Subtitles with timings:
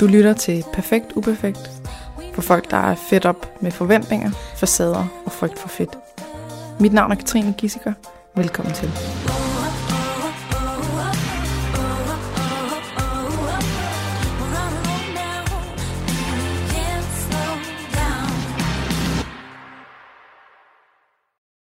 [0.00, 1.70] Du lytter til Perfekt Uperfekt
[2.34, 5.98] for folk, der er fedt op med forventninger, facader og frygt for fedt.
[6.80, 7.92] Mit navn er Katrine Gissiker.
[8.36, 8.88] Velkommen til.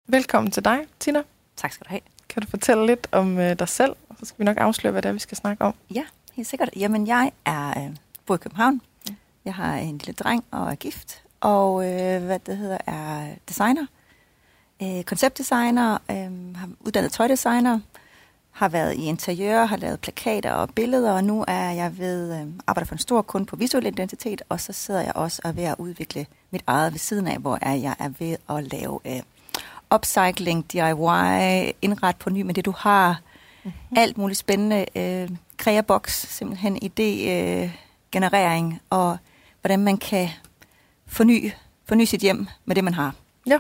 [0.09, 1.23] Velkommen til dig, Tina.
[1.57, 2.01] Tak skal du have.
[2.29, 5.09] Kan du fortælle lidt om øh, dig selv, så skal vi nok afsløre, hvad det
[5.09, 5.75] er, vi skal snakke om.
[5.95, 6.69] Ja, helt sikkert.
[6.77, 7.97] Jamen, jeg er øh,
[8.27, 8.81] bor i København.
[9.45, 11.23] Jeg har en lille dreng og er gift.
[11.41, 13.87] Og øh, hvad det hedder, er designer.
[14.83, 15.99] Øh, konceptdesigner.
[16.11, 17.81] Øh, har uddannet tøjdesigner.
[18.51, 21.13] Har været i interiør, har lavet plakater og billeder.
[21.13, 24.43] Og nu er jeg ved øh, arbejder for en stor kunde på visuel identitet.
[24.49, 27.39] Og så sidder jeg også og er ved at udvikle mit eget ved siden af,
[27.39, 29.23] hvor jeg er ved at lave øh,
[29.95, 33.21] upcycling, DIY, indret på ny med det, du har.
[33.65, 33.99] Mm-hmm.
[33.99, 34.87] Alt muligt spændende.
[34.97, 37.77] Øh, Kreabox, simpelthen idé, øh,
[38.13, 39.17] generering, og
[39.61, 40.29] hvordan man kan
[41.07, 41.53] forny,
[41.85, 43.15] forny sit hjem med det, man har.
[43.47, 43.59] Ja.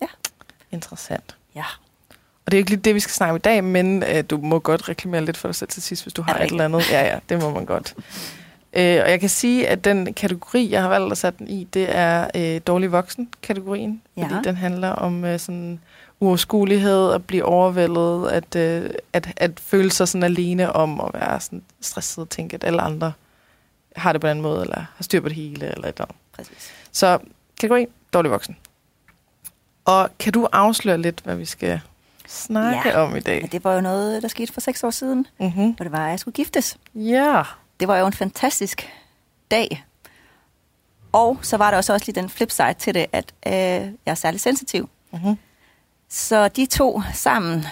[0.00, 0.06] Ja.
[0.72, 1.36] Interessant.
[1.54, 1.64] Ja.
[2.46, 4.36] Og det er ikke lige det, vi skal snakke om i dag, men øh, du
[4.36, 6.90] må godt reklamere lidt for dig selv til sidst, hvis du har et eller andet.
[6.90, 7.94] Ja, ja, det må man godt.
[8.76, 11.64] Øh, og jeg kan sige, at den kategori, jeg har valgt at sætte den i,
[11.64, 14.02] det er øh, dårlig voksen-kategorien.
[14.16, 14.22] Ja.
[14.22, 15.80] Fordi den handler om øh, sådan
[16.20, 21.40] uoverskuelighed, at blive overvældet, at, øh, at, at føle sig sådan alene om at være
[21.40, 23.12] sådan stresset og tænke, at alle andre
[23.96, 26.16] har det på den måde, eller har styr på det hele, eller et eller andet.
[26.32, 26.72] Præcis.
[26.92, 27.18] Så
[27.60, 28.56] kategori, dårlig voksen.
[29.84, 31.80] Og kan du afsløre lidt, hvad vi skal
[32.28, 33.00] snakke Ja.
[33.00, 33.40] om i dag?
[33.42, 35.72] Men det var jo noget, der skete for seks år siden, Mm-hmm.
[35.72, 36.76] hvor det var, at jeg skulle giftes.
[36.94, 37.42] Ja.
[37.80, 38.90] Det var jo en fantastisk
[39.50, 39.84] dag.
[41.12, 43.92] Og så var der også også lige den flip side til det, at øh, jeg
[44.06, 44.88] er særlig sensitiv.
[45.12, 45.38] Mm-hmm.
[46.08, 47.64] Så de to sammen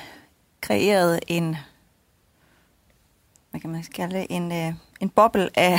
[0.60, 1.56] kreerede en,
[3.50, 5.78] hvad kan man kalde det, en, øh, en boble af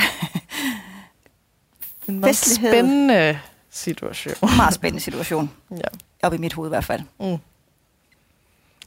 [2.08, 2.70] En meget Festlighed.
[2.72, 4.34] spændende situation.
[4.56, 5.50] meget spændende situation.
[5.70, 5.76] Ja.
[6.22, 7.00] Op i mit hoved i hvert fald.
[7.20, 7.36] Mm.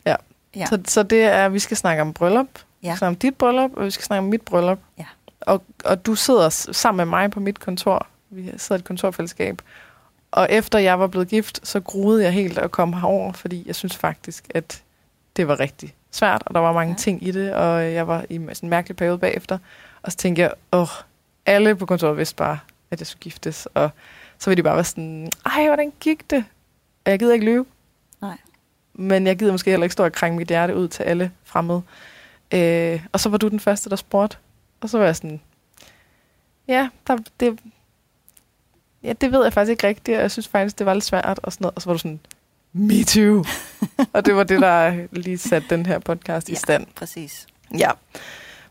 [0.06, 0.16] Ja.
[0.56, 0.66] Ja.
[0.66, 2.48] Så, så det er, vi skal snakke om bryllup.
[2.82, 2.92] Vi Ja.
[2.92, 4.80] skal snakke om dit bryllup, og vi skal snakke om mit bryllup.
[4.98, 5.06] Ja.
[5.42, 8.08] Og, og du sidder sammen med mig på mit kontor.
[8.30, 9.62] Vi sidder i et kontorfællesskab.
[10.32, 13.76] Og efter jeg var blevet gift, så gruede jeg helt at komme herover, fordi jeg
[13.76, 14.84] synes faktisk, at
[15.36, 16.98] det var rigtig svært, og der var mange ja.
[16.98, 19.58] Ting i det, og jeg var i sådan en mærkelig periode bagefter.
[20.02, 20.88] Og så tænkte jeg, åh,
[21.46, 22.60] alle på kontoret vidste bare,
[22.92, 23.90] at jeg skulle giftes, og
[24.38, 26.46] så ville de bare være sådan, ej, hvordan gik det?
[27.06, 27.66] Og jeg gider ikke lyve.
[28.22, 28.38] Nej.
[28.94, 31.82] Men jeg gider måske heller ikke stå og krænge mit hjerte ud til alle fremmede.
[32.54, 34.38] Øh, og så var du den første, der spurgte.
[34.82, 35.42] Og så var jeg sådan,
[36.68, 37.60] ja, der, det,
[39.04, 41.40] ja, det ved jeg faktisk ikke rigtigt, og jeg synes faktisk, det var lidt svært
[41.44, 41.76] og sådan noget.
[41.76, 42.20] Og så var du sådan,
[42.74, 43.46] me too.
[44.14, 46.58] og det var det, der lige satte den her podcast i Ja.
[46.58, 46.88] stand.
[46.96, 47.48] Præcis.
[47.78, 47.92] Ja.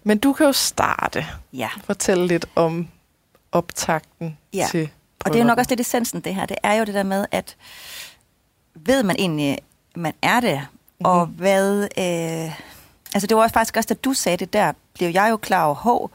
[0.05, 1.27] Men du kan jo starte.
[1.53, 1.69] Ja.
[1.85, 2.89] Fortælle lidt om
[3.53, 4.67] optakten Ja.
[4.71, 4.91] til
[5.25, 6.47] Og det er jo nok også lidt essensen, det her.
[6.47, 7.57] Det er jo det der med, at
[8.75, 9.59] ved man egentlig,
[9.97, 11.07] man er det, mm-hmm.
[11.07, 11.83] og hvad...
[11.99, 12.61] Øh,
[13.15, 15.75] altså det var faktisk også, da du sagde det der, blev jeg jo klar over,
[15.75, 16.11] hov,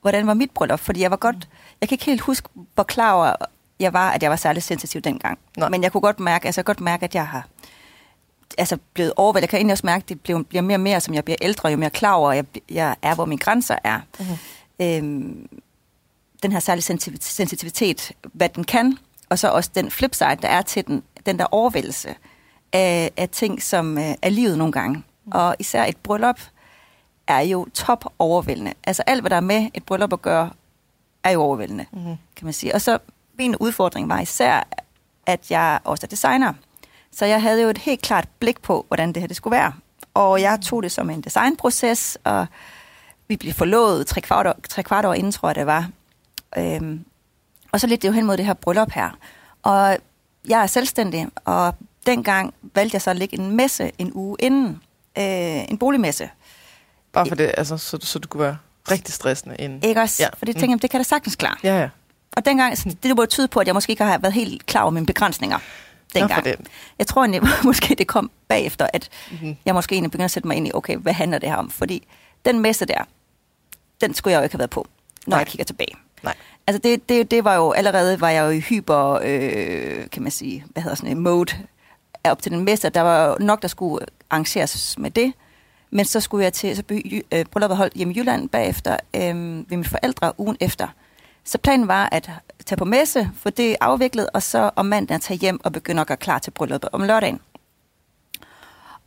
[0.00, 0.80] hvordan var mit bryllup?
[0.80, 1.48] Fordi jeg var godt...
[1.80, 3.34] Jeg kan ikke helt huske, hvor klar over
[3.80, 5.38] jeg var, at jeg var særlig sensitiv dengang.
[5.56, 5.68] Nej.
[5.68, 7.46] Men jeg kunne godt mærke, altså jeg godt mærke, at jeg har
[8.58, 9.42] altså blevet overvældet.
[9.42, 11.36] Jeg kan egentlig også mærke, at det bliver, bliver mere og mere, som jeg bliver
[11.40, 14.00] ældre, jo mere klar over, jeg, jeg er, hvor mine grænser er.
[14.18, 14.28] Mhm.
[14.80, 15.48] Øhm,
[16.42, 18.98] den her særlige sensitiv- sensitivitet, hvad den kan,
[19.28, 22.14] og så også den flipside, der er til den, den der overvældelse
[22.72, 25.02] af, af ting, som øh, er livet nogle gange.
[25.32, 26.40] Og især et bryllup
[27.26, 28.72] er jo top overvældende.
[28.84, 30.50] Altså alt, hvad der er med et bryllup at gøre,
[31.24, 32.16] er jo overvældende, Mhm.
[32.36, 32.74] kan man sige.
[32.74, 32.98] Og så
[33.38, 34.68] min udfordring var især,
[35.26, 36.52] at jeg også er designer.
[37.12, 39.72] Så jeg havde jo et helt klart blik på, hvordan det her det skulle være.
[40.14, 42.46] Og jeg tog det som en designproces, og
[43.28, 45.88] vi blev forlovet tre kvart år, tre kvart år inden, tror jeg det var.
[46.58, 47.04] Øhm,
[47.72, 49.10] og så lidt det jo hen mod det her bryllup her.
[49.62, 49.98] Og
[50.48, 51.74] jeg er selvstændig, og
[52.06, 54.82] dengang valgte jeg så at lægge en messe en uge inden.
[55.18, 56.30] Øh, en boligmesse.
[57.12, 58.56] Bare for det, altså, så, så du kunne være
[58.90, 59.82] rigtig stressende inden.
[59.82, 60.22] Ikke også?
[60.22, 60.24] Ja.
[60.24, 60.38] Ja.
[60.38, 61.56] For det tænkte jeg, det kan da sagtens klare.
[61.62, 61.88] Ja, ja.
[62.36, 64.82] Og dengang, sådan, det må tyde på, at jeg måske ikke har været helt klar
[64.82, 65.58] over mine begrænsninger.
[66.14, 66.44] Dengang.
[66.44, 66.56] det.
[66.98, 69.56] Jeg tror egentlig, måske det kom bagefter, at Mhm.
[69.64, 71.70] jeg måske egentlig begyndte at sætte mig ind i, okay, hvad handler det her om?
[71.70, 72.06] Fordi
[72.44, 73.04] den messe der,
[74.00, 74.86] den skulle jeg jo ikke have været på,
[75.26, 75.38] når Nej.
[75.38, 75.92] jeg kigger tilbage.
[76.22, 76.34] Nej.
[76.66, 80.30] Altså det, det, det var jo, allerede var jeg jo i hyper, øh, kan man
[80.32, 81.52] sige, hvad hedder sådan en mode,
[82.24, 82.88] op til den messe.
[82.88, 85.32] Der var nok, der skulle arrangeres med det.
[85.90, 87.00] Men så skulle jeg til, så blev
[87.32, 90.88] øh, brylluppet holdt hjemme i Jylland bagefter, øh, ved mine forældre ugen efter.
[91.46, 92.30] Så planen var at
[92.66, 96.06] tage på messe, få det afviklet, og så om mandagen tage hjem og begynde at
[96.06, 97.40] gøre klar til brylluppet om lørdagen.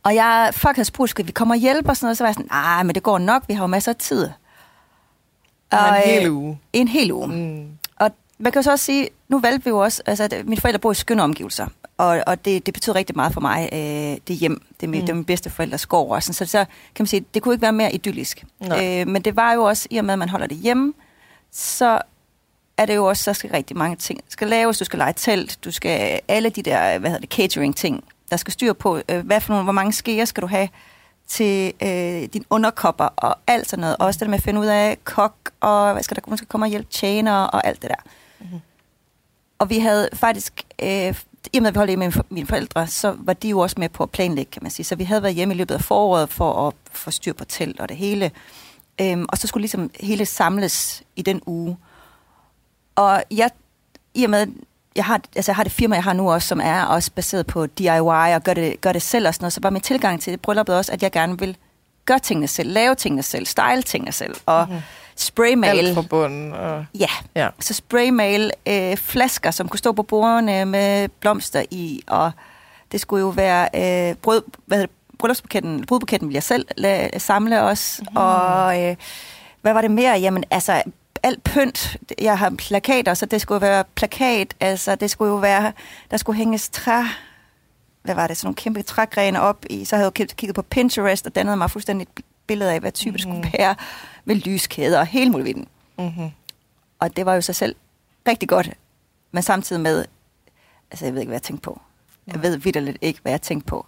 [0.02, 2.28] Og jeg, folk havde spurgt, skal vi komme og hjælpe og sådan noget, så var
[2.28, 4.28] jeg sådan, nej, men det går nok, vi har jo masser af tid.
[5.70, 6.58] Og en hel øh, uge.
[6.72, 7.26] En hel uge.
[7.26, 7.68] Mm.
[7.96, 10.60] Og man kan jo så også sige, nu valgte vi jo også, altså at mine
[10.60, 11.66] forældre bor i skønne omgivelser,
[11.98, 14.92] og, og det, det betyder rigtig meget for mig, øh, det hjem, det er, Mm.
[14.92, 16.58] det er min bedste forældres gård, og sådan, så, så
[16.94, 18.44] kan man sige, det kunne ikke være mere idyllisk.
[18.60, 19.00] Nej.
[19.00, 20.92] Øh, men det var jo også, i og med at man holder det hjemme,
[21.52, 22.00] så
[22.80, 25.58] er det jo også, så skal rigtig mange ting skal laves, du skal lege telt,
[25.64, 29.26] du skal alle de der, hvad hedder det, catering ting, der skal styr på, øh,
[29.26, 30.68] hvad for nogle, hvor mange skeer skal du have
[31.28, 33.96] til øh, din underkopper og alt sådan noget.
[34.00, 36.66] Også det der med at finde ud af kok, og hvad skal der måske komme
[36.66, 38.10] og hjælpe tjener og alt det der.
[38.40, 38.60] Mhm.
[39.58, 41.14] Og vi havde faktisk, øh,
[41.52, 43.48] i og med at vi holdt hjemme med mine for- mine forældre, så var de
[43.48, 44.86] jo også med på at planlægge, kan man sige.
[44.86, 47.80] Så vi havde været hjemme i løbet af foråret for at få styr på telt
[47.80, 48.30] og det hele.
[49.00, 51.76] Øhm, og så skulle ligesom hele samles i den uge.
[53.00, 53.50] Og jeg,
[54.14, 54.46] i og med,
[54.96, 57.46] jeg har, altså jeg har det firma, jeg har nu også, som er også baseret
[57.46, 57.88] på DIY
[58.34, 60.76] og gør det, gør det selv og sådan noget, så var min tilgang til brylluppet
[60.76, 61.56] også, at jeg gerne vil
[62.04, 64.78] gøre tingene selv, lave tingene selv, style tingene selv, og Mhm.
[65.16, 65.78] spraymale.
[65.78, 66.52] Alt fra bunden.
[66.52, 67.48] Og, Ja, ja.
[67.60, 72.30] så spraymale øh, flasker, som kunne stå på bordene med blomster i, og
[72.92, 73.68] det skulle jo være
[74.10, 78.16] øh, brød, hvad hedder det, bryllupsbuketten, brudbuketten vil jeg selv la, samle også, mm.
[78.16, 78.96] og øh,
[79.62, 80.18] hvad var det mere?
[80.18, 80.82] Jamen altså,
[81.22, 85.72] alt pynt, jeg har plakater, så det skulle være plakat, altså det skulle jo være,
[86.10, 87.02] der skulle hænges træ,
[88.02, 90.62] hvad var det, sådan nogle kæmpe trægrene op i, så havde jeg kig- kigget på
[90.62, 93.74] Pinterest og dannet mig fuldstændig et billede af, hvad type det skulle være,
[94.24, 95.68] med lyskæder og hele muligheden.
[95.98, 96.30] Mm-hmm.
[96.98, 97.76] Og det var jo sig selv
[98.28, 98.70] rigtig godt,
[99.32, 100.04] men samtidig med,
[100.90, 101.80] altså jeg ved ikke, hvad jeg tænkte på.
[102.26, 103.86] Jeg ved vidderligt ikke, hvad jeg tænkte på.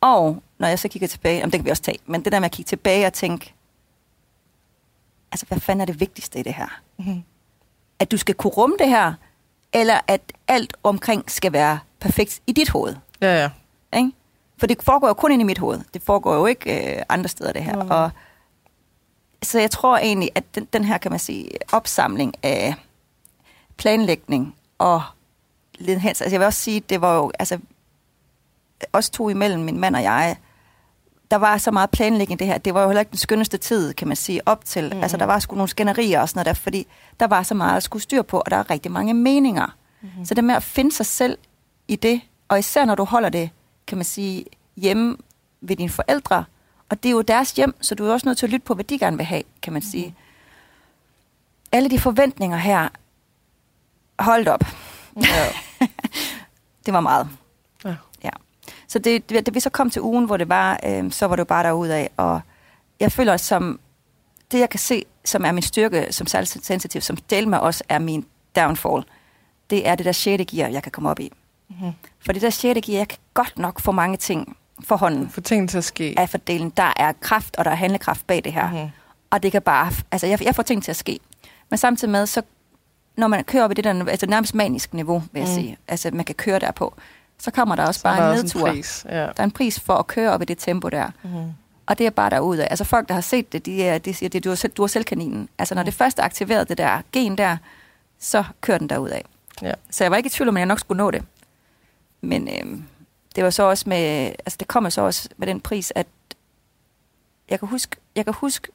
[0.00, 2.38] Og når jeg så kigger tilbage, om det kan vi også tage, men det der
[2.40, 3.54] med at kigge tilbage og tænke,
[5.32, 6.80] altså hvad fanden er det vigtigste i det her?
[6.98, 7.22] Mm-hmm.
[7.98, 9.14] At du skal kunne rumme det her,
[9.72, 12.96] eller at alt omkring skal være perfekt i dit hoved?
[13.20, 13.50] Ja, ja.
[13.98, 14.12] Ikke?
[14.58, 15.80] For det foregår jo kun inde i mit hoved.
[15.94, 17.82] Det foregår jo ikke øh, andre steder, det her.
[17.82, 17.90] Mhm.
[17.90, 18.10] Og,
[19.42, 22.74] så jeg tror egentlig, at den, den her, kan man sige, opsamling af
[23.76, 25.02] planlægning og
[25.74, 26.20] ledhens.
[26.20, 27.58] Altså jeg vil også sige, det var jo, altså,
[28.92, 30.36] os to imellem, min mand og jeg,
[31.30, 32.58] der var så meget planlægning det her.
[32.58, 34.92] Det var jo heller ikke den skønneste tid, kan man sige, op til.
[34.94, 35.02] Mm.
[35.02, 36.86] Altså der var sgu nogle skænderier og sådan noget der, fordi
[37.20, 39.76] der var så meget at skulle styr på, og der er rigtig mange meninger.
[40.02, 40.24] Mm.
[40.24, 41.38] Så det med at finde sig selv
[41.88, 43.50] i det, og især når du holder det,
[43.86, 44.44] kan man sige,
[44.76, 45.16] hjemme
[45.60, 46.44] ved dine forældre,
[46.88, 48.74] og det er jo deres hjem, så du er også nødt til at lytte på,
[48.74, 50.14] hvad de gerne vil have, kan man sige.
[51.72, 52.88] Alle de forventninger her,
[54.18, 54.64] hold op,
[55.16, 55.46] ja.
[56.86, 57.28] det var meget.
[58.90, 61.36] Så det, det, det, vi så kom til ugen, hvor det var, øh, så var
[61.36, 62.40] det jo bare derudad, og
[63.00, 63.80] jeg føler, som
[64.52, 67.98] det jeg kan se, som er min styrke som sensitiv, som del med også er
[67.98, 68.26] min
[68.56, 69.04] downfall,
[69.70, 71.32] det er det der sjette gear, jeg kan komme op i.
[71.68, 71.92] Mm-hmm.
[72.20, 75.40] For det der sjette gear, jeg kan godt nok få mange ting for hånden Få
[75.40, 76.14] tingene til at ske.
[76.16, 76.70] af fordelen.
[76.76, 78.70] Der er kraft, og der er handlekraft bag det her.
[78.70, 78.90] Mhm.
[79.30, 81.18] Og det kan bare, altså jeg, jeg får ting til at ske.
[81.70, 82.42] Men samtidig med, så
[83.16, 85.54] når man kører op i det der, altså nærmest manisk niveau, vil jeg mm.
[85.54, 86.94] sige, altså man kan køre derpå,
[87.40, 88.60] så kommer der også Så bare der en nedtur.
[88.68, 89.06] pris.
[89.08, 89.14] Ja.
[89.20, 91.10] Der er en pris for at køre op i det tempo der.
[91.22, 91.52] Mm-hmm.
[91.86, 92.64] Og det er bare derude.
[92.66, 94.82] Altså folk, der har set det, de, er- de siger, at du er, selv, du
[94.82, 95.48] er selvkaninen.
[95.58, 97.56] Altså når det først er aktiveret, det der gen der,
[98.18, 99.24] så kører den derud af.
[99.62, 99.72] Ja.
[99.90, 101.22] Så jeg var ikke i tvivl om, at jeg nok skulle nå det.
[102.20, 102.84] Men øhm,
[103.36, 103.98] det var så også med,
[104.46, 106.06] altså det kommer så også med den pris, at
[107.50, 108.68] jeg kan huske, jeg kan huske,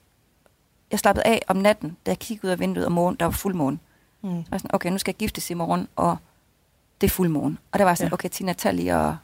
[0.92, 3.32] jeg slappede af om natten, da jeg kiggede ud af vinduet om morgenen, der var
[3.32, 3.80] fuldmåne.
[4.22, 4.30] Mm.
[4.30, 6.18] Så var jeg sådan, okay, nu skal jeg giftes i morgen, og
[7.06, 7.58] det er fuldmåne.
[7.72, 8.14] Og der var sådan, Ja.
[8.14, 9.18] okay, Tina, tag lige og,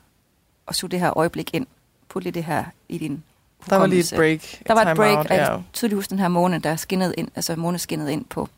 [0.65, 1.67] og suge det her øjeblik ind.
[2.09, 3.23] Put lige det her i din
[3.69, 4.67] Der var lige et break.
[4.67, 5.57] Der var et break, out, og jeg ja.
[5.73, 8.49] tydeligt huske den her måne, der skinnede ind, altså måne skinnede ind på,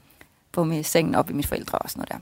[0.51, 2.17] på min sengen op i mine forældre og sådan noget der.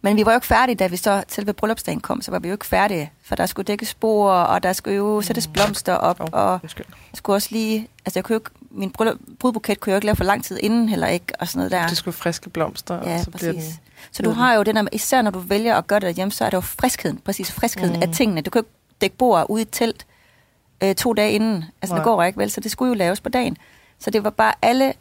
[0.00, 2.48] Men vi var jo ikke færdige, da vi så selve bryllupsdagen kom, så var vi
[2.48, 6.20] jo ikke færdige, for der skulle dækkes spor, og der skulle jo sættes blomster op,
[6.20, 6.86] Åh, og undskyld.
[6.88, 8.90] jeg skulle også lige, altså jeg kunne jo ikke, min
[9.38, 11.70] brudbuket kunne jeg jo ikke lave for lang tid inden heller ikke, og sådan noget
[11.72, 11.86] der.
[11.88, 13.60] Det skulle friske blomster, Ja, og så bliver den...
[13.60, 13.80] præcis.
[14.12, 16.44] Så du har jo den der, især når du vælger at gøre det derhjemme, så
[16.44, 18.02] er det jo friskheden, præcis friskheden Mm.
[18.02, 18.40] af tingene.
[18.40, 20.06] Du kan jo ikke dække bord ude i et telt
[20.82, 21.64] øh, to dage inden.
[21.82, 21.98] Altså Nej.
[21.98, 23.56] det går ikke vel, så det skulle jo laves på dagen.
[23.98, 24.92] Så det var bare alle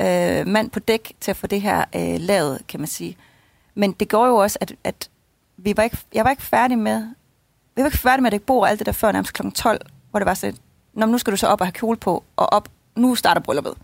[0.00, 3.16] øh, mand på dæk til at få det her øh, lavet, kan man sige.
[3.74, 5.08] Men det går jo også, at, at
[5.56, 7.02] vi var ikke, jeg var ikke færdig med,
[7.76, 9.50] vi var ikke færdig med at dække bord og alt det der før nærmest kl.
[9.54, 10.56] 12, hvor det var sådan,
[10.94, 13.74] Nå, nu skal du så op og have kjole på, og op, nu starter brylluppet.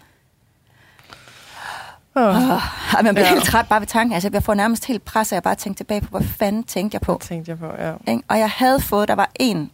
[2.16, 3.32] Åh, Oh, man bliver Ja.
[3.34, 4.12] helt træt bare ved tanken.
[4.14, 6.94] Altså, jeg får nærmest helt pres, og jeg bare tænkte tilbage på, hvad fanden tænkte
[6.94, 7.12] jeg på?
[7.12, 7.92] det tænkte jeg på, ja.
[8.28, 9.70] Og jeg havde fået, der var en,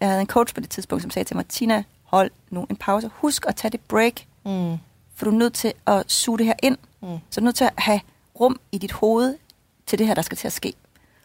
[0.00, 2.76] jeg havde en coach på det tidspunkt, som sagde til mig, Tina, hold nu en
[2.76, 3.10] pause.
[3.14, 4.12] Husk at tage det break,
[4.44, 4.78] Mm.
[5.16, 6.78] for du er nødt til at suge det her ind.
[7.02, 7.08] Mm.
[7.30, 8.00] Så du er nødt til at have
[8.40, 9.36] rum i dit hoved
[9.86, 10.72] til det her, der skal til at ske.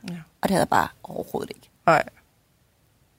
[0.09, 0.15] Ja.
[0.41, 1.69] Og det havde jeg bare overhovedet ikke.
[1.85, 2.03] Nej.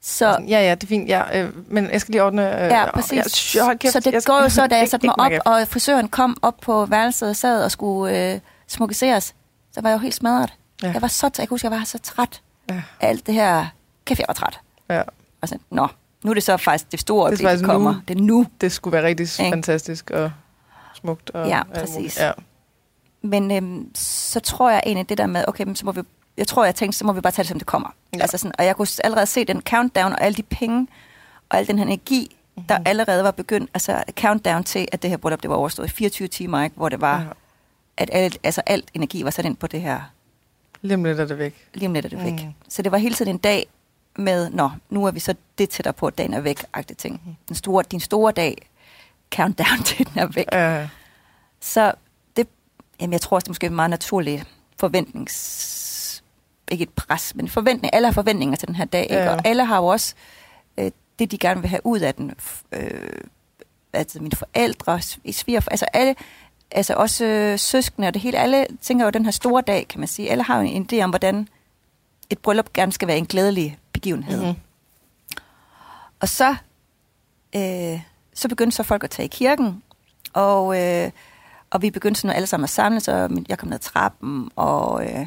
[0.03, 1.09] Så, Ja, ja, det er fint.
[1.09, 2.63] Ja, øh, men jeg skal lige ordne...
[2.65, 3.57] Øh, Ja, præcis.
[3.57, 6.09] Ja, kæft, så det jeg går jo så, da jeg satte mig op, og frisøren
[6.09, 9.35] kom op på værelset og sad og skulle øh, smukkeriseres,
[9.73, 10.53] så var jeg jo helt smadret.
[10.83, 10.91] Ja.
[10.93, 12.41] Jeg var så, jeg kan huske, jeg var så træt
[12.71, 12.75] Ja.
[13.01, 13.67] af alt det her.
[14.05, 14.61] Kæft, jeg var træt.
[14.91, 15.03] Ja,
[15.43, 15.89] Og så, nå,
[16.25, 17.93] nu er det så faktisk det store Det øjeblik, det, faktisk kommer.
[17.93, 17.99] nu.
[18.09, 18.47] Det er nu.
[18.61, 19.53] det skulle være rigtig Ikke?
[19.53, 20.31] fantastisk og
[20.95, 21.31] smukt.
[21.31, 22.19] Og Ja, præcis.
[22.21, 22.33] Ja.
[23.23, 26.01] Men øhm, så tror jeg egentlig det der med, okay, men så må vi,
[26.39, 27.89] jeg tror, jeg tænkte, så må vi bare tage det, som det kommer.
[28.15, 28.19] Ja.
[28.21, 30.89] Altså sådan, og jeg kunne allerede se den countdown og alle de penge
[31.49, 32.67] og al den her energi, Mhm.
[32.67, 35.91] der allerede var begyndt, altså countdown til, at det her bryllup, det var overstået i
[35.91, 36.77] 24 timer, ikke?
[36.77, 37.27] hvor det var, ja.
[37.97, 40.01] at alt, altså alt energi var sat ind på det her,
[40.83, 41.67] Lige lidt er det væk.
[41.75, 42.33] lige lidt er det væk.
[42.33, 42.53] Mm.
[42.69, 43.67] Så det var hele tiden en dag
[44.17, 47.21] med, nå, nu er vi så det tættere på, at dagen er væk, agtige ting.
[47.25, 47.35] Mhm.
[47.49, 48.69] Den store, din store dag,
[49.35, 50.47] countdown til den er væk.
[50.53, 50.89] Ja,
[51.61, 51.93] Så
[52.37, 52.49] det,
[53.01, 54.45] jamen jeg tror også, det er måske en meget naturlig
[54.81, 55.75] forventnings...
[56.71, 57.95] Ikke et pres, men forventning.
[57.95, 59.15] Alle har forventninger til den her dag, ikke?
[59.17, 59.35] Ja.
[59.35, 60.15] Og alle har jo også
[60.79, 62.33] øh, det, de gerne vil have ud af den.
[62.73, 63.11] Øh,
[63.93, 65.01] altså mine forældre,
[65.33, 66.15] sviger, altså alle,
[66.71, 68.39] altså også øh, søskende og det hele.
[68.39, 70.31] Alle tænker jo den her store dag, kan man sige.
[70.31, 71.49] Alle har jo en idé om, hvordan
[72.31, 74.39] et bryllup gerne skal være en glædelig begivenhed.
[74.41, 74.61] mm-hmm.
[76.21, 76.57] Og så,
[77.57, 78.01] øh,
[78.35, 79.83] så begyndte så folk at tage i kirken,
[80.33, 81.11] og, øh,
[81.71, 84.51] og vi begyndte sådan alle sammen at samles, og min- jeg kom ned ad trappen,
[84.57, 85.27] og øh,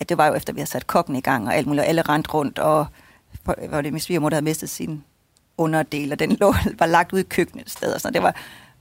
[0.00, 1.88] ja, det var jo efter, vi havde sat kokken i gang, og alt muligt, og
[1.88, 2.86] alle rendte rundt, og
[3.70, 5.04] var det min svigermor, der havde mistet sin
[5.58, 8.14] underdel, og den lå, var lagt ud i køkkenet et sted, og sådan.
[8.14, 8.34] Det var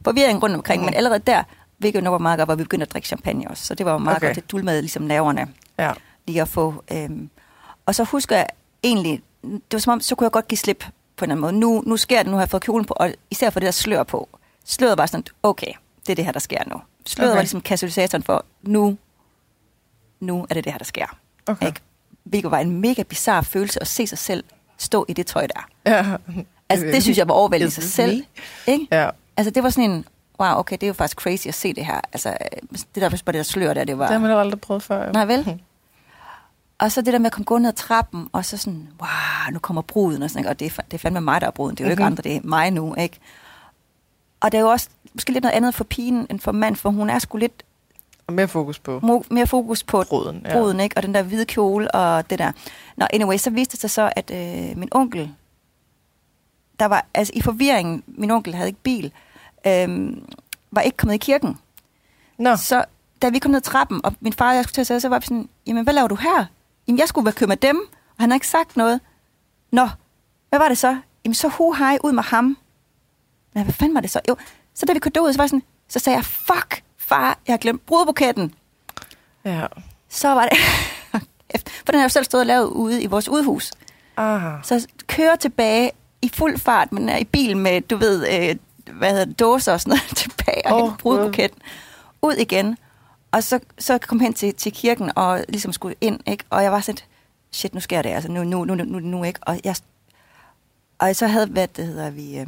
[0.04, 0.86] forvirring rundt omkring, Mm.
[0.86, 1.44] men allerede der,
[1.78, 3.92] hvilket jo var meget godt, var vi begyndte at drikke champagne også, så det var
[3.92, 4.28] jo meget Okay.
[4.28, 5.48] godt, det dulmede ligesom nerverne
[5.80, 5.92] Ja.
[6.28, 6.84] lige at få.
[6.92, 7.30] Øhm,
[7.86, 8.48] og så husker jeg
[8.84, 10.80] egentlig, det var som om, så kunne jeg godt give slip
[11.18, 11.76] på en eller anden måde.
[11.76, 13.72] Nu, nu sker det, nu har jeg fået kjolen på, og især for det der
[13.72, 14.30] slør på.
[14.66, 15.72] Sløret var sådan, okay,
[16.06, 16.82] det er det her, der sker nu.
[17.06, 17.36] Sløret okay.
[17.36, 18.98] var ligesom katalysatoren for, nu,
[20.20, 21.18] nu er det det her, der sker.
[21.48, 21.68] Okay.
[21.68, 21.80] Ikke?
[22.24, 24.44] Hvilket var en mega bizarre følelse at se sig selv
[24.78, 25.68] stå i det tøj der.
[25.86, 26.18] Ja.
[26.70, 28.24] Altså, det synes jeg var overvældende i sig selv.
[28.68, 28.88] Ikke?
[28.92, 29.10] Ja.
[29.38, 30.06] Altså, det var sådan en,
[30.40, 32.02] wow, okay, det er jo faktisk crazy at se det her.
[32.14, 32.38] Altså,
[32.96, 34.06] det der, bare det der slør der, det var...
[34.06, 35.06] Det har man jo aldrig prøvet før.
[35.06, 35.12] jo.
[35.12, 35.62] Nej, vel?
[36.80, 39.54] Og så det der med at komme gå ned ad trappen, og så sådan, wow,
[39.54, 40.50] nu kommer bruden, og, sådan, ikke?
[40.50, 41.76] og det er, det er fandme mig, der er bruden.
[41.76, 42.08] Det er jo ikke Mhm.
[42.12, 43.20] andre, det er mig nu, ikke?
[44.40, 46.90] Og det er jo også måske lidt noget andet for pigen end for mand, for
[46.90, 47.64] hun er sgu lidt
[48.28, 50.42] Og mere fokus på mo- mere fokus på bruden.
[50.46, 50.54] Ja.
[50.54, 50.98] bruden, ikke?
[50.98, 52.52] Og den der hvide kjole og det der.
[52.98, 55.32] Nå, anyway, så viste det sig så, at øh, min onkel,
[56.80, 59.12] der var, altså i forvirringen, min onkel havde ikke bil,
[59.68, 60.18] øh,
[60.72, 61.58] var ikke kommet i kirken.
[62.38, 62.86] Nå, Så
[63.22, 65.00] da vi kom ned ad trappen, og min far og jeg skulle til at sæde,
[65.00, 66.46] så var vi sådan, jamen hvad laver du her?
[66.88, 67.78] Jamen jeg skulle være kørt med dem,
[68.18, 69.00] og han har ikke sagt noget.
[69.72, 69.90] Nå,
[70.50, 70.98] hvad var det så?
[71.26, 72.58] Jamen så hu hej ud med ham.
[73.54, 74.20] Men hvad fanden var det så?
[74.30, 74.36] Jo,
[74.74, 77.54] så da vi kørte ud, så var jeg sådan, så sagde jeg, fuck far, jeg
[77.54, 78.54] har glemt brudbuketten.
[79.46, 79.66] ja.
[80.10, 80.58] Så var det,
[81.86, 83.72] for den har jeg jo selv stået og lavet ude i vores udhus.
[84.18, 84.62] Aha.
[84.64, 88.56] Så kører tilbage i fuld fart, men er i bil med, du ved, øh,
[88.98, 91.62] hvad hedder det, dåser og sådan noget tilbage, og oh, brudbuketten.
[92.22, 92.78] Ud igen.
[93.32, 96.44] Og så, så kom hen til, til kirken og ligesom skulle ind, ikke?
[96.50, 97.00] Og jeg var sådan,
[97.52, 99.40] shit, nu sker det, altså nu, nu, nu, nu, nu ikke?
[99.42, 99.76] Og, jeg,
[101.00, 102.48] og så havde, hvad det hedder vi, øh,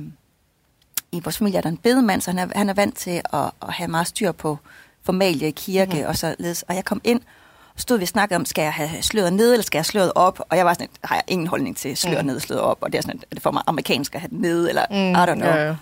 [1.11, 3.39] i vores familie er der en bedemand, så han er, han er vant til at,
[3.61, 4.57] at have meget styr på
[5.03, 6.07] formalie i kirke mm.
[6.07, 6.63] og så ledes.
[6.63, 7.21] Og jeg kom ind,
[7.75, 9.85] og stod vi og snakkede om, skal jeg have sløret ned, eller skal jeg have
[9.85, 10.39] sløret op?
[10.49, 12.31] Og jeg var sådan, har jeg ingen holdning til sløret Mm.
[12.31, 14.39] ned sløret op, og det er sådan, er det for mig amerikansk at have det
[14.39, 15.49] nede, eller Mm, I don't know.
[15.59, 15.75] Ja.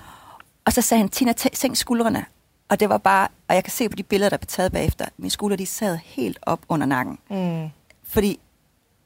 [0.65, 2.25] Og så sagde han, Tina, sænk skuldrene.
[2.69, 5.05] Og det var bare, og jeg kan se på de billeder, der blev taget bagefter,
[5.17, 7.17] mine skuldre, de sad helt op under nakken.
[7.29, 7.69] Mm.
[8.07, 8.39] Fordi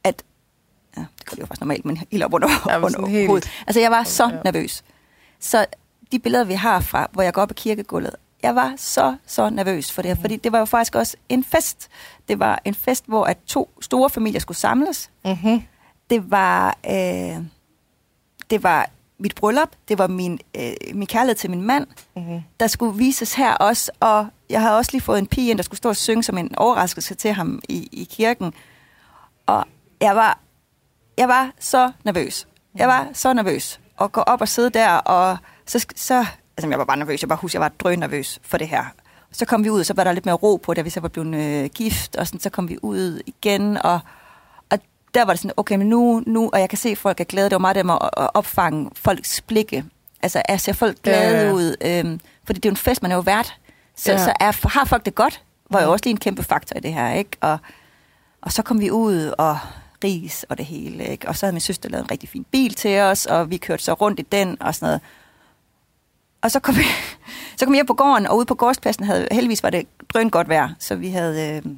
[0.04, 0.22] at,
[0.96, 3.50] ja, det det jo faktisk normalt, men helt op under, Ja, under sådan helt- hovedet.
[3.66, 4.38] Altså jeg var så Ja.
[4.44, 4.82] nervøs.
[5.40, 5.66] Så
[6.12, 9.50] de billeder, vi har fra, hvor jeg går op i kirkegulvet, jeg var så, så
[9.50, 11.88] nervøs for det her, fordi det var jo faktisk også en fest.
[12.28, 15.10] Det var en fest, hvor at to store familier skulle samles.
[15.24, 15.62] Mm-hmm.
[16.10, 17.36] Det var, øh,
[18.50, 18.88] det var
[19.18, 22.42] mit bryllup, det var min, øh, min kærlighed til min mand, Mm-hmm.
[22.60, 25.62] der skulle vises her også, og jeg havde også lige fået en pige ind, der
[25.64, 28.52] skulle stå og synge som en overraskelse til ham i, i kirken.
[29.46, 29.64] Og
[30.00, 30.38] jeg var,
[31.18, 32.48] jeg var så nervøs.
[32.74, 33.80] Jeg var så nervøs.
[34.00, 36.26] at gå op og sidde der, og så, så
[36.56, 37.22] altså jeg var bare nervøs.
[37.22, 38.84] Jeg bare husker, jeg var drøn nervøs for det her.
[39.32, 41.00] Så kom vi ud, og så var der lidt mere ro på, da vi så
[41.00, 44.00] var blevet øh, gift, og sådan, så kom vi ud igen, og,
[44.70, 44.78] og
[45.14, 47.24] der var det sådan, okay, men nu, nu, og jeg kan se, at folk er
[47.24, 47.44] glade.
[47.50, 49.84] Det var meget det med at, at opfange folks blikke.
[50.22, 51.52] Altså, at se folk glade ja.
[51.52, 53.54] ud, øhm, fordi det er jo en fest, man er jo vært.
[53.96, 54.18] Så, Ja.
[54.18, 54.24] ja.
[54.24, 56.94] så er, har folk det godt, var jo også lige en kæmpe faktor i det
[56.94, 57.30] her, ikke?
[57.40, 57.58] Og,
[58.42, 59.58] og så kom vi ud, og
[60.04, 61.28] ris og det hele, ikke?
[61.28, 63.82] Og så havde min søster lavet en rigtig fin bil til os, og vi kørte
[63.82, 65.00] så rundt i den og sådan noget.
[66.42, 66.82] Og så kom vi,
[67.56, 70.30] så kom vi hjem på gården, og ude på gårdspladsen havde, heldigvis var det drøn
[70.30, 71.72] godt vejr, så vi havde øh,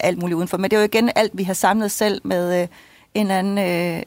[0.00, 0.56] alt muligt udenfor.
[0.56, 2.68] Men det var jo igen alt, vi havde samlet selv med øh,
[3.14, 3.58] en eller anden
[3.96, 4.02] øh,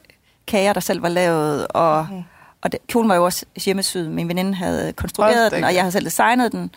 [0.47, 2.23] kager, der selv var lavet, og, Mhm.
[2.61, 4.11] og det, kjolen var jo også hjemmesyet.
[4.11, 6.71] Min veninde havde konstrueret Hold den, og jeg havde selv designet den,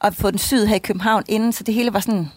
[0.00, 2.30] og fået den syet her i København inden, så det hele var sådan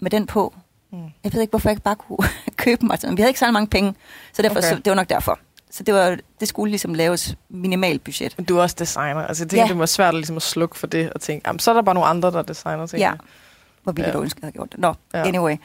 [0.00, 0.54] med den på.
[0.92, 0.98] Mm.
[1.24, 2.18] Jeg ved ikke, hvorfor jeg ikke bare kunne
[2.56, 2.98] købe mig.
[3.02, 3.94] Vi havde ikke så mange penge,
[4.32, 4.66] så, derfor, Okay.
[4.68, 4.76] okay.
[4.76, 5.38] så det var nok derfor.
[5.70, 8.34] Så det, var, det skulle ligesom laves minimalt budget.
[8.38, 9.20] Men du er også designer.
[9.26, 9.68] Altså, jeg tænker, Ja.
[9.68, 11.94] det må svært ligesom at slukke for det og tænke, jamen, så er der bare
[11.94, 13.00] nogle andre, der designer ting.
[13.00, 13.12] Ja.
[13.82, 14.16] Hvor ville Ja.
[14.16, 14.80] du ønske, jeg havde gjort det.
[14.80, 15.18] Nå, Ja.
[15.18, 15.26] ja.
[15.28, 15.56] anyway.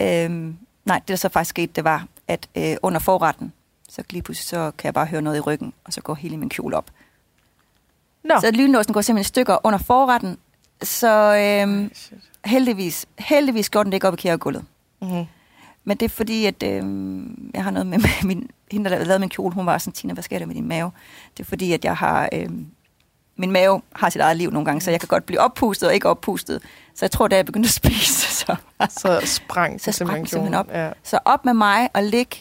[0.00, 3.52] Øhm, nej, det der så faktisk skete, det var, at øh, under forretten,
[3.88, 6.36] så lige pludselig så kan jeg bare høre noget i ryggen, og så går hele
[6.36, 6.90] min kjole op.
[8.24, 8.34] Nå.
[8.40, 10.36] Så lynlåsen går simpelthen i stykker under forretten,
[10.82, 11.90] så øhm,
[12.44, 14.64] heldigvis, heldigvis gjorde den det ikke op i kærgulvet.
[15.02, 15.24] Mhm.
[15.90, 19.18] Men det er fordi, at øhm, jeg har noget med med min, hende, der lavede
[19.18, 20.90] min kjole, hun var sådan, Tina, hvad sker der med din mave?
[21.36, 22.66] Det er fordi, at jeg har, øhm,
[23.38, 25.94] min mave har sit eget liv nogle gange, så jeg kan godt blive oppustet og
[25.94, 26.62] ikke oppustet.
[26.94, 28.56] Så jeg tror, da jeg begyndte at spise, så,
[28.88, 30.68] Så sprang Så sprang simpelthen, op.
[30.70, 30.90] Ja.
[31.02, 32.36] så op med mig og ligge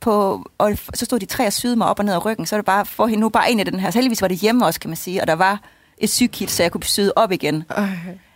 [0.00, 2.56] på, og så stod de tre og syede mig op og ned ad ryggen, så
[2.56, 3.90] er det bare for hende nu bare ind i den her.
[3.90, 5.60] Så heldigvis var det hjemme også, kan man sige, og der var
[5.98, 7.64] et sygekit, så jeg kunne syet op igen.
[7.70, 7.88] Ej.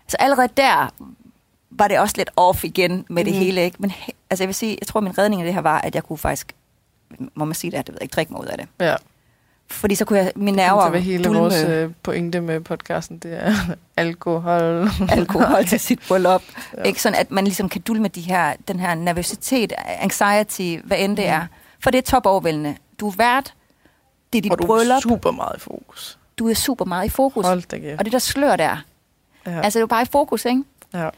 [0.09, 0.91] Så allerede der
[1.79, 3.43] var det også lidt off igen med det Mhm.
[3.43, 3.77] hele, ikke?
[3.81, 3.93] Men
[4.31, 6.19] altså jeg vil sige, jeg tror, min redning af det her var, at jeg kunne
[6.19, 6.53] faktisk,
[7.35, 8.69] må man sige det, at jeg ved ikke, drikke mig ud af det.
[8.81, 8.95] Ja.
[9.71, 13.19] Fordi så kunne jeg, mine Nerver, det var hele dulme vores øh, pointe med podcasten,
[13.19, 13.55] det er
[13.97, 14.89] alkohol.
[15.19, 16.43] alkohol til sit bryllup.
[16.77, 16.83] Ja.
[16.83, 21.17] Ikke sådan, at man ligesom kan dulme de her, den her nervøsitet, anxiety, hvad end
[21.17, 21.33] det Mhm.
[21.35, 21.47] er.
[21.81, 22.77] For det er topovervældende.
[23.01, 23.55] Du er vært,
[24.33, 26.19] det er dit og du bryllup, er super meget i fokus.
[26.39, 27.47] du er super meget i fokus.
[27.47, 27.97] Hold da.
[27.99, 28.77] Og det der slør der,
[29.47, 29.61] ja.
[29.61, 30.63] altså du er bare i fokus, ikke?
[30.95, 31.09] ja.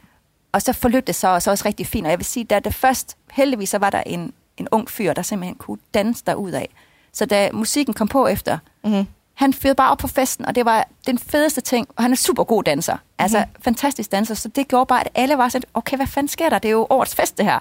[0.53, 2.07] Og så forløb det så, og så også rigtig fint.
[2.07, 5.13] Og jeg vil sige, da det først, heldigvis så var der en, en ung fyr,
[5.13, 6.69] der simpelthen kunne danse derud af.
[7.13, 9.07] Så da musikken kom på efter, Mm-hmm.
[9.35, 11.89] han fyrede bare op på festen, og det var den fedeste ting.
[11.97, 12.97] Og han er super god danser.
[13.19, 13.49] Altså, Mhm.
[13.57, 13.63] mm.
[13.63, 14.35] fantastisk danser.
[14.35, 16.59] Så det gjorde bare, at alle var sådan, okay, hvad fanden sker der?
[16.59, 17.59] Det er jo årets fest, det her.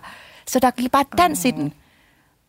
[0.48, 1.74] Så der gik bare dans i den.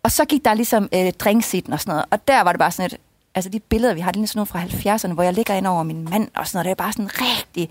[0.02, 2.04] Og så gik der ligesom øh, drinks i den og sådan noget.
[2.10, 2.98] Og der var det bare sådan et,
[3.34, 5.66] altså de billeder, vi har, det er sådan nogle fra 70'erne, hvor jeg ligger ind
[5.66, 6.64] over min mand og sådan noget.
[6.64, 7.70] Det er bare sådan rigtig,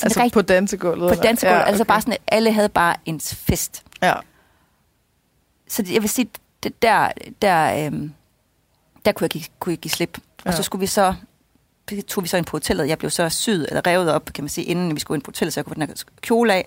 [0.00, 1.16] sådan Altså rigtig på dansegulvet?
[1.16, 1.58] på dansegulvet.
[1.60, 1.88] Ja, Altså okay.
[1.88, 3.82] bare sådan, at alle havde bare en fest.
[4.02, 4.14] Ja.
[5.68, 6.28] Så det- jeg vil sige,
[6.62, 8.12] det, der, der, øhm,
[9.04, 10.18] der kunne jeg, give, kunne jeg give slip.
[10.18, 10.52] Og Ja.
[10.56, 11.14] så skulle vi så,
[11.90, 12.88] så tog vi så ind på hotellet.
[12.88, 15.30] Jeg blev så syet, eller revet op, kan man sige, inden vi skulle ind på
[15.30, 16.66] hotellet, så jeg kunne få den her kjole af.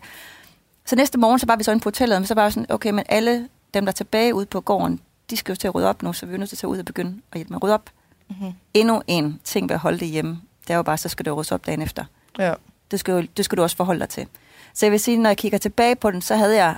[0.85, 2.71] Så næste morgen, så var vi så ind på hotellet, men så var vi sådan,
[2.71, 5.75] okay, men alle dem, der er tilbage ude på gården, de skal jo til at
[5.75, 7.49] rydde op nu, så vi er nødt til at tage ud og begynde at hjælpe
[7.53, 7.89] med at rydde op.
[8.29, 8.51] Mm-hmm.
[8.73, 11.35] Endnu en ting ved at holde det hjemme, det er jo bare, så skal det
[11.35, 12.05] ryddes op dagen efter.
[12.39, 12.53] ja.
[12.91, 14.27] Det skal, jo, det skal du også forholde dig til.
[14.73, 16.77] Så jeg vil sige, når jeg kigger tilbage på den, så havde jeg,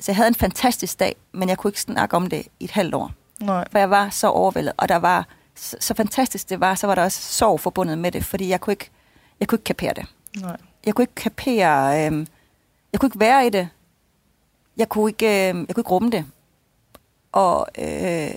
[0.00, 2.70] så jeg havde en fantastisk dag, men jeg kunne ikke snakke om det i et
[2.70, 3.10] halvt år.
[3.40, 3.64] Nej.
[3.72, 6.94] For jeg var så overvældet, og der var så, så fantastisk det var, så var
[6.94, 8.90] der også sorg forbundet med det, fordi jeg kunne ikke,
[9.40, 10.06] jeg kunne ikke kapere det.
[10.40, 10.56] Nej.
[10.86, 12.26] Jeg kunne ikke kapere, øhm,
[12.92, 13.68] jeg kunne ikke være i det.
[14.76, 16.24] Jeg kunne ikke, øhm, jeg kunne ikke rumme det.
[17.32, 18.30] Og, øh,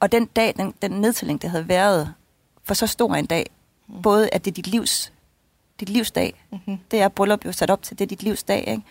[0.00, 2.14] og den dag, den, den nedtælling, det havde været
[2.64, 3.50] for så stor en dag,
[3.88, 4.02] Mm.
[4.02, 5.12] både at det er dit livs,
[5.80, 6.78] dit livsdag, Mm-hmm.
[6.90, 8.82] det er bryllup jo sat op til, det er dit livsdag, ikke?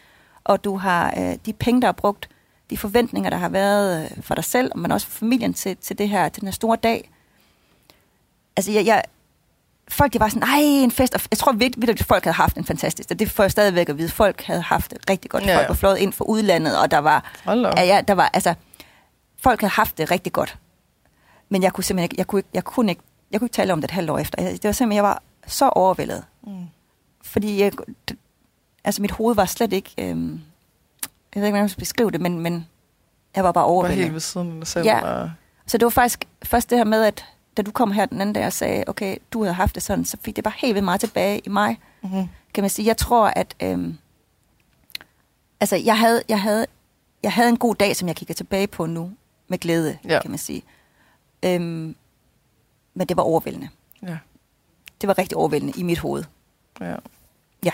[0.44, 2.30] Og du har øh, de penge, der er brugt,
[2.70, 5.98] de forventninger, der har været øh, for dig selv, men også for familien til, til
[5.98, 7.10] det her, til den her store dag.
[8.56, 9.04] Altså, jeg, jeg,
[9.90, 11.14] folk de var sådan, nej, en fest.
[11.16, 13.90] Og jeg tror virkelig, at folk havde haft en fantastisk, og det får jeg stadigvæk
[13.90, 14.10] at vide.
[14.10, 15.44] Folk havde haft det rigtig godt.
[15.44, 15.58] Ja, Ja.
[15.58, 17.34] Folk var flået ind fra udlandet, og der var,
[17.78, 18.54] ja, der var, altså,
[19.38, 20.58] folk havde haft det rigtig godt.
[21.50, 23.74] Men jeg kunne simpelthen ikke, jeg kunne ikke, jeg kunne ikke, jeg kunne ikke tale
[23.74, 24.38] om det et halvt år efter.
[24.52, 26.24] Det var simpelthen, jeg var så overvældet.
[26.48, 26.66] Mm.
[27.34, 27.72] Fordi jeg,
[28.84, 30.32] altså mit hoved var slet ikke, øhm,
[31.36, 32.68] jeg ved ikke, hvordan jeg skal beskrive det, men, men
[33.36, 34.02] jeg var bare Var overvældet.
[34.04, 34.86] helt ved siden af selv.
[34.86, 35.02] Ja.
[35.22, 35.32] Og...
[35.68, 37.26] Så det var faktisk først det her med, at
[37.58, 40.06] da du kom her den anden dag og sagde, okay, du havde haft det sådan,
[40.06, 41.80] så fik det bare helt vildt meget tilbage i mig.
[42.02, 42.28] Mm-hmm.
[42.54, 43.98] Kan man sige, jeg tror, at øhm,
[45.60, 46.66] altså, jeg havde, jeg, havde,
[47.24, 49.12] jeg havde en god dag, som jeg kigger tilbage på nu,
[49.48, 50.20] med glæde, Ja.
[50.22, 50.64] kan man sige.
[51.46, 51.96] Øhm,
[52.94, 53.70] men det var overvældende.
[54.04, 54.18] Ja.
[55.02, 56.24] Det var rigtig overvældende i mit hoved.
[56.82, 56.96] ja.
[57.64, 57.72] Ja.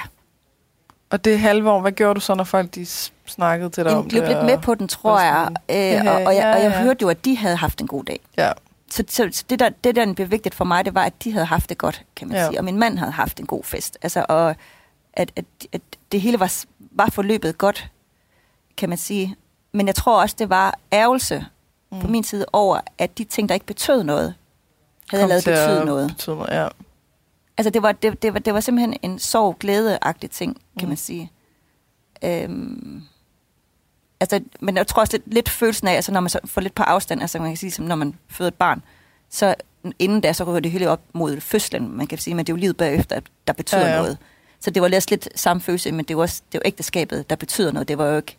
[1.10, 2.86] Og det halve år, hvad gjorde du så, når folk de
[3.26, 4.28] snakkede til dig om Jeg blev det?
[4.30, 5.50] lidt og- med på den, tror og jeg.
[5.70, 8.04] Øh, ja, og, og, jeg, og jeg hørte jo, at de havde haft en god
[8.04, 8.20] dag.
[8.38, 8.52] Ja.
[8.92, 11.32] Så, så, så det, der, det, der blev vigtigt for mig, det var, at de
[11.32, 12.48] havde haft det godt, kan man Ja.
[12.48, 12.60] sige.
[12.60, 13.98] Og min mand havde haft en god fest.
[14.02, 14.56] Altså, og
[15.14, 16.54] at, at, at det hele var,
[16.92, 17.90] var forløbet godt,
[18.78, 19.36] kan man sige.
[19.72, 21.46] Men jeg tror også, det var ærgelse
[21.92, 22.00] mm.
[22.00, 24.34] på min side over, at de ting, der ikke betød noget,
[25.10, 26.08] havde Kom lavet til at betyde noget.
[26.10, 26.46] Betyde.
[26.62, 26.68] Ja.
[27.60, 30.90] Altså, det var, det, det, var, det var simpelthen en sorg-glæde-agtig ting, kan Mm.
[30.90, 31.32] man sige.
[32.24, 33.02] Øhm,
[34.20, 36.76] altså, men jeg tror også lidt, lidt følelsen af, altså når man så får lidt
[36.76, 38.82] på afstand, altså man kan sige, som når man føder et barn,
[39.30, 39.56] så
[40.00, 42.56] inden da, så ryger det hele op mod fødslen, man kan sige, men det er
[42.56, 44.18] jo livet bagefter, der betyder Ja, ja, noget.
[44.60, 47.36] Så det var lidt, lidt samme følelse, men det var også det var ægteskabet, der
[47.36, 47.88] betyder noget.
[47.88, 48.38] Det var jo ikke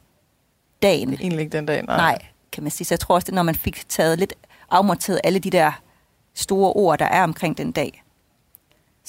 [0.83, 1.13] dagen.
[1.15, 1.97] Egentlig ikke den dag, nej.
[1.97, 2.19] Nej,
[2.53, 2.85] kan man sige.
[2.85, 4.35] Så jeg tror også, det når man fik taget lidt
[4.71, 5.73] afmonteret alle de der
[6.35, 8.03] store ord, der er omkring den dag,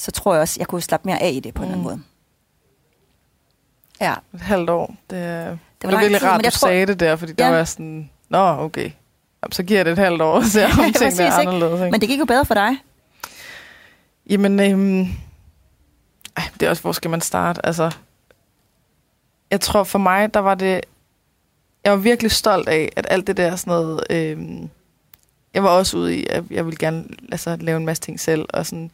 [0.02, 1.68] så tror jeg også, jeg kunne slappe mere af i det på mm.
[1.68, 2.04] en eller anden måde.
[4.02, 4.14] Ja.
[4.34, 4.96] Et halvt år.
[5.10, 7.46] Det, det var, det var virkelig tid, rart, du tror- sagde det der, fordi der
[7.46, 7.50] Ja.
[7.50, 8.92] var jeg sådan, nå, okay.
[9.44, 11.52] Jamen, så giver jeg det et halvt år, og ser om Præcis, tingene er ikke?
[11.52, 11.82] anderledes.
[11.82, 11.92] Ikke?
[11.92, 12.78] Men det gik jo bedre for dig.
[14.30, 15.02] Jamen, øhm,
[16.38, 17.66] ej, det er også, hvor skal man starte?
[17.66, 17.92] Altså,
[19.52, 20.82] jeg tror for mig, der var det...
[21.84, 24.04] Jeg var virkelig stolt af, at alt det der sådan noget...
[24.10, 24.70] Øhm,
[25.54, 28.46] jeg var også ude i, at jeg ville gerne altså, lave en masse ting selv.
[28.54, 28.92] Og, sådan,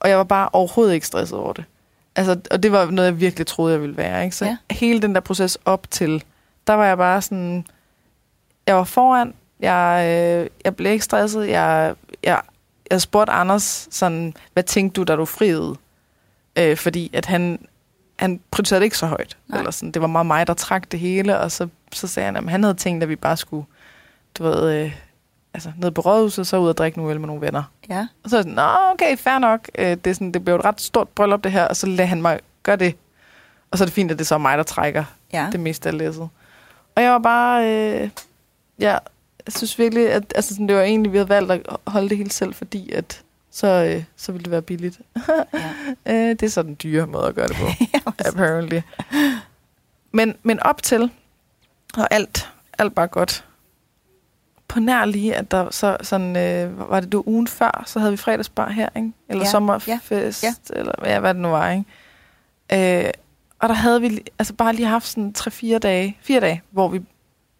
[0.00, 1.64] og jeg var bare overhovedet ikke stresset over det.
[2.16, 4.24] Altså, og det var noget, jeg virkelig troede, jeg ville være.
[4.24, 4.36] Ikke?
[4.36, 4.56] Så Ja.
[4.70, 6.24] hele den der proces op til,
[6.66, 7.66] der var jeg bare sådan...
[8.66, 9.34] Jeg var foran.
[9.60, 11.48] Jeg, øh, jeg blev ikke stresset.
[11.48, 12.40] Jeg, jeg,
[12.90, 15.74] jeg spurgte Anders, sådan, hvad tænkte du, da du friede?
[16.58, 17.66] Øh, fordi at han,
[18.16, 19.36] han prioriterede ikke så højt.
[19.48, 19.58] Nej.
[19.58, 22.36] Eller sådan, det var meget mig, der trak det hele, og så, så sagde han,
[22.36, 23.66] at han havde tænkt, at vi bare skulle,
[24.38, 24.96] du ved, øh,
[25.54, 27.62] altså ned på rådhuset, så ud og drikke nu øl med nogle venner.
[27.88, 28.06] Ja.
[28.24, 29.68] Og så er sådan, Nå, okay, fair nok.
[29.78, 32.04] Øh, det, er sådan, det blev et ret stort bryllup, det her, og så lader
[32.08, 32.94] han mig gøre det.
[33.70, 35.48] Og så er det fint, at det så er mig, der trækker Ja.
[35.52, 36.28] det meste af læsset.
[36.96, 38.10] Og jeg var bare, øh,
[38.78, 38.90] ja,
[39.46, 42.16] jeg synes virkelig, at altså, sådan, det var egentlig, vi havde valgt at holde det
[42.16, 45.00] hele selv, fordi at så, øh, så ville det være billigt.
[45.28, 45.70] ja.
[46.12, 47.66] Øh, det er så den dyre måde at gøre det på,
[48.28, 48.80] apparently.
[50.12, 51.10] Men, men op til,
[51.96, 53.44] og alt, alt bare godt.
[54.70, 58.12] På nær lige, at der så sådan, øh, var det du ugen før, så havde
[58.12, 59.12] vi fredagsbar her, ikke?
[59.28, 60.78] Eller Ja, ja, sommerfest, ja, ja.
[60.80, 63.04] eller ja, hvad det nu var, ikke?
[63.06, 63.10] Øh,
[63.58, 67.02] og der havde vi altså bare lige haft sådan 3-4 dage, fire dage, hvor vi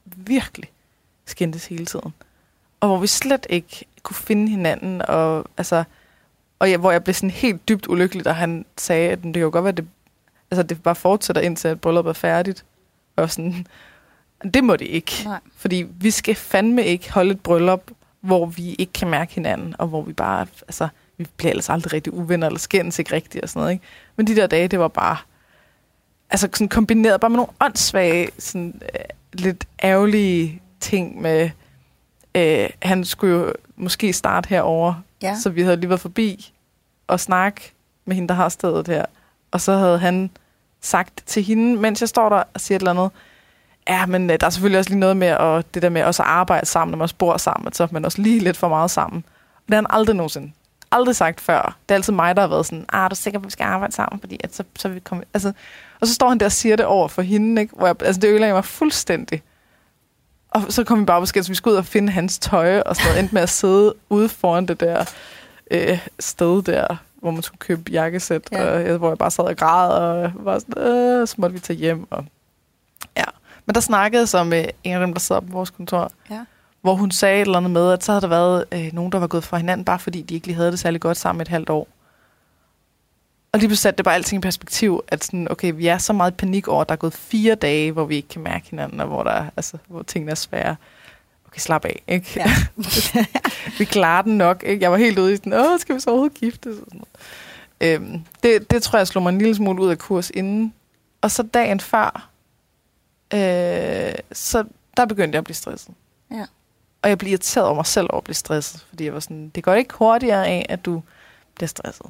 [0.04, 0.70] virkelig
[1.26, 2.14] skændtes hele tiden.
[2.80, 5.84] Og hvor vi slet ikke kunne finde hinanden, og altså,
[6.58, 9.42] og jeg, hvor jeg blev sådan helt dybt ulykkelig, da han sagde, at det kan
[9.42, 9.88] jo godt være, at det,
[10.50, 12.64] altså, det bare fortsætter indtil, at brylluppet er færdigt.
[13.16, 13.66] Og sådan,
[14.54, 15.12] det må det ikke.
[15.24, 15.40] Nej.
[15.56, 19.86] Fordi vi skal fandme ikke holde et bryllup, hvor vi ikke kan mærke hinanden, og
[19.86, 23.48] hvor vi bare, altså, vi bliver ellers aldrig rigtig uvenner, eller skændes ikke rigtigt og
[23.48, 23.84] sådan noget, ikke?
[24.16, 25.16] Men de der dage, det var bare,
[26.30, 29.00] altså sådan kombineret bare med nogle åndssvage, sådan øh,
[29.32, 31.50] lidt ærgerlige ting med,
[32.34, 35.36] øh, han skulle jo måske starte herover, Ja.
[35.42, 36.52] så vi havde lige været forbi
[37.06, 37.72] og snakke
[38.04, 39.04] med hende, der har stedet her.
[39.50, 40.30] Og så havde han
[40.80, 43.10] sagt til hende, mens jeg står der og siger et eller andet,
[43.90, 46.22] ja, men øh, der er selvfølgelig også lige noget med at, det der med også
[46.22, 48.90] at arbejde sammen, når man også bor sammen, så man også lige lidt for meget
[48.90, 49.24] sammen.
[49.56, 50.52] Og det har han aldrig nogensinde,
[50.92, 51.76] aldrig sagt før.
[51.88, 53.50] Det er altid mig, der har været sådan, ah, er du sikker på, at vi
[53.52, 54.20] skal arbejde sammen?
[54.20, 55.24] Fordi at så, så vi komme...
[55.34, 55.52] Altså,
[56.00, 57.74] og så står han der og siger det over for hende, ikke?
[57.76, 59.42] Hvor jeg, altså, det ødelægger mig fuldstændig.
[60.50, 62.80] Og så kom vi bare på skæld, så vi skulle ud og finde hans tøj,
[62.80, 63.18] og noget.
[63.18, 65.04] Endte med at sidde ude foran det der
[65.70, 68.92] øh, sted der, hvor man skulle købe jakkesæt, Ja.
[68.92, 71.76] og, hvor jeg bare sad og græd, og var sådan, øh, så måtte vi tage
[71.78, 72.06] hjem.
[72.10, 72.24] Og,
[73.16, 73.24] ja.
[73.66, 76.44] Men der snakkede så med en af dem, der sad på vores kontor, Ja.
[76.82, 79.18] hvor hun sagde et eller andet med, at så havde der været øh, nogen, der
[79.18, 81.48] var gået fra hinanden, bare fordi de ikke lige havde det særlig godt sammen et
[81.48, 81.88] halvt år.
[83.52, 86.12] Og lige pludselig satte det bare alting i perspektiv, at sådan, okay, vi er så
[86.12, 88.70] meget i panik over, at der er gået fire dage, hvor vi ikke kan mærke
[88.70, 90.76] hinanden, og hvor, der, er- altså, hvor tingene er svære.
[91.48, 92.26] Okay, slap af, ikke?
[92.36, 92.50] Ja.
[93.78, 94.82] vi klarer den nok, ikke?
[94.82, 96.76] Jeg var helt ude i sådan, åh, skal vi så overhovedet giftes?
[96.78, 98.00] Og sådan noget.
[98.02, 100.74] Øhm, det, det tror jeg slog mig en lille smule ud af kurs inden.
[101.22, 102.28] Og så dagen før,
[103.34, 104.64] øh, så
[104.96, 105.94] der begyndte jeg at blive stresset.
[106.30, 106.46] Ja.
[107.02, 109.48] Og jeg blev irriteret over mig selv over at blive stresset, fordi jeg var sådan,
[109.48, 111.02] det går ikke hurtigere af, at du
[111.54, 112.06] bliver stresset.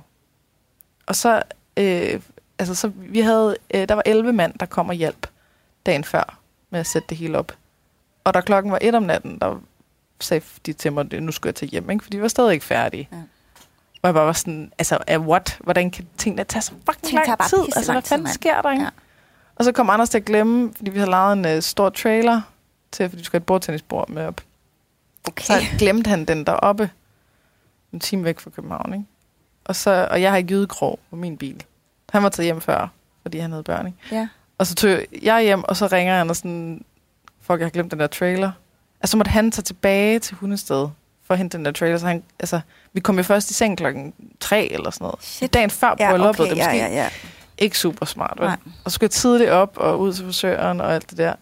[1.07, 1.43] Og så,
[1.77, 2.21] øh,
[2.59, 5.27] altså så vi havde, øh, der var 11 mand, der kom og hjalp
[5.87, 6.39] dagen før
[6.71, 7.53] med at sætte det hele op.
[8.25, 9.61] Og da klokken var et om natten, der
[10.21, 12.05] sagde de til mig, at nu skulle jeg tage hjem, ikke?
[12.05, 13.09] for de var stadig ikke færdige.
[13.13, 13.17] Ja.
[14.03, 15.59] Og jeg bare var sådan, altså, what?
[15.61, 17.59] Hvordan kan tingene tage så fucking tager lang tid?
[17.77, 18.85] Altså, hvad fanden sker der, ikke?
[18.85, 18.91] Ja.
[19.61, 22.41] Og så kom Anders til at glemme, fordi vi havde lavet en uh, stor trailer
[22.93, 24.41] til, fordi vi skulle have et bordtennisbord med op.
[25.29, 25.45] Okay.
[25.45, 26.91] Så glemte han den deroppe,
[27.93, 29.05] en time væk fra København, ikke?
[29.65, 31.65] Og, så, og jeg har ikke jydekrog på min bil.
[32.11, 32.89] Han var taget hjem før,
[33.23, 33.99] fordi han havde børn, ikke?
[34.13, 34.29] Ja.
[34.59, 36.85] Og så tog jeg hjem, og så ringer han og sådan,
[37.41, 38.53] fuck, jeg har glemt den der trailer.
[39.01, 40.89] Altså, så måtte han tage tilbage til hundested
[41.23, 41.99] for at hente den der trailer.
[41.99, 42.61] Så han, altså,
[42.93, 45.23] vi kom jo først i seng klokken tre eller sådan noget.
[45.23, 45.55] Shit.
[45.55, 47.09] Dagen før Ja, brylluppet, okay, det er ja, måske ja, ja.
[47.61, 48.47] Ikke super smart, vel?
[48.47, 48.57] Nej.
[48.85, 51.35] Og så skulle jeg tidligt op og ud til frisøren og alt det der.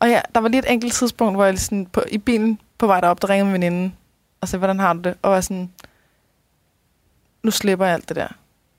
[0.00, 2.86] Og ja, der var lige et enkelt tidspunkt, hvor jeg sådan på, i bilen på
[2.86, 3.92] vej derop, der ringede min veninde
[4.40, 5.16] og sagde, hvordan har du det?
[5.22, 5.72] Og var sådan,
[7.42, 8.28] nu slipper jeg alt det der.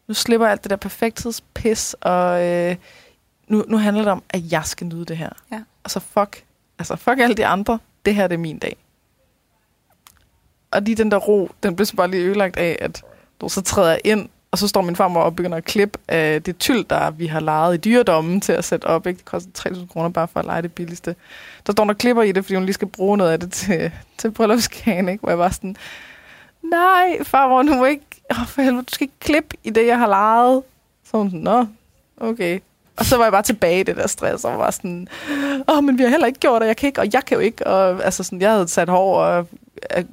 [0.07, 2.75] Nu slipper jeg alt det der perfekthedspis, og øh,
[3.47, 5.29] nu, nu handler det om, at jeg skal nyde det her.
[5.51, 5.63] Ja.
[5.83, 6.43] Og så fuck,
[6.79, 8.77] altså fuck alle de andre, det her det er min dag.
[10.71, 13.03] Og lige den der ro, den blev så bare lige ødelagt af, at
[13.41, 16.57] du så træder ind og så står min farmor og begynder at klippe af det
[16.57, 19.07] tyld, der vi har lejet i dyredommen til at sætte op.
[19.07, 19.17] Ikke?
[19.17, 21.15] Det koster 3.000 kroner bare for at lege det billigste.
[21.67, 23.91] Der står der klipper i det, fordi hun lige skal bruge noget af det til,
[24.17, 25.09] til bryllupskagen.
[25.09, 25.21] Ikke?
[25.21, 25.75] Hvor jeg var sådan,
[26.63, 28.05] nej, farmor, nu må ikke...
[28.29, 30.63] Oh, for helvede, du skal ikke klippe i det, jeg har lejet.
[31.11, 31.65] Så hun sådan, nå,
[32.17, 32.59] okay.
[32.97, 35.07] Og så var jeg bare tilbage i det der stress, og var sådan,
[35.67, 37.35] åh, oh, men vi har heller ikke gjort det, jeg kan ikke, og jeg kan
[37.35, 37.67] jo ikke.
[37.67, 39.47] Og altså sådan, jeg havde sat hår, og
[39.97, 40.03] øh,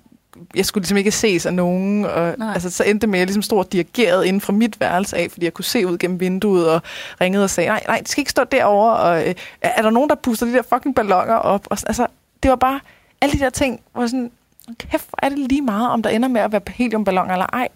[0.55, 2.05] jeg skulle ligesom ikke ses af nogen.
[2.05, 4.81] Og, altså, så endte det med, at jeg ligesom stod og dirigerede inden fra mit
[4.81, 6.83] værelse af, fordi jeg kunne se ud gennem vinduet og
[7.21, 8.97] ringede og sagde, nej, nej, det skal ikke stå derovre.
[8.97, 11.67] Og, øh, er der nogen, der puster de der fucking ballonger op?
[11.71, 12.07] Og, altså,
[12.43, 12.81] det var bare
[13.21, 14.31] alle de der ting, hvor sådan,
[14.79, 17.69] kæft, hvor er det lige meget, om der ender med at være heliumballoner eller ej.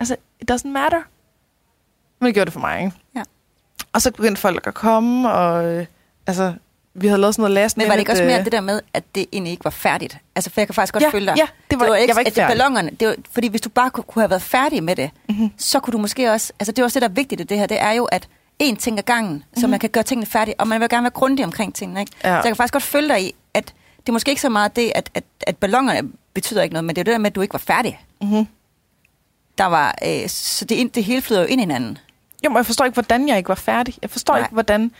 [0.00, 1.02] Altså, it doesn't matter.
[2.20, 2.92] Men det gjorde det for mig, ikke?
[3.14, 3.22] Ja.
[3.92, 5.86] Og så begyndte folk at komme, og øh,
[6.26, 6.54] altså,
[7.00, 8.80] vi havde lavet sådan noget last Men var det ikke også mere det der med,
[8.94, 10.18] at det egentlig ikke var færdigt?
[10.36, 11.36] Altså, for jeg kan faktisk godt ja, følge dig.
[11.36, 13.48] Ja, det var, det var ikke, jeg var ikke at det, ballongerne, det var, fordi
[13.48, 15.50] hvis du bare kunne, kunne have været færdig med det, mm-hmm.
[15.58, 16.52] så kunne du måske også...
[16.60, 17.66] Altså, det er også det, der er vigtigt i det her.
[17.66, 18.28] Det er jo, at
[18.58, 19.60] en ting ad gangen, mm-hmm.
[19.60, 22.00] så man kan gøre tingene færdige, og man vil gerne være grundig omkring tingene.
[22.00, 22.12] Ikke?
[22.24, 22.28] Ja.
[22.28, 24.76] Så jeg kan faktisk godt følge dig i, at det er måske ikke så meget
[24.76, 27.34] det, at, at, at ballongerne betyder ikke noget, men det er det der med, at
[27.34, 28.00] du ikke var færdig.
[28.22, 28.46] Mm-hmm.
[29.58, 31.98] Der var, øh, så det, det hele flyder jo ind i hinanden.
[32.44, 33.94] Jo, men jeg forstår ikke, hvordan jeg ikke var færdig.
[34.02, 34.42] Jeg forstår Nej.
[34.42, 34.92] ikke, hvordan...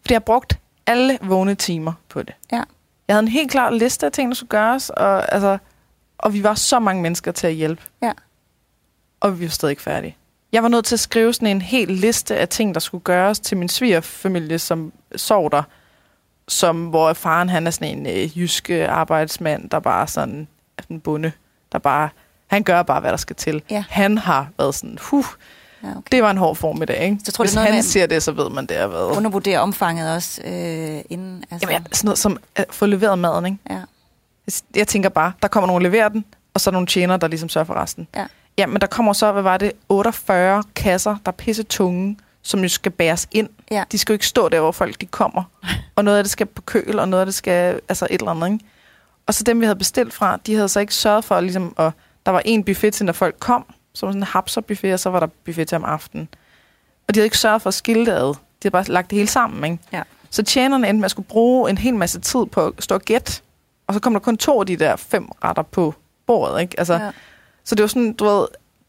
[0.00, 0.58] Fordi jeg har brugt
[0.90, 2.34] alle vågne timer på det.
[2.52, 2.62] Ja.
[3.08, 5.58] Jeg havde en helt klar liste af ting, der skulle gøres, og, altså,
[6.18, 7.82] og vi var så mange mennesker til at hjælpe.
[8.02, 8.12] Ja.
[9.20, 10.16] Og vi var stadig ikke færdige.
[10.52, 13.40] Jeg var nødt til at skrive sådan en hel liste af ting, der skulle gøres
[13.40, 15.62] til min svigerfamilie, som sov der.
[16.48, 20.48] Som, hvor faren han er sådan en øh, jysk arbejdsmand, der bare sådan
[20.78, 21.32] er en bunde,
[21.72, 22.08] der bare,
[22.46, 23.62] han gør bare, hvad der skal til.
[23.70, 23.84] Ja.
[23.88, 25.24] Han har været sådan, huh,
[25.82, 26.00] ja okay.
[26.12, 27.18] det var en hård form i dag, ikke?
[27.24, 29.16] Så tror, Hvis det noget han med- siger det, så ved man, det er hvad.
[29.16, 31.44] Undervurdere omfanget også øh, inden.
[31.50, 33.58] Altså, Jamen, sådan noget som at få leveret maden, ikke?
[33.70, 33.80] ja.
[34.74, 37.28] Jeg- tænker bare, der kommer nogen og leverer den, og så er nogle tjenere, der
[37.28, 38.08] ligesom sørger for resten.
[38.16, 38.26] Ja.
[38.58, 42.60] Ja, men der kommer så, hvad var det, 48 kasser, der er pisse tunge, som
[42.60, 43.48] jo skal bæres ind.
[43.70, 43.84] Ja.
[43.92, 45.42] De skal jo ikke stå der, hvor folk de kommer.
[45.96, 48.30] Og noget af det skal på køl, og noget af det skal, altså et eller
[48.30, 48.64] andet, ikke?
[49.26, 51.92] Og så dem, vi havde bestilt fra, de havde så ikke sørget for, ligesom, at
[52.26, 55.10] der var en buffet til, når folk kom, som var sådan en hapser-buffet, og så
[55.10, 56.28] var der buffet til om aftenen.
[57.08, 58.28] Og de havde ikke sørget for at skille det ad.
[58.28, 59.84] De havde bare lagt det hele sammen, ikke?
[59.92, 60.02] Ja.
[60.30, 63.00] Så tjenerne endte med at skulle bruge en hel masse tid på at stå og
[63.00, 63.42] gætte,
[63.86, 65.94] og så kom der kun to af de der fem retter på
[66.26, 66.74] bordet, ikke?
[66.78, 67.10] Altså, ja.
[67.64, 68.46] så det var sådan, du ved,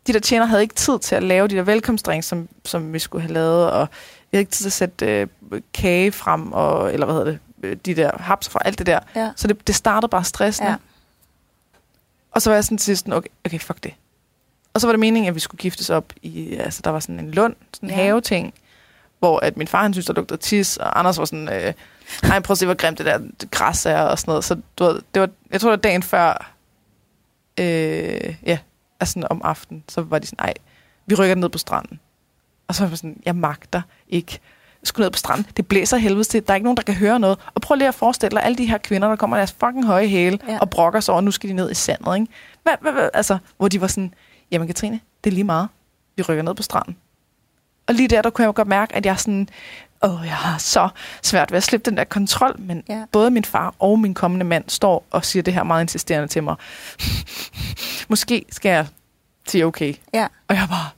[0.08, 3.00] de der tjener havde ikke tid til at lave de der velkomstdrinks, som, som vi
[3.00, 3.88] skulle have lavet, og
[4.32, 5.28] vi havde ikke tid til at sætte øh,
[5.74, 9.00] kage frem, og, eller hvad hedder det, øh, de der hapser fra, alt det der.
[9.16, 9.32] Ja.
[9.36, 10.70] Så det, det startede bare stressende.
[10.72, 10.76] Ja.
[12.32, 13.94] Og så var jeg sådan til sidst, okay, okay, fuck det.
[14.74, 17.20] Og så var det meningen, at vi skulle giftes op i, altså der var sådan
[17.20, 18.04] en lund, sådan en Ja.
[18.04, 18.54] haveting,
[19.20, 21.74] hvor at min far, han synes, der lugtede tis, og Anders var sådan, øh,
[22.24, 23.20] nej, prøv at se, hvor grimt det der
[23.52, 24.44] græs er, og sådan noget.
[24.44, 26.52] Så du ved, det var, jeg tror, det var dagen før,
[27.60, 28.58] øh, ja,
[29.00, 30.54] altså sådan om aftenen, så var de sådan, nej,
[31.06, 32.00] vi rykker ned på stranden.
[32.68, 34.40] Og så var jeg sådan, jeg magter ikke
[34.82, 35.48] jeg skulle ned på stranden.
[35.58, 36.48] Det blæser helvedes til.
[36.48, 37.40] Der er ikke nogen, der kan høre noget.
[37.56, 39.86] Og prøv lige at forestille dig alle de her kvinder, der kommer i deres fucking
[39.86, 40.58] høje hæle Ja.
[40.60, 42.16] og brokker sig over, nu skal de ned i sandet.
[42.16, 42.28] Ikke?
[42.64, 44.14] Hvad, hvad, hvad, altså, hvor de var sådan,
[44.52, 45.68] jamen Katrine, det er lige meget.
[46.16, 46.98] Vi rykker ned på stranden.
[47.88, 49.50] Og lige der, der kunne jeg jo godt mærke, at jeg sådan,
[50.04, 50.90] åh, jeg har så
[51.22, 53.04] svært ved at slippe den der kontrol, men Ja.
[53.12, 56.44] både min far og min kommende mand står og siger det her meget insisterende til
[56.44, 56.56] mig.
[58.10, 58.88] Måske skal jeg
[59.48, 59.94] sige okay.
[60.14, 60.28] Ja.
[60.48, 60.90] Og jeg bare,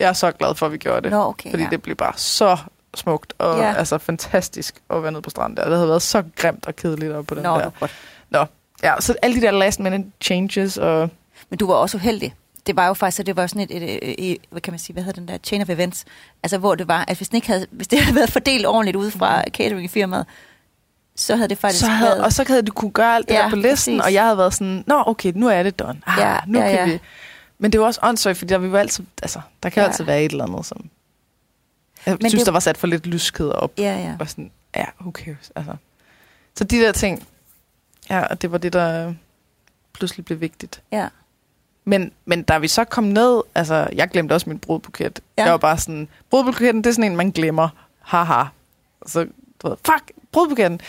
[0.00, 1.10] jeg er så glad for, at vi gjorde det.
[1.10, 1.68] Nå, okay, fordi ja.
[1.70, 2.58] det blev bare så
[2.94, 3.74] smukt og Ja.
[3.74, 5.64] altså fantastisk at være nede på stranden der.
[5.68, 7.70] Det havde været så grimt og kedeligt op på den Nå, der.
[7.80, 7.90] godt.
[8.30, 8.44] Nå,
[8.82, 11.10] ja, så alle de der last minute changes og...
[11.50, 12.34] Men du var også uheldig.
[12.66, 14.78] Det var jo faktisk, at det var sådan et, et, et, et, hvad kan man
[14.78, 16.04] sige, hvad hedder den der, chain of events.
[16.42, 18.96] Altså, hvor det var, at hvis, den ikke havde, hvis det havde været fordelt ordentligt
[18.96, 20.26] ud fra cateringfirmaet,
[21.16, 22.24] så havde det faktisk Så havde, været...
[22.24, 24.00] og så havde du kunne gøre alt det Ja, der på listen, præcis.
[24.06, 26.00] og jeg havde været sådan, nå okay, nu er det done.
[26.06, 26.92] Ah, Ja, nu ja, kan ja.
[26.92, 26.98] vi...
[27.58, 29.88] Men det var også åndssvagt, fordi der, vi var altid, altså, der kan ja.
[29.88, 30.88] altid være et eller andet, som...
[32.06, 33.72] Jeg Men synes, det- der var sat for lidt lyskhed op.
[33.78, 34.14] Ja, ja.
[34.20, 35.52] Og sådan, ja, who cares?
[35.56, 35.76] Altså.
[36.54, 37.26] Så de der ting,
[38.10, 39.14] ja, og det var det, der
[39.92, 40.82] pludselig blev vigtigt.
[40.92, 41.08] Ja.
[41.84, 45.20] Men, men da vi så kom ned, altså, jeg glemte også min brudbuket.
[45.38, 45.42] Ja.
[45.42, 47.68] Jeg var bare sådan, brudbuketten, det er sådan en, man glemmer.
[48.00, 48.44] Haha.
[49.00, 49.26] Og så,
[49.62, 50.80] du ved, fuck, brudbuketten.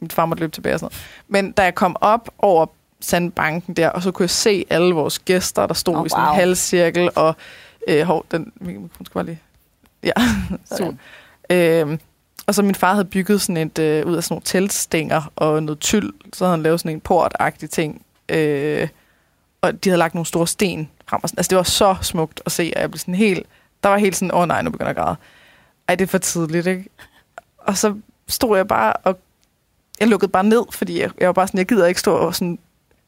[0.00, 0.94] Min far måtte løbe tilbage og sådan
[1.28, 1.44] noget.
[1.44, 2.66] Men da jeg kom op over
[3.00, 6.28] sandbanken der, og så kunne jeg se alle vores gæster, der stod oh, i sådan
[6.28, 7.36] en halvcirkel, og
[7.88, 9.40] øh, hov, den, min skal bare lige,
[10.02, 10.12] ja,
[10.76, 11.00] Sådan.
[11.50, 12.00] Øhm,
[12.46, 15.62] og så min far havde bygget sådan et, øh, ud af sådan nogle teltstænger og
[15.62, 18.02] noget tyld, så havde han lavet sådan en portagtig ting.
[18.28, 18.88] Øh,
[19.66, 21.20] og de havde lagt nogle store sten frem.
[21.22, 21.38] Og sådan.
[21.38, 23.46] Altså det var så smukt at se, og jeg blev sådan helt,
[23.82, 25.16] der var helt sådan, åh oh, nej, nu begynder jeg at græde.
[25.88, 26.84] Ej, det er for tidligt, ikke?
[27.58, 27.94] Og så
[28.28, 29.18] stod jeg bare, og
[30.00, 32.34] jeg lukkede bare ned, fordi jeg, jeg var bare sådan, jeg gider ikke stå og
[32.34, 32.58] sådan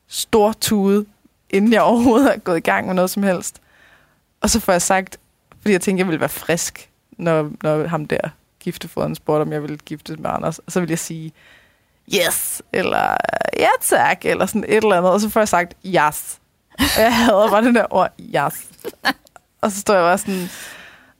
[0.08, 1.06] stor tude,
[1.50, 3.60] inden jeg overhovedet er gået i gang med noget som helst.
[4.40, 5.18] Og så får jeg sagt,
[5.60, 8.28] Fordi jeg tænkte, jeg ville være frisk, når, når ham der
[8.60, 10.58] giftefoderen spurgte, om jeg ville giftes med Anders.
[10.58, 11.32] Og så ville jeg sige,
[12.14, 13.16] yes, eller
[13.58, 15.12] ja tak, eller sådan et eller andet.
[15.12, 16.37] Og så får jeg sagt, yes.
[16.78, 18.66] Og jeg havde bare den der ord, yes.
[19.60, 20.48] Og så står jeg bare sådan,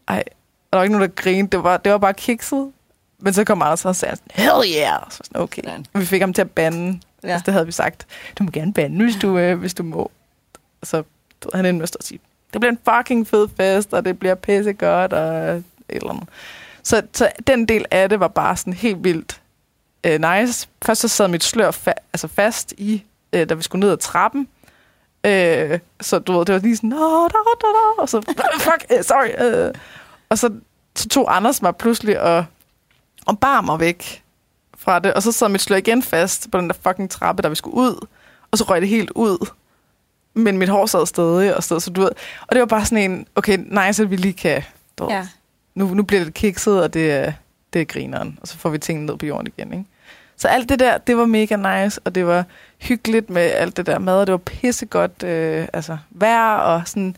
[0.09, 1.57] ej, og der var ikke nogen, der grinede.
[1.57, 2.73] Det var, det var bare kikset.
[3.18, 5.03] Men så kom Anders og sagde sådan, hell yeah!
[5.07, 5.62] Og så sådan, okay.
[5.92, 7.01] Og vi fik ham til at bande.
[7.23, 7.29] Ja.
[7.29, 8.07] Altså, det havde vi sagt.
[8.38, 10.11] Du må gerne bande, hvis du, øh, hvis du må.
[10.81, 11.03] Og så
[11.44, 12.21] ved, han stå og sige,
[12.53, 16.29] det bliver en fucking fed fest, og det bliver pisse godt, og et eller andet.
[16.83, 19.40] Så, så den del af det var bare sådan helt vildt
[20.05, 20.68] øh, nice.
[20.83, 23.97] Først så sad mit slør fa- altså fast i, øh, da vi skulle ned ad
[23.97, 24.49] trappen.
[25.24, 28.20] Øh, så du ved, det var lige sådan, da, da, da, og så,
[28.61, 29.44] fuck, øh, sorry.
[29.66, 29.74] Øh.
[30.28, 30.50] Og så,
[30.96, 32.44] så tog Anders mig pludselig og,
[33.26, 34.22] og bar mig væk
[34.78, 37.48] fra det, og så sad mit slør igen fast på den der fucking trappe, der
[37.48, 38.07] vi skulle ud,
[38.50, 39.50] og så røg det helt ud.
[40.35, 42.11] Men mit hår sad stadig og stod, så du ved.
[42.40, 44.62] Og det var bare sådan en, okay, nice, at vi lige kan,
[44.98, 45.26] du ved, Ja.
[45.74, 47.33] nu, nu bliver det kikset, og det er,
[47.72, 49.85] det er grineren, og så får vi tingene ned på jorden igen, ikke?
[50.37, 52.44] Så alt det der, det var mega nice, og det var
[52.78, 57.08] hyggeligt med alt det der mad, og det var pissegodt øh, altså, vejr, og sådan,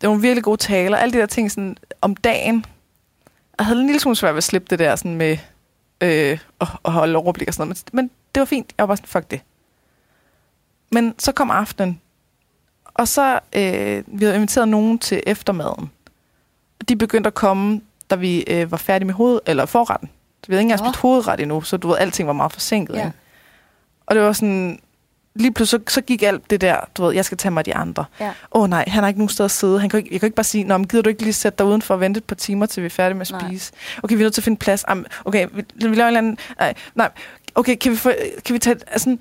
[0.00, 2.64] det var nogle virkelig gode taler, alle de der ting sådan, om dagen.
[3.58, 5.38] Jeg havde en lille smule svært ved at slippe det der sådan med
[6.00, 8.86] øh, at, at holde overblik og sådan noget, men, men det var fint, jeg var
[8.86, 9.40] bare sådan, fuck det.
[10.90, 12.00] Men så kom aftenen,
[12.84, 15.90] og så øh, vi havde inviteret nogen til eftermaden.
[16.88, 17.80] De begyndte at komme,
[18.10, 20.10] da vi øh, var færdige med hoved, eller forretten.
[20.42, 20.92] Så vi havde ikke engang Nå.
[20.92, 22.94] spist hovedret endnu, så du ved, alting var meget forsinket.
[22.94, 23.00] Ja.
[23.00, 23.10] Ja.
[24.06, 24.80] Og det var sådan,
[25.38, 27.64] lige pludselig så, så gik alt det der, du ved, jeg skal tage mig af
[27.64, 28.04] de andre.
[28.20, 28.28] Ja.
[28.52, 29.80] Åh oh, nej, han har ikke nogen sted at sidde.
[29.80, 31.58] Han kan ikke, jeg kan ikke bare sige, Nå, men gider du ikke lige sætte
[31.58, 33.48] dig udenfor og vente et par timer, til vi er færdige med at Nej.
[33.48, 33.72] spise?
[34.02, 34.84] Okay, vi er nødt til at finde plads.
[34.88, 36.38] Am, okay, vi, vi laver en eller anden...
[36.58, 37.10] Nej, nej,
[37.54, 38.12] okay, kan vi, få,
[38.44, 38.76] kan vi tage...
[38.86, 39.16] Altså,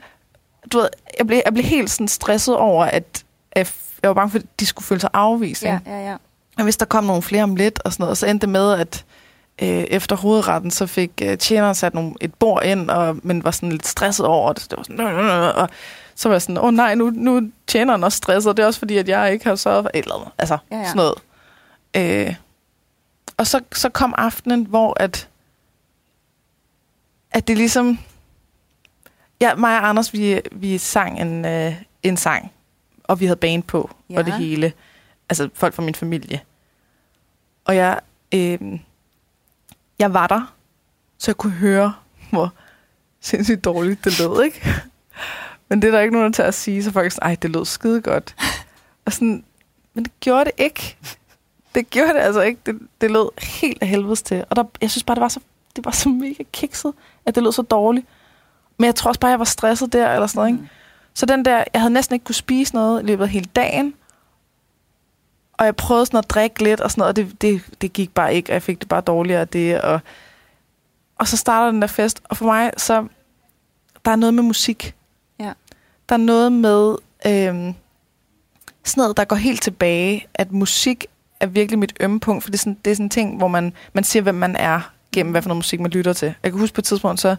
[0.71, 3.73] du ved, jeg blev, jeg blev helt sådan stresset over, at, at
[4.03, 5.63] jeg var bange for, at de skulle føle sig afvist.
[5.63, 5.91] Ja, ikke?
[5.91, 6.15] ja, ja.
[6.57, 8.73] Og hvis der kom nogle flere om lidt og sådan noget, så endte det med,
[8.73, 9.05] at
[9.61, 13.51] øh, efter hovedretten, så fik øh, tjeneren sat nogle, et bord ind, og, men var
[13.51, 14.67] sådan lidt stresset over det.
[14.69, 15.69] Det var sådan, øh, øh, og
[16.15, 18.67] så var jeg sådan, åh oh, nej, nu, nu er tjeneren også stresset, det er
[18.67, 20.31] også fordi, at jeg ikke har sørget for et eller andet.
[20.37, 20.85] Altså, Ja, ja.
[20.87, 22.27] sådan noget.
[22.27, 22.35] Øh,
[23.37, 25.29] og så, så kom aftenen, hvor at,
[27.31, 27.99] at det ligesom...
[29.41, 31.73] Ja, mig og Anders, vi, vi sang en, øh,
[32.03, 32.51] en sang,
[33.03, 33.95] og vi havde band på.
[34.09, 34.17] Ja.
[34.17, 34.73] og det hele.
[35.29, 36.41] Altså folk fra min familie.
[37.65, 37.99] Og jeg,
[38.33, 38.59] øh,
[39.99, 40.53] jeg var der,
[41.17, 41.93] så jeg kunne høre,
[42.29, 42.53] hvor
[43.21, 44.73] sindssygt dårligt det lød, ikke?
[45.69, 47.51] Men det er der ikke nogen, der tager at sige, så folk sådan, ej, det
[47.51, 48.35] lød skide godt.
[49.05, 49.43] Og sådan,
[49.93, 50.97] men det gjorde det ikke.
[51.75, 52.61] Det gjorde det altså ikke.
[52.65, 54.45] Det, det lød helt af helvedes til.
[54.49, 55.39] Og der, jeg synes bare, det var så,
[55.75, 56.93] det var så mega kikset,
[57.25, 58.05] at det lød så dårligt.
[58.77, 60.61] Men jeg tror også bare, jeg var stresset der, eller sådan noget, ikke?
[60.61, 60.67] Mm.
[61.13, 63.93] Så den der, jeg havde næsten ikke kunne spise noget i løbet af hele dagen.
[65.53, 68.13] Og jeg prøvede sådan at drikke lidt og sådan noget, og det, det, det gik
[68.13, 69.81] bare ikke, og jeg fik det bare dårligere af det.
[69.81, 69.99] Og,
[71.15, 73.07] og så starter den der fest, og for mig, så
[74.05, 74.95] der er noget med musik.
[76.09, 77.73] Der er noget med øhm,
[78.83, 81.05] sådan noget, der går helt tilbage, at musik
[81.39, 83.47] er virkelig mit ømme punkt, for det er sådan, det er sådan en ting, hvor
[83.47, 86.33] man, man siger, hvem man er, gennem hvad for noget musik, man lytter til.
[86.43, 87.35] Jeg kan huske på et tidspunkt, så,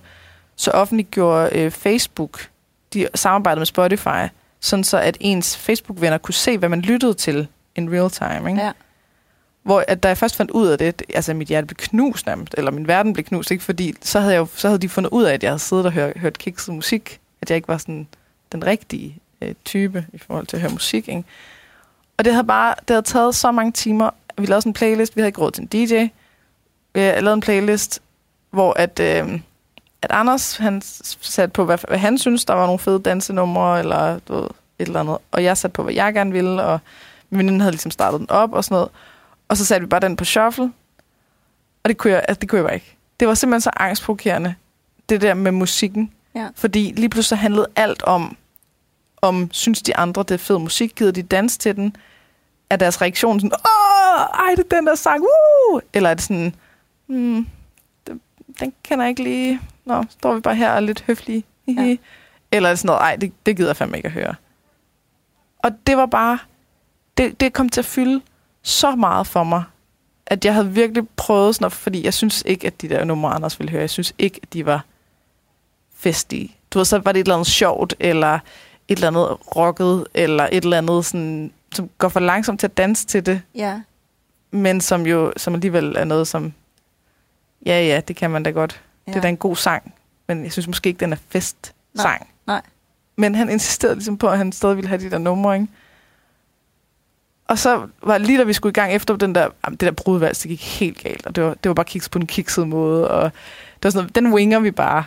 [0.56, 2.48] så offentliggjorde øh, Facebook,
[2.94, 4.28] de samarbejdede med Spotify,
[4.60, 8.50] sådan så at ens Facebook-venner kunne se, hvad man lyttede til in real time.
[8.50, 8.62] Ikke?
[8.62, 8.72] Ja.
[9.62, 12.54] Hvor at da jeg først fandt ud af det, altså mit hjerte blev knust nærmest,
[12.58, 13.64] eller min verden blev knust, ikke?
[13.64, 15.86] fordi så havde, jeg jo, så havde de fundet ud af, at jeg havde siddet
[15.86, 18.06] og hørt, hørt kikset musik, at jeg ikke var sådan
[18.52, 21.08] den rigtige øh, type i forhold til at høre musik.
[21.08, 21.24] Ikke?
[22.18, 24.10] Og det havde bare det havde taget så mange timer.
[24.38, 25.94] Vi lavede sådan en playlist, vi havde ikke råd til en DJ.
[26.94, 28.02] Vi lavede lavet en playlist,
[28.50, 29.40] hvor at, øh,
[30.02, 34.18] at Anders han satte på, hvad, hvad han synes, der var nogle fede dansenumre, eller
[34.18, 35.18] du ved, et eller andet.
[35.32, 36.80] Og jeg satte på, hvad jeg gerne ville, og
[37.30, 38.88] min veninde havde ligesom startet den op og sådan noget.
[39.48, 40.72] Og så satte vi bare den på shuffle.
[41.82, 42.96] Og det kunne jeg, altså, det kunne jeg bare ikke.
[43.20, 44.54] Det var simpelthen så angstprovokerende,
[45.08, 46.12] det der med musikken.
[46.36, 46.48] Ja.
[46.54, 48.36] Fordi lige pludselig handlede alt om,
[49.22, 51.96] om synes de andre, det er fed musik, gider de danse til den?
[52.70, 55.80] Er deres reaktion sådan, åh, ej, det er den der sang, uh!
[55.92, 56.54] Eller er det sådan,
[57.06, 57.46] hmm,
[58.06, 58.20] det,
[58.60, 59.60] den kender jeg ikke lige.
[59.84, 61.44] Nå, står vi bare her og er lidt høflige.
[61.68, 61.96] Ja.
[62.52, 64.34] Eller er det sådan noget, ej, det, det gider jeg fandme ikke at høre.
[65.58, 66.38] Og det var bare,
[67.18, 68.20] det, det kom til at fylde
[68.62, 69.64] så meget for mig,
[70.26, 73.34] at jeg havde virkelig prøvet sådan noget, fordi jeg synes ikke, at de der numre,
[73.34, 74.84] Anders ville høre, jeg synes ikke, at de var
[75.96, 76.56] festlige.
[76.70, 78.34] Du ved, så var det et eller andet sjovt, eller
[78.88, 82.76] et eller andet rocket, eller et eller andet, sådan, som går for langsomt til at
[82.76, 83.80] danse til det, Ja.
[84.50, 86.52] men som jo som alligevel er noget, som,
[87.66, 88.80] ja, ja, det kan man da godt.
[89.06, 89.12] Ja.
[89.12, 89.94] Det er da en god sang,
[90.28, 92.26] men jeg synes måske ikke, den er festsang.
[92.46, 92.62] nej.
[93.18, 95.68] Men han insisterede ligesom på, at han stadig ville have de der numre, ikke?
[97.48, 99.90] Og så var lige da vi skulle i gang efter den der, jamen, det der
[99.90, 102.68] brudvals, det gik helt galt, og det var, det var bare kiks på en kikset
[102.68, 103.22] måde, og
[103.74, 105.04] det var sådan noget, den winger vi bare.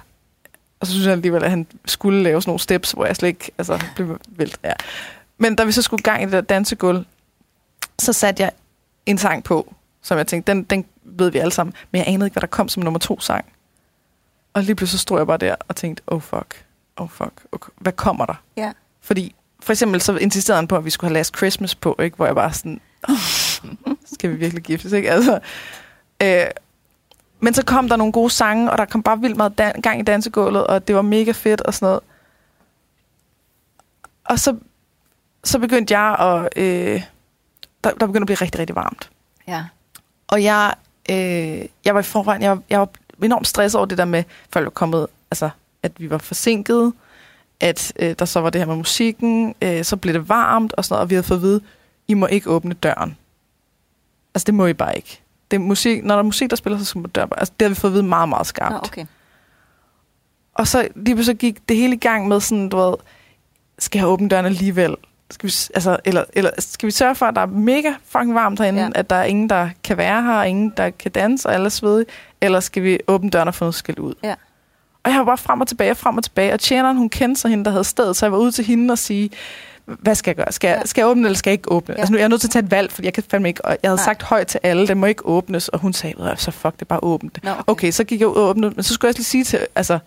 [0.80, 3.28] Og så synes jeg alligevel, at han skulle lave sådan nogle steps, hvor jeg slet
[3.30, 4.60] ikke altså, blev vildt.
[4.64, 4.74] Ja.
[5.38, 7.06] Men da vi så skulle i gang i det der dansegulv,
[8.00, 8.52] så satte jeg
[9.06, 11.74] en sang på, som jeg tænkte, den, den ved vi alle sammen.
[11.92, 13.46] Men jeg anede ikke, hvad der kom som nummer to sang.
[14.54, 16.66] Og lige pludselig stod jeg bare der og tænkte, oh fuck,
[16.98, 17.70] oh fuck, okay.
[17.78, 18.44] hvad kommer der?
[18.58, 18.72] Ja.
[19.02, 22.16] Fordi for eksempel så insisterede han på, at vi skulle have Last Christmas på, ikke?
[22.16, 23.16] hvor jeg bare sådan, oh,
[24.14, 25.12] skal vi virkelig giftes, ikke?
[25.12, 25.40] Altså,
[26.24, 26.46] øh,
[27.40, 30.00] men så kom der nogle gode sange, og der kom bare vildt meget dan- gang
[30.00, 32.00] i dansegulvet, og det var mega fedt og sådan noget.
[34.26, 34.56] Og så,
[35.44, 36.64] så begyndte jeg at...
[36.64, 37.04] Øh,
[37.84, 39.10] der, der begyndte at blive rigtig, rigtig varmt.
[39.48, 39.66] Ja.
[40.28, 40.74] Og jeg,
[41.10, 42.90] øh, jeg var i forvejen, jeg var, jeg var
[43.24, 45.50] enormt stresset over det der med, folk var kommet, altså,
[45.84, 46.94] at vi var forsinket,
[47.60, 50.86] at øh, der så var det her med musikken, øh, så blev det varmt og
[50.86, 51.62] sådan noget, og vi havde fået at vide,
[52.08, 53.18] I må ikke åbne døren.
[54.36, 55.22] Altså, det må I bare ikke.
[55.52, 57.28] Det er musik, når der er musik, der spiller, så skal man bare.
[57.38, 58.74] Altså, det har vi fået at vide meget, meget skarpt.
[58.74, 59.06] Nå, okay.
[60.54, 62.94] Og så lige pludselig gik det hele i gang med sådan, du ved,
[63.80, 64.96] skal jeg åbne døren alligevel?
[65.32, 68.60] Skal vi, altså, eller, eller skal vi sørge for, at der er mega fucking varmt
[68.60, 68.90] herinde, Ja.
[68.96, 71.70] at der er ingen, der kan være her, og ingen, der kan danse, og alle
[71.70, 72.06] svedige?
[72.42, 74.14] Eller skal vi åbne døren og få noget skæld ud?
[74.24, 74.36] Ja.
[75.04, 77.50] Og jeg var bare frem og tilbage, frem og tilbage, og tjeneren, hun kendte sig
[77.50, 79.30] hende, der havde stedet, så jeg var ude til hende og sige,
[80.00, 80.52] hvad skal jeg gøre?
[80.52, 80.86] Skal jeg, Ja.
[80.86, 81.94] skal jeg åbne, eller skal jeg ikke åbne?
[81.96, 82.00] Ja.
[82.00, 83.66] Altså nu er jeg nødt til at tage et valg, fordi jeg kan fandme ikke,
[83.66, 84.04] og jeg havde Nej.
[84.06, 86.52] Sagt højt til alle, det må ikke åbnes, og hun sagde, "Ved du hvad, så
[86.52, 87.44] fuck det, bare åbne det.
[87.44, 87.64] Nå, okay.
[87.68, 89.60] Okay, så gik jeg ud og åbnede, men så skulle jeg også lige sige til,
[89.76, 90.00] altså,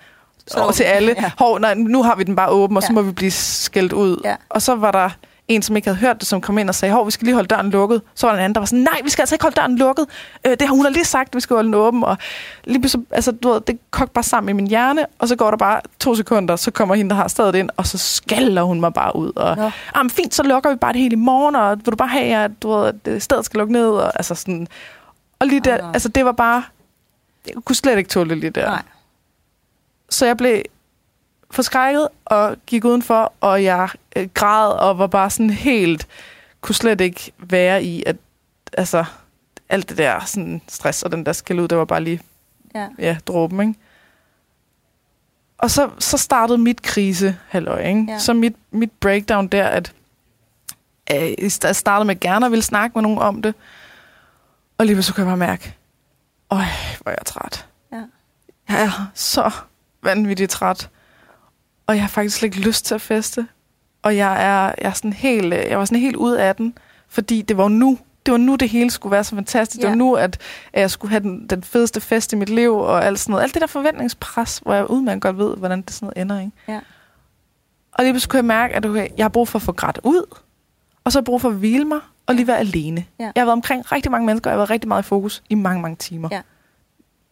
[0.47, 1.31] Så så over til alle, Ja.
[1.39, 2.95] Hov, nej, nu har vi den bare åben, og så Ja.
[2.95, 4.21] må vi blive skældt ud.
[4.25, 4.37] Ja.
[4.49, 5.11] Og så var der
[5.49, 7.35] en, som ikke havde hørt det, som kom ind og sagde, hov, vi skal lige
[7.35, 8.03] holde døren lukket.
[8.15, 9.79] Så var der en anden, der var sådan, nej, vi skal altså ikke holde døren
[9.79, 10.07] lukket.
[10.47, 12.05] Øh, det har hun har lige sagt, vi skal holde den åben.
[12.05, 12.17] Og
[12.65, 15.51] lige pludselig, altså, du ved, det kogte bare sammen i min hjerne, og så går
[15.51, 18.81] der bare to sekunder, så kommer hende, der har stedet ind, og så skaller hun
[18.81, 19.33] mig bare ud.
[19.37, 19.63] Og, Nå.
[19.95, 22.09] ah, men fint, så lukker vi bare det hele i morgen, og vil du bare
[22.09, 24.67] have, at, du ved, at øh, stedet skal lukke ned, og altså sådan.
[25.39, 25.91] Og lige der, Ah.
[25.95, 26.63] altså det var bare,
[27.47, 28.67] jeg kunne slet ikke tåle det lige der.
[28.67, 28.83] Nej.
[30.11, 30.63] Så jeg blev
[31.53, 36.07] forskrækket og gik udenfor, og jeg øh, græd og var bare sådan helt,
[36.61, 38.17] kunne slet ikke være i, at
[38.73, 39.05] altså,
[39.69, 42.21] alt det der sådan stress og den der skal ud, det var bare lige
[42.75, 42.89] Ja.
[42.99, 43.81] ja, dråben, ikke?
[45.59, 48.05] Og så, så startede mit krise, halløj, ikke?
[48.09, 48.19] Ja.
[48.19, 49.93] Så mit, mit breakdown der, at
[51.11, 53.55] øh, jeg st- startede med gerne at ville snakke med nogen om det,
[54.79, 55.77] og lige så kunne jeg bare mærke,
[56.51, 56.63] øj,
[57.01, 57.67] hvor er jeg træt.
[57.93, 58.03] Ja.
[58.69, 59.51] Jeg er så
[60.03, 60.89] vanvittigt træt,
[61.93, 63.47] og jeg har faktisk slet ikke lyst til at feste.
[64.03, 66.79] Og jeg er, jeg er sådan helt, øh, jeg var sådan helt ud af den,
[67.09, 69.79] fordi det var nu, det var nu, det hele skulle være så fantastisk.
[69.79, 69.83] Ja.
[69.83, 70.39] Det var nu, at,
[70.73, 73.43] at jeg skulle have den, den fedeste fest i mit liv, og alt sådan noget.
[73.43, 76.53] Alt det der forventningspres, hvor jeg udmærket godt ved, hvordan det sådan noget ender, ikke?
[76.69, 76.81] Ja.
[77.93, 80.01] Og lige pludselig kunne jeg mærke, at okay, jeg har brug for at få grædt
[80.03, 80.39] ud,
[81.05, 83.05] og så har brug for at hvile mig, og lige være alene.
[83.19, 83.25] Ja.
[83.25, 85.43] Jeg har været omkring rigtig mange mennesker, og jeg har været rigtig meget i fokus
[85.51, 86.29] i mange, mange timer.
[86.33, 86.41] Ja.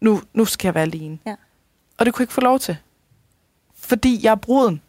[0.01, 1.19] Nu, nu skal jeg være alene.
[1.27, 1.35] Ja.
[1.99, 2.77] Og det kunne jeg ikke få lov til.
[3.91, 4.83] Fordi jeg er bruden.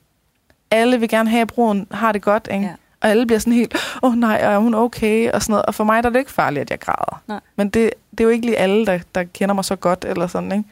[0.71, 2.65] Alle vil gerne have, at bruden har det godt, ikke?
[2.65, 2.71] Ja.
[3.01, 5.31] Og alle bliver sådan helt, åh oh, nej, er hun okay?
[5.31, 5.65] Og sådan noget.
[5.65, 7.21] Og for mig der er det ikke farligt, at jeg græder.
[7.27, 7.39] Nej.
[7.55, 10.27] Men det, det er jo ikke lige alle, der, der kender mig så godt, eller
[10.27, 10.69] sådan, ikke?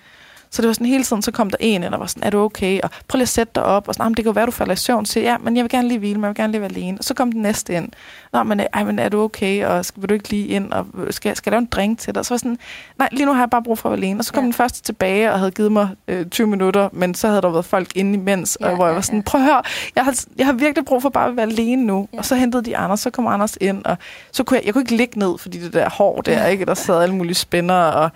[0.51, 2.39] Så det var sådan hele tiden, så kom der en og var sådan, er du
[2.39, 2.81] okay?
[2.81, 3.87] Og prøv lige at sætte dig op.
[3.87, 5.05] Og sådan, "Jamen, det kan jo være, du falder i søvn.
[5.05, 6.97] Så ja, men jeg vil gerne lige hvile, men jeg vil gerne lige være alene.
[6.97, 7.89] Og så kom den næste ind.
[8.33, 9.65] Nå, men, ej, men er du okay?
[9.65, 10.71] Og skal, vil du ikke lige ind?
[10.73, 12.25] Og skal, skal jeg lave en drink til dig?
[12.25, 12.57] Så var sådan,
[12.99, 14.19] nej, lige nu har jeg bare brug for at være alene.
[14.19, 14.45] Og så kom Ja.
[14.45, 17.65] den første tilbage og havde givet mig øh, 20 minutter, men så havde der været
[17.65, 19.23] folk inde imens, Ja, og hvor jeg var sådan, ja.
[19.25, 19.61] prøv at høre,
[19.95, 22.07] jeg har, jeg har virkelig brug for bare at være alene nu.
[22.13, 22.17] Ja.
[22.17, 23.97] Og så hentede de Anders, så kom Anders ind, og
[24.31, 26.45] så kunne jeg, jeg kunne ikke ligge ned, fordi det der hår der, Ja.
[26.45, 26.65] ikke?
[26.65, 28.09] Der sad alle mulige spænder, og,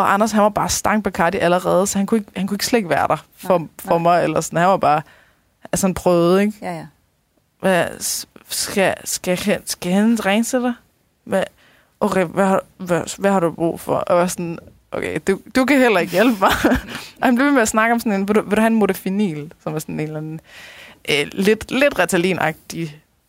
[0.00, 2.66] og Anders, han var bare stang Bacardi allerede, så han kunne ikke, han kunne ikke
[2.66, 3.98] slet ikke være der for, Nej, for nej.
[3.98, 5.02] mig, eller sådan, han var bare,
[5.72, 6.52] altså han prøvede, ikke?
[6.62, 6.86] Ja, ja.
[7.60, 7.86] Hvad,
[8.48, 10.72] skal, skal, skal, skal han ringe til dig?
[11.24, 11.42] Hvad,
[12.00, 13.94] okay, hvad, har- hvad, hvad har du brug for?
[13.96, 14.58] Og jeg var sådan,
[14.92, 16.50] okay, du, du kan heller ikke hjælpe mig.
[17.20, 18.66] og han blev ved med at snakke om sådan en, vil du, vil du have
[18.66, 20.40] en modafinil, som er sådan en eller anden,
[21.10, 22.88] øh, lidt, lidt Ritalin-agtig,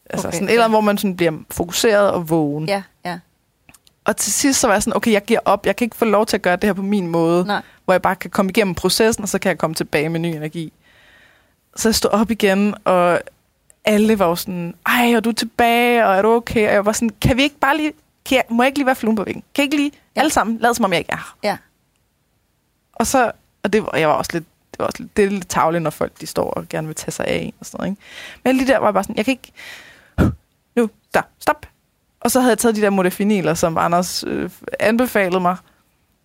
[0.10, 0.52] altså Okay, sådan et ja.
[0.54, 2.68] eller andet, hvor man sådan bliver fokuseret og vågen.
[2.68, 3.20] Ja, ja.
[4.06, 6.06] Og til sidst så var jeg sådan, okay, jeg giver op, jeg kan ikke få
[6.06, 7.62] lov til at gøre det her på min måde Nej.
[7.86, 10.26] hvor jeg bare kan komme igennem processen, og så kan jeg komme tilbage med ny
[10.26, 10.74] energi.
[11.76, 13.22] Så jeg stod op igen, og
[13.86, 16.68] alle var jo sådan, ej, er du tilbage, og er du okay?
[16.68, 17.94] Og jeg var sådan, kan vi ikke bare lige,
[18.26, 19.44] kan jeg, må jeg ikke lige være fluen på væggen?
[19.56, 20.20] Kan jeg ikke lige, Ja.
[20.22, 21.36] alle sammen, lad som om jeg ikke er.
[21.44, 21.58] Ja.
[22.94, 23.32] Og så,
[23.64, 25.82] og det var, jeg var også lidt, det var også lidt, det er lidt tavligt,
[25.84, 28.02] når folk de står og gerne vil tage sig af en og sådan noget, ikke?
[28.44, 29.52] Men lige der var jeg bare sådan, jeg kan ikke,
[30.76, 31.66] nu, der, stop.
[32.22, 34.50] Og så havde jeg taget de der modafiniler, som Anders øh,
[34.80, 35.56] anbefalede mig.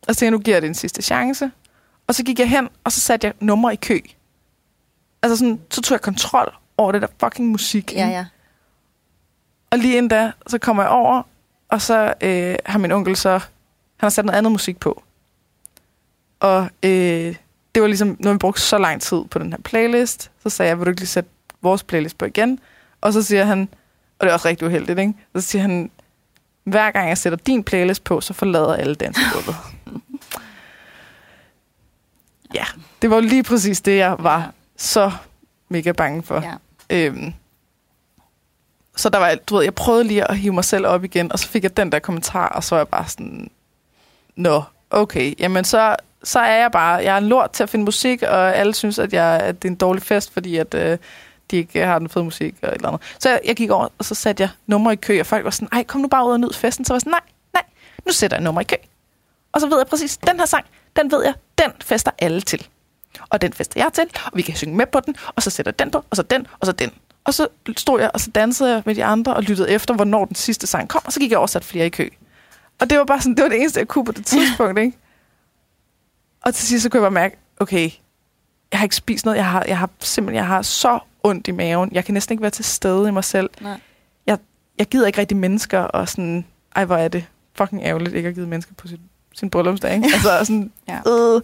[0.09, 1.51] Og så tænkte jeg, nu giver jeg det en sidste chance.
[2.07, 3.99] Og så gik jeg hen, og så satte jeg numre i kø.
[5.23, 7.93] Altså sådan, så tog jeg kontrol over det der fucking musik.
[7.93, 8.27] Ja, ja.
[9.71, 11.23] Og lige inden da, så kommer jeg over,
[11.69, 13.31] og så øh, har min onkel så...
[13.97, 15.03] Han har sat noget andet musik på.
[16.41, 17.35] Og øh,
[17.75, 20.69] det var ligesom, når vi brugte så lang tid på den her playlist, så sagde
[20.69, 21.31] jeg, vil du ikke lige sætte
[21.63, 22.61] vores playlist på igen?
[23.01, 23.69] Og så siger han,
[24.19, 25.15] og det er også rigtig uheldigt, ikke?
[25.37, 25.91] Så siger han,
[26.65, 29.57] hver gang jeg sætter din playlist på, så forlader alle dansegulvet.
[32.59, 32.65] ja,
[33.03, 35.13] det var lige præcis det, jeg var så
[35.69, 36.43] mega bange for.
[36.43, 36.55] Ja.
[36.91, 37.33] Øhm,
[38.97, 41.39] så der var, du ved, jeg prøvede lige at hive mig selv op igen, og
[41.39, 43.51] så fik jeg den der kommentar, og så var jeg bare sådan,
[44.37, 47.85] nå, okay, jamen så, så er jeg bare, jeg er en lort til at finde
[47.85, 50.99] musik, og alle synes, at, jeg, at det er en dårlig fest, fordi at, øh,
[51.51, 53.03] de ikke har den fede musik og et eller andet.
[53.19, 55.69] Så jeg, gik over, og så satte jeg nummer i kø, og folk var sådan,
[55.73, 56.85] ej, kom nu bare ud og nyd festen.
[56.85, 57.21] Så var jeg sådan, nej,
[57.55, 57.63] nej,
[58.07, 58.77] nu sætter jeg nummer i kø.
[59.53, 60.65] Og så ved jeg præcis, den her sang,
[60.97, 62.67] den ved jeg, den fester alle til.
[63.29, 65.73] Og den fester jeg til, og vi kan synge med på den, og så sætter
[65.73, 66.91] den på, og så den, og så den.
[67.25, 70.25] Og så stod jeg, og så dansede jeg med de andre, og lyttede efter, hvornår
[70.25, 72.09] den sidste sang kom, og så gik jeg over og satte flere i kø.
[72.81, 74.99] Og det var bare sådan, det var det eneste, jeg kunne på det tidspunkt, ikke?
[76.43, 77.91] Og til sidst så kunne jeg bare mærke, okay,
[78.73, 81.51] jeg har ikke spist noget, jeg har, jeg har simpelthen, jeg har så ondt i
[81.51, 83.51] maven, jeg kan næsten ikke være til stede i mig selv.
[83.61, 83.81] Nej.
[84.27, 84.39] Jeg,
[84.79, 86.45] jeg gider ikke rigtig mennesker, og sådan,
[86.77, 89.01] ej, hvor er det fucking ærgerligt, ikke at give mennesker på sin,
[89.35, 90.09] sin bryllupsdag, ikke?
[90.15, 90.99] Altså sådan, Ja.
[91.09, 91.43] øh.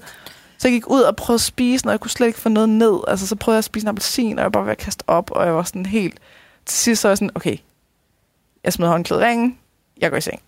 [0.59, 2.69] Så jeg gik ud og prøvede at spise, og jeg kunne slet ikke få noget
[2.69, 3.01] ned.
[3.09, 5.03] Altså, så prøvede jeg at spise en appelsin, og jeg var bare ved at kaste
[5.07, 6.19] op, og jeg var sådan helt...
[6.67, 7.57] Til sidst så var jeg sådan, okay,
[8.65, 9.59] jeg smider håndklædet ringen,
[10.01, 10.41] jeg går i seng.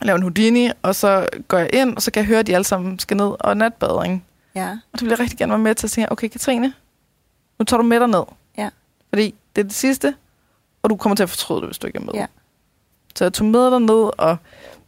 [0.00, 2.46] Jeg laver en Houdini, og så går jeg ind, og så kan jeg høre, at
[2.46, 4.24] de alle sammen skal ned og natbadring.
[4.54, 4.70] Ja.
[4.70, 6.72] Og det vil jeg rigtig gerne være med til at sige, okay Katrine,
[7.58, 8.22] nu tager du med dig ned.
[8.58, 8.68] Ja.
[9.08, 10.14] Fordi det er det sidste,
[10.82, 12.12] og du kommer til at fortryde det, hvis du ikke er med.
[12.14, 12.26] Ja.
[13.14, 14.36] Så jeg tog med derned, og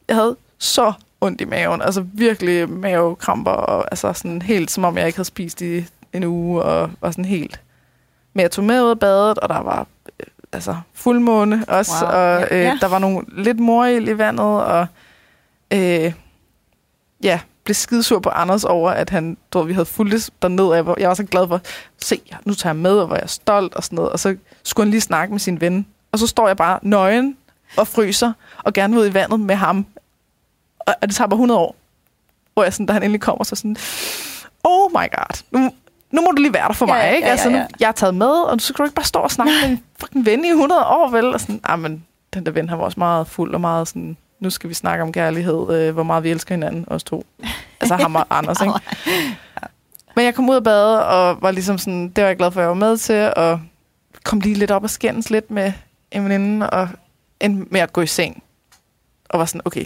[0.08, 1.82] jeg havde så ondt i maven.
[1.82, 6.24] Altså virkelig mavekramper, og altså sådan helt som om jeg ikke havde spist i en
[6.24, 7.60] uge, og var sådan helt...
[8.32, 9.86] Men jeg tog med ud af badet, og der var
[10.20, 12.12] øh, altså fuldmåne også, Wow.
[12.12, 12.78] og øh, Ja.
[12.80, 14.86] der var nogle lidt morild i vandet, og
[15.72, 16.12] øh,
[17.22, 20.76] ja, blev skidesur på Anders over, at han, du ved, vi havde fulgt derned, og
[20.76, 21.60] jeg var, jeg var så glad for,
[21.98, 24.84] se, nu tager jeg med, og var jeg stolt og sådan noget, og så skulle
[24.86, 27.36] han lige snakke med sin ven, og så står jeg bare nøgen
[27.76, 29.86] og fryser, og gerne vil ud i vandet med ham,
[30.78, 31.76] og og det tager bare 100 år,
[32.54, 33.76] hvor jeg sådan, da han endelig kommer, så sådan,
[34.64, 35.70] oh my god, nu,
[36.10, 37.26] nu må du lige være der for Ja, mig, ja, ikke?
[37.26, 37.66] ja, altså, nu, ja.
[37.80, 39.82] jeg er taget med, og så skal du ikke bare stå og snakke med en
[40.00, 41.24] fucking ven i 100 år, vel?
[41.34, 42.04] Og sådan, ah, men
[42.34, 45.03] den der ven, han var også meget fuld og meget sådan, nu skal vi snakke
[45.03, 47.26] om kærlighed, øh, hvor meget vi elsker hinanden, os to.
[47.80, 48.74] Altså ham og Anders, ikke?
[50.16, 52.61] Men jeg kom ud af badet, og var ligesom sådan, det var jeg glad for,
[52.61, 53.61] at jeg var med til, og
[54.24, 55.72] kom lige lidt op og skændes lidt med
[56.11, 56.89] en veninde, og
[57.41, 58.43] endte med at gå i seng.
[59.28, 59.84] Og var sådan, okay,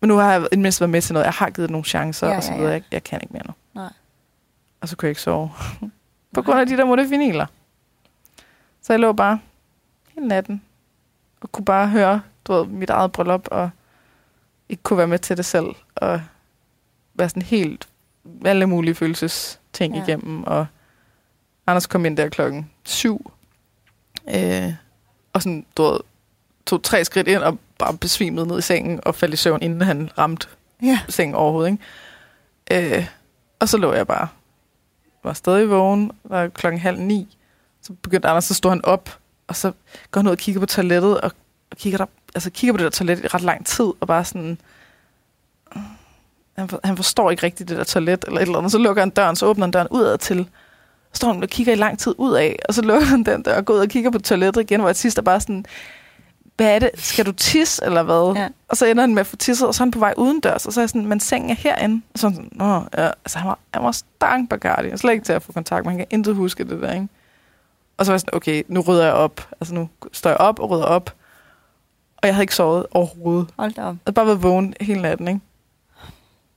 [0.00, 1.24] men nu har jeg mindste været med til noget.
[1.24, 2.70] Jeg har givet nogle chancer, Ja, og så ja, videre.
[2.72, 2.74] ja.
[2.74, 3.52] Jeg, jeg kan ikke mere nu.
[3.74, 3.92] Nej.
[4.80, 5.50] Og så kunne jeg ikke sove.
[6.34, 7.46] På grund af de der modefiniler.
[8.82, 9.38] Så jeg lå bare
[10.14, 10.62] hele natten,
[11.40, 13.70] og kunne bare høre du ved, mit eget bryllup, og
[14.68, 15.66] ikke kunne være med til det selv,
[15.96, 16.22] og
[17.14, 17.88] være sådan helt
[18.44, 20.02] alle mulige følelsesting Ja.
[20.02, 20.66] igennem, og
[21.66, 23.32] Anders kom ind der klokken syv,
[24.34, 24.72] øh,
[25.32, 26.00] og sådan, du ved,
[26.66, 29.80] tog tre skridt ind og bare besvimede ned i sengen og faldt i søvn, inden
[29.80, 30.46] han ramte
[30.82, 31.00] Ja.
[31.08, 31.78] sengen overhovedet.
[32.70, 32.96] Ikke?
[32.96, 33.06] Øh,
[33.60, 34.28] og så lå jeg bare.
[35.24, 36.12] Var stadig vågen.
[36.24, 37.36] Var klokken halv ni.
[37.82, 39.18] Så begyndte Anders, så stod han op.
[39.46, 39.72] Og så
[40.10, 41.20] går han ud og kigger på toilettet.
[41.20, 41.32] Og,
[41.70, 42.06] og kigger, der,
[42.38, 43.84] altså kigger på det der toilet i ret lang tid.
[44.00, 44.58] Og bare sådan...
[46.58, 48.24] Han, for- han forstår ikke rigtigt det der toilet.
[48.26, 48.72] Eller et eller andet.
[48.72, 50.48] Så lukker han døren, så åbner han døren udad til.
[51.12, 52.58] Så står han og kigger i lang tid ud af.
[52.68, 54.80] Og så lukker han den der og går ud og kigger på toilettet igen.
[54.80, 55.64] Hvor jeg sidst er bare sådan...
[56.56, 56.90] Hvad er det?
[56.94, 58.32] Skal du tisse, eller hvad?
[58.42, 58.48] Ja.
[58.68, 60.66] Og så ender han med at få tisset, og så er han på vej udendørs,
[60.66, 62.02] og så er jeg sådan, men sengen er herinde.
[62.14, 63.06] Og så er han sådan, Nå, ja.
[63.06, 64.86] altså han var, han var stang Bacardi.
[64.86, 66.92] Jeg er slet ikke til at få kontakt med, han kan intet huske det der,
[66.92, 67.08] ikke?
[67.96, 69.48] Og så var jeg sådan, okay, nu rydder jeg op.
[69.60, 71.14] Altså nu står jeg op og rydder op.
[72.22, 73.48] Og jeg havde ikke sovet overhovedet.
[73.58, 73.86] Hold da op.
[73.86, 75.40] Jeg havde bare været vågen hele natten, ikke?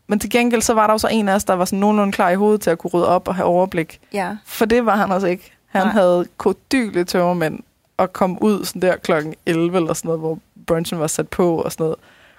[0.07, 2.13] Men til gengæld, så var der jo så en af os, der var sådan nogenlunde
[2.13, 3.99] klar i hovedet til at kunne rydde op og have overblik.
[4.13, 4.37] Ja.
[4.45, 5.51] For det var han også ikke.
[5.67, 5.91] Han Nej.
[5.91, 7.59] Havde kodyle tømmermænd
[7.97, 11.55] og kom ud sådan der klokken 11 eller sådan noget, hvor brunchen var sat på
[11.61, 11.95] og sådan noget.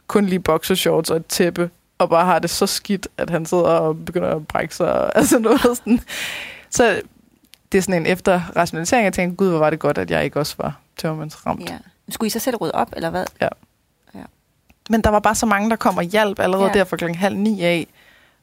[0.07, 3.65] Kun lige boxershorts og et tæppe, og bare har det så skidt, at han sidder
[3.65, 4.93] og begynder at brække sig.
[4.93, 6.01] og- Altså noget sådan.
[6.71, 7.01] Så
[7.73, 10.25] det er sådan en efter rationalisering, jeg tænker, gud, hvor var det godt, at jeg
[10.25, 11.71] ikke også var tømmermandsramt.
[11.71, 11.79] ja.
[12.09, 13.27] Skulle I så selv rydde op, eller hvad?
[14.91, 16.73] Men der var bare så mange, der kom og hjalp allerede Ja.
[16.73, 16.79] ja.
[16.79, 17.87] der fra klokken halv ni af.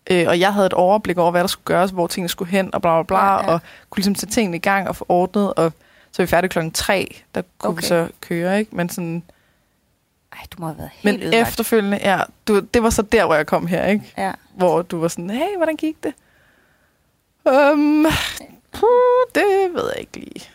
[0.09, 2.75] Øh, og jeg havde et overblik over, hvad der skulle gøres, hvor tingene skulle hen,
[2.75, 3.45] og bla bla bla, Ja, ja, ja.
[3.47, 3.53] ja.
[3.53, 5.73] og kunne ligesom sætte tingene i gang og få ordnet, og
[6.11, 7.81] så er vi færdige klokken tre, der kunne Okay.
[7.81, 8.75] vi så køre, ikke?
[8.75, 9.23] Men, sådan,
[10.33, 11.47] Ej, du må have været helt men ødelagt.
[11.47, 14.13] efterfølgende, ja, du, det var så der, hvor jeg kom her, ikke?
[14.17, 14.31] Ja.
[14.55, 16.13] Hvor du var sådan, hey, hvordan gik det?
[17.45, 18.05] Um,
[18.71, 18.89] puh,
[19.35, 20.49] det ved jeg ikke lige.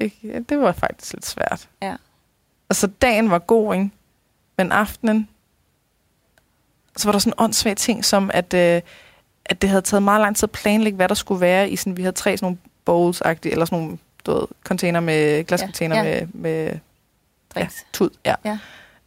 [0.00, 0.12] Det,
[0.48, 1.68] det var faktisk lidt svært.
[1.82, 1.96] Ja.
[2.70, 3.90] Altså, dagen var god, ikke?
[4.58, 5.28] Men aftenen,
[6.96, 8.82] så var der sådan en åndssvag ting, som at, øh,
[9.44, 11.96] at det havde taget meget lang tid at planlægge, hvad der skulle være i sådan,
[11.96, 16.02] vi havde tre sådan nogle bowls eller sådan nogle, du ved, container med, glascontainer Ja,
[16.02, 16.78] med, med
[17.54, 17.76] Drinks.
[17.76, 18.34] Ja, tud, ja.
[18.44, 18.58] Ja.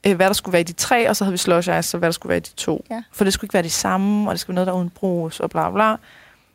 [0.07, 1.97] Øh, hvad der skulle være i de tre, og så havde vi slush ice, så
[1.97, 2.85] hvad der skulle være i de to.
[2.89, 3.03] Ja.
[3.11, 4.89] For det skulle ikke være de samme, og det skulle være noget, der er uden
[4.89, 5.91] brus, og bla bla.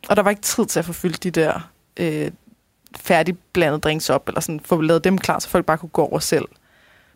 [0.09, 2.31] Og der var ikke tid til at få fyldt de der øh,
[2.95, 6.19] færdigblandede drinks op, eller sådan få lavet dem klar, så folk bare kunne gå over
[6.19, 6.45] selv.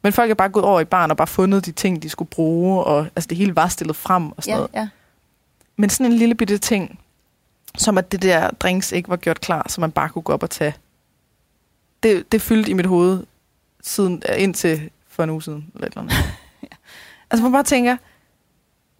[0.03, 2.29] Men folk er bare gået over i baren og bare fundet de ting, de skulle
[2.29, 4.71] bruge, og altså det hele var stillet frem og sådan Ja, noget.
[4.73, 4.87] ja.
[5.75, 6.99] Men sådan en lille bitte ting,
[7.77, 10.43] som at det der drinks ikke var gjort klar, så man bare kunne gå op
[10.43, 10.75] og tage.
[12.03, 13.23] Det, det fyldte i mit hoved
[13.81, 15.71] siden, indtil for en uge siden.
[15.75, 16.13] Eller eller andet.
[17.31, 17.97] Altså man bare tænker,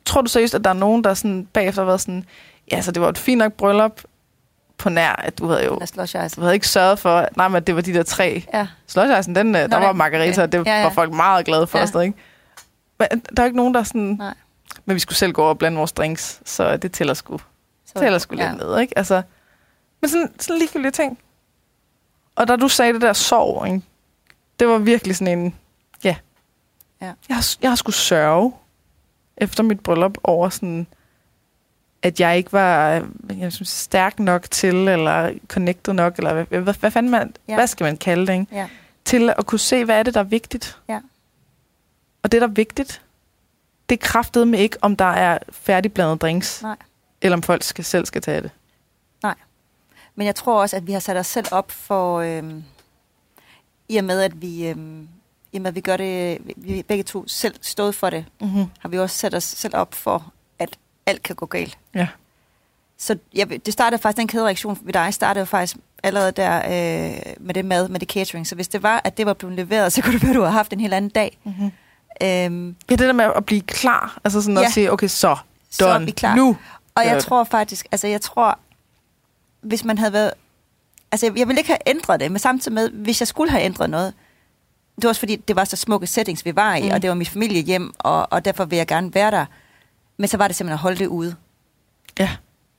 [0.06, 2.26] tror du seriøst, at der er nogen, der sådan bagefter har været sådan,
[2.72, 4.02] ja, så det var et fint nok bryllup
[4.78, 5.80] på nær, at du havde jo
[6.36, 8.44] du havde ikke sørget for, nej, men det var de der tre.
[8.54, 8.68] Ja.
[8.88, 10.42] Sløjsejsen, den, Nå, der var margarita, Okay.
[10.44, 10.84] og det Ja, ja.
[10.84, 11.80] var folk meget glade for.
[11.80, 11.86] Ja.
[11.86, 12.18] Sådan, ikke?
[13.00, 13.08] Men
[13.38, 14.16] der er ikke nogen, der er sådan...
[14.20, 14.34] Nej.
[14.86, 17.38] Men vi skulle selv gå over og blande vores drinks, så det tæller sgu,
[17.86, 18.50] Så, tæller sgu ja.
[18.52, 18.98] lidt med, ikke?
[18.98, 19.22] Altså,
[20.02, 21.20] men sådan, sådan ligegyldige ting.
[22.36, 23.82] Og da du sagde det der sorg, ikke?
[24.60, 25.56] det var virkelig sådan en...
[26.04, 26.16] Ja.
[27.02, 27.12] Ja.
[27.30, 28.54] Jeg, har, jeg har skulle sørge
[29.38, 30.88] efter mit bryllup over sådan
[32.04, 32.90] at jeg ikke var
[33.38, 37.56] jeg synes, stærk nok til, eller connected nok, eller hvad, hvad, hvad fanden man, Ja.
[37.56, 38.48] hvad skal man kalde det, ikke?
[38.52, 38.68] Ja.
[39.06, 40.78] til at kunne se, hvad er det, der er vigtigt.
[40.90, 41.00] Ja.
[42.24, 43.02] Og det, der er vigtigt,
[43.90, 46.76] det kraftet med ikke, om der er færdigblandet drinks, Nej.
[47.22, 48.52] eller om folk skal, selv skal tage det.
[50.16, 52.64] Men jeg tror også, at vi har sat os selv op for, øhm,
[53.90, 55.08] i og med, at vi, øhm,
[55.52, 58.66] i og med, at vi gør det, vi begge to selv stået for det, Mm-hmm.
[58.80, 60.34] har vi også sat os selv op for,
[61.06, 61.78] alt kan gå galt.
[61.96, 62.08] Ja.
[62.98, 67.34] Så jeg, ved- det startede faktisk, den kædereaktion ved dig, startede faktisk allerede der øh,
[67.40, 68.48] med det mad, med det catering.
[68.48, 70.42] Så hvis det var, at det var blevet leveret, så kunne det være, at du
[70.42, 71.38] har haft en helt anden dag.
[71.44, 71.72] Mm-hmm.
[72.24, 74.64] Øhm, Ja, det der med at blive klar, altså sådan Ja.
[74.66, 75.38] at sige, okay, så,
[75.70, 76.36] så er done, vi klar.
[76.36, 76.58] nu.
[76.96, 78.60] Og jeg tror faktisk, altså jeg tror,
[79.62, 80.32] hvis man havde været,
[81.12, 83.64] altså jeg, jeg ville ikke have ændret det, men samtidig med, hvis jeg skulle have
[83.64, 84.14] ændret noget,
[84.96, 86.90] det var også fordi, det var så smukke settings, vi var i, mm.
[86.94, 89.46] og det var mit familiehjem, og, og derfor vil jeg gerne være der.
[90.18, 91.36] Men så var det simpelthen at holde det ude.
[92.20, 92.30] Ja.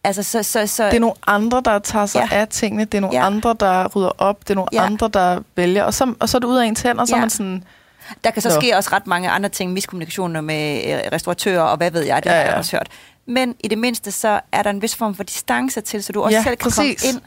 [0.04, 2.36] Altså, så, så, så, Det er nogle andre, der tager sig Ja.
[2.36, 2.40] ja.
[2.40, 2.84] af tingene.
[2.84, 3.20] Det er nogle Ja.
[3.20, 3.26] ja.
[3.26, 4.40] andre, der rydder op.
[4.40, 4.80] Det er nogle Ja.
[4.80, 4.86] ja.
[4.86, 5.84] andre, der vælger.
[5.84, 7.18] Og så, og så er det ud af en tænd, og så Ja.
[7.18, 7.64] er man sådan...
[8.24, 8.60] der kan så Nå.
[8.60, 12.30] ske også ret mange andre ting, miskommunikationer med øh, restauratører, og hvad ved jeg, det
[12.30, 12.58] Ja, har jeg ja.
[12.58, 12.88] også hørt.
[13.26, 16.22] Men i det mindste, så er der en vis form for distance til, så du
[16.22, 17.02] også Ja, selv kan præcis.
[17.02, 17.20] komme ind.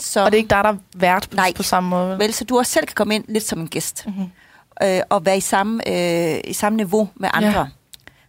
[0.00, 1.52] Så, Og det er ikke der, der er vært på, Nej.
[1.56, 2.18] på samme måde.
[2.18, 2.34] vel?
[2.34, 4.06] så du også selv kan komme ind lidt som en gæst.
[4.06, 4.24] Mhm.
[4.82, 7.58] øh, og være i samme, øh, i samme niveau med andre.
[7.60, 7.66] Ja.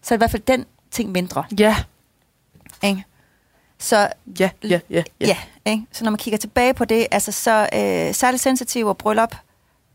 [0.02, 0.66] Så i hvert fald den
[0.96, 1.44] ting mindre.
[1.60, 1.76] Ja,
[2.84, 3.04] Ikke?
[3.80, 5.04] Så ja, ja, ja.
[5.22, 5.28] ja,
[5.66, 5.84] ja ikke?
[5.92, 9.36] så når man kigger tilbage på det, altså så øh, særligt sensitiv og bryllup,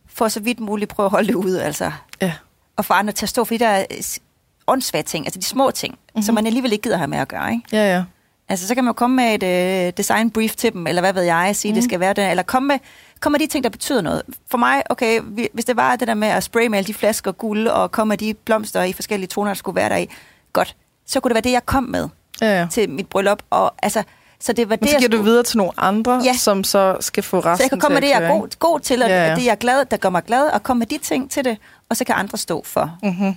[0.06, 1.92] for så vidt muligt prøve at holde det ude, altså.
[2.20, 2.32] Ja.
[2.76, 4.18] Og få andre til at stå for de der øh, s-
[4.66, 6.10] åndssvage ting, altså de små ting, mm-hmm.
[6.18, 6.22] Mhm.
[6.22, 7.62] som man alligevel ikke gider have med at gøre, ikke?
[7.72, 8.04] Ja, ja.
[8.48, 11.12] Altså, så kan man jo komme med et øh, design brief til dem, eller hvad
[11.12, 11.74] ved jeg, sige, mm.
[11.74, 11.90] det Mhm.
[11.90, 12.78] skal være det, eller komme med,
[13.20, 14.22] komme med de ting, der betyder noget.
[14.48, 17.68] For mig, okay, vi- hvis det var det der med at alle de flasker guld,
[17.68, 20.08] og komme med de blomster i forskellige toner, der skulle være der i,
[20.52, 20.76] godt,
[21.10, 22.08] så kunne det være det, jeg kom med
[22.40, 22.66] ja, ja.
[22.70, 24.02] til mit bryllup, og altså,
[24.40, 26.32] så det var Men det, så jeg giver du skulle, videre til nogle andre, Ja.
[26.36, 28.80] som så skal få resten så jeg kan komme med det, jeg er god, god
[28.80, 30.86] til, og Ja, ja, det, jeg er glad, der gør mig glad, og komme med
[30.86, 31.58] de ting til det,
[31.88, 32.98] og så kan andre stå for?
[33.02, 33.34] Mhm.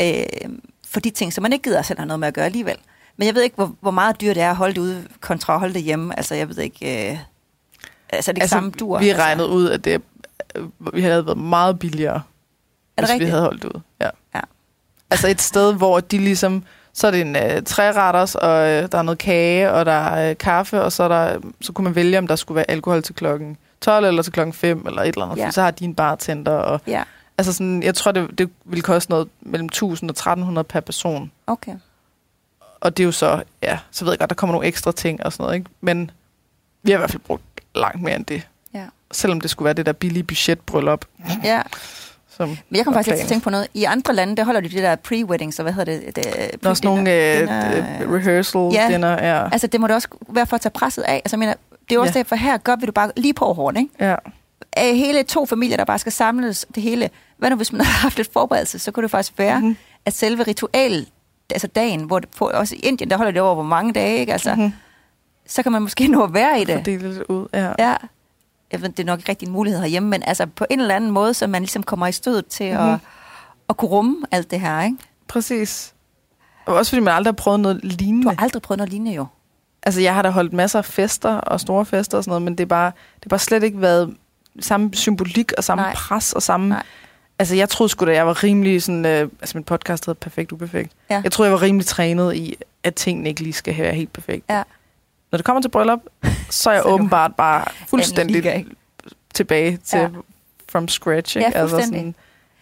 [0.00, 0.24] øh,
[0.88, 2.76] for de ting, som man ikke gider selv have noget med at gøre alligevel.
[3.16, 5.52] Men jeg ved ikke, hvor, hvor meget dyrt det er at holde det ude, kontra
[5.54, 6.16] at holde det hjemme.
[6.16, 7.10] Altså, jeg ved ikke...
[7.12, 7.18] Øh,
[8.08, 8.98] altså, det ikke samme dur.
[8.98, 9.22] vi altså.
[9.22, 10.02] regnede ud, at det,
[10.94, 12.22] vi havde været meget billigere, Er det
[12.96, 13.30] hvis vi rigtigt?
[13.30, 13.80] havde holdt det ud.
[14.00, 14.08] Ja.
[14.34, 14.40] Ja.
[15.10, 16.64] Altså et sted, hvor de ligesom,
[16.94, 20.30] så er det en øh, træretters, og øh, der er noget kage, og der er
[20.30, 23.02] øh, kaffe, og så, er der, så kunne man vælge, om der skulle være alkohol
[23.02, 25.50] til klokken 12 eller til klokken 5 eller et eller andet, Ja.
[25.50, 26.52] så har de en bartender.
[26.52, 27.02] Og, Ja,
[27.38, 31.30] altså sådan, jeg tror, det, det ville koste noget mellem 1000 og 1300 per person.
[31.46, 31.74] okay.
[32.80, 35.24] Og det er jo så, ja, så ved jeg godt, der kommer nogle ekstra ting
[35.26, 35.70] og sådan noget, ikke?
[35.80, 36.10] Men
[36.82, 37.42] vi har i hvert fald brugt
[37.74, 38.48] langt mere end det.
[38.74, 38.86] Ja.
[39.12, 41.04] Selvom det skulle være det der billige budgetbryllup.
[41.44, 41.62] Ja,
[42.36, 43.66] Som men jeg kom faktisk til at tænke på noget.
[43.74, 46.16] I andre lande, der holder de det der pre-weddings, og hvad hedder det?
[46.16, 47.48] det Der er også nogle øh, øh,
[48.12, 48.88] rehearsal Ja.
[48.92, 49.12] dinner.
[49.26, 49.44] Ja.
[49.52, 51.14] Altså, det må det også være for at tage presset af.
[51.14, 51.54] Altså, jeg mener,
[51.88, 52.18] det er også Ja.
[52.18, 53.90] derfor, her gør vi det bare lige på hårdt, ikke?
[54.00, 54.14] ja.
[54.76, 57.10] Af hele to familier, der bare skal samles, det hele.
[57.36, 59.62] Hvad nu, hvis man har haft lidt forberedelse, så kunne det faktisk være, Mhm.
[59.66, 59.76] mm-hmm.
[60.06, 61.08] at selve ritualet,
[61.50, 64.18] altså dagen, hvor det på, også i Indien, der holder det over hvor mange dage,
[64.18, 64.32] ikke?
[64.32, 64.58] Altså, Mhm.
[64.60, 64.72] mm-hmm.
[65.46, 66.74] så kan man måske nå at være i det.
[66.74, 67.46] Fordele det ud.
[67.54, 67.70] Ja.
[67.78, 67.94] Ja.
[68.74, 70.94] Jeg ved, det er nok ikke rigtig en mulighed herhjemme, men altså på en eller
[70.94, 72.86] anden måde, så man ligesom kommer i stødet til mm-hmm.
[72.88, 73.00] at, Mhm.
[73.68, 74.96] at kunne rumme alt det her, ikke?
[75.28, 75.94] Præcis.
[76.66, 78.28] Og også fordi man aldrig har prøvet noget Du lignende.
[78.36, 79.26] har aldrig prøvet noget lignende jo.
[79.82, 82.52] Altså, jeg har da holdt masser af fester og store fester og sådan noget, men
[82.58, 84.16] det er bare, det har bare slet ikke været
[84.60, 85.82] samme symbolik og samme.
[85.82, 85.94] Nej.
[85.94, 86.68] pres og samme...
[86.68, 86.82] Nej.
[87.38, 89.06] Altså, jeg troede sgu da, jeg var rimelig sådan...
[89.06, 90.92] Øh, altså, min podcast hedder Perfekt Uperfekt.
[91.10, 91.20] Ja.
[91.24, 94.44] Jeg troede, jeg var rimelig trænet i, at tingene ikke lige skal være helt perfekt.
[94.50, 94.62] Ja.
[95.34, 96.00] Når det kommer til bryllup,
[96.50, 98.66] så er jeg åbenbart bare fuldstændig
[99.34, 100.08] tilbage til Ja.
[100.68, 101.36] from scratch.
[101.36, 101.46] Ikke?
[101.46, 102.14] Altså, Ja, fuldstændig.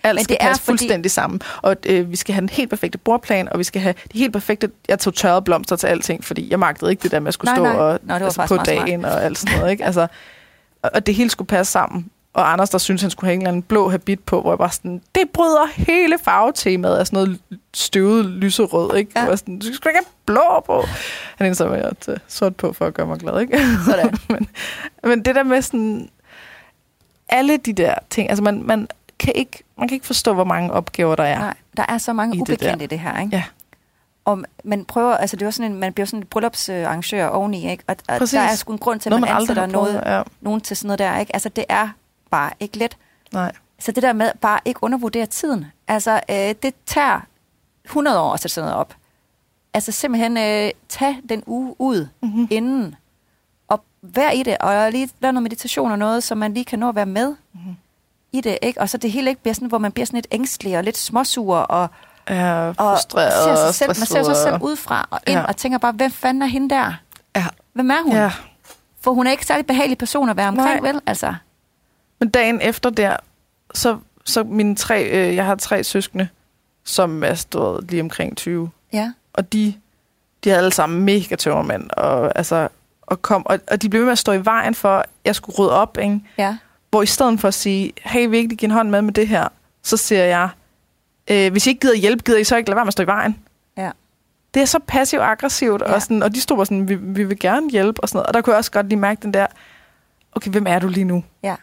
[0.02, 1.42] alt Men skal det er passe fordi- fuldstændig sammen.
[1.62, 4.32] Og øh, vi skal have den helt perfekte bordplan, og vi skal have de helt
[4.32, 4.70] perfekte...
[4.88, 7.48] Jeg tog tørrede blomster til alting, fordi jeg magtede ikke det der med at skulle
[7.48, 7.72] Nej, stå nej.
[7.72, 8.86] og Nå, det var altså, på meget smart.
[8.86, 9.70] dagen og alt sådan noget.
[9.72, 9.84] Ikke?
[9.84, 10.06] Altså,
[10.82, 12.10] og, og det hele skulle passe sammen.
[12.34, 14.58] Og Anders, der synes han skulle have en eller anden blå habit på, hvor jeg
[14.58, 17.40] bare sådan, det bryder hele farvetemaet af sådan noget
[17.74, 19.12] støvet lyserød, ikke?
[19.16, 19.20] Ja.
[19.22, 19.28] Ja.
[19.28, 20.84] Var sådan, du skal ikke have blå på.
[21.36, 23.58] Han endte så med at sort på for at gøre mig glad, ikke?
[23.86, 24.14] Sådan.
[24.30, 24.48] men,
[25.04, 26.08] men det der med sådan,
[27.28, 30.72] alle de der ting, altså man, man, kan ikke, man kan ikke forstå, hvor mange
[30.72, 31.38] opgaver der er.
[31.38, 32.84] Nej, der er så mange det ubekendte der.
[32.84, 33.36] i det her, ikke?
[33.36, 33.42] Ja.
[34.24, 37.84] Og man prøver, altså det var sådan en, man bliver sådan en bryllupsarrangør oveni, ikke?
[37.86, 38.34] Og, og Præcis.
[38.38, 40.22] der er sgu en grund til, at man, man ansætter noget, Ja.
[40.40, 41.34] nogen til sådan noget der, ikke?
[41.34, 41.88] Altså det er
[42.32, 42.96] bare ikke let.
[43.32, 43.52] Nej.
[43.78, 45.66] Så det der med bare ikke undervurdere tiden.
[45.88, 47.20] Altså øh, det tager
[47.84, 48.94] 100 år at sætte sådan noget op.
[49.74, 52.48] Altså simpelthen øh, tag den uge ud Mm-hmm.
[52.50, 52.94] inden,
[53.68, 56.78] og vær i det, og lige lave noget meditation og noget, så man lige kan
[56.78, 57.76] nå at være med Mhm.
[58.32, 58.80] i det, ikke?
[58.80, 60.98] Og så det hele ikke bliver sådan, hvor man bliver sådan lidt ængstelig og lidt
[60.98, 61.88] småsur, og,
[62.28, 65.44] Ja, og frustreret ser sig selv, man ser sig selv udefra og ind ja.
[65.44, 66.92] og tænker bare, hvem fanden er hende der?
[67.36, 67.46] Ja.
[67.72, 68.12] Hvem er hun?
[68.12, 68.32] Ja.
[69.00, 70.92] For hun er ikke særlig behagelig person at være omkring, Nej.
[70.92, 71.00] vel?
[71.06, 71.34] Altså,
[72.22, 73.16] Men dagen efter der,
[73.74, 76.28] så, så mine tre, øh, jeg har tre søskende,
[76.84, 78.70] som er stået lige omkring 20.
[78.92, 79.12] ja.
[79.32, 79.74] Og de,
[80.44, 81.90] de havde alle sammen mega tømmermænd.
[81.90, 82.68] Og, altså,
[83.02, 85.34] og, kom, og, og de blev ved med at stå i vejen for, at jeg
[85.34, 85.98] skulle rydde op.
[86.02, 86.20] Ikke?
[86.38, 86.56] Ja.
[86.90, 89.28] Hvor i stedet for at sige, hey, vi ikke give en hånd med med det
[89.28, 89.48] her,
[89.82, 90.48] så siger jeg,
[91.30, 93.02] øh, hvis I ikke gider hjælp, gider I så ikke lade være med at stå
[93.02, 93.38] i vejen.
[93.76, 93.90] Ja.
[94.54, 95.92] Det er så passivt-aggressivt, Ja.
[95.94, 98.26] og, sådan, og de stod bare sådan, vi, vi vil gerne hjælpe, og sådan noget.
[98.26, 99.46] Og der kunne jeg også godt lige mærke den der,
[100.32, 101.24] okay, hvem er du lige nu?
[101.42, 101.54] Ja.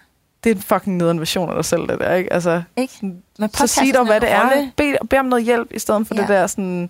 [0.43, 2.33] Det er en fucking nederen version af dig selv, det der, ikke?
[2.33, 3.13] Altså, Ikke?
[3.39, 4.69] Man så sig dog, hvad det er.
[4.77, 6.21] Bed, bed om noget hjælp, i stedet for Ja.
[6.21, 6.89] det der sådan,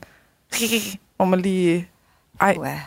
[1.16, 1.88] hvor man lige...
[2.41, 2.82] Ej, Ja.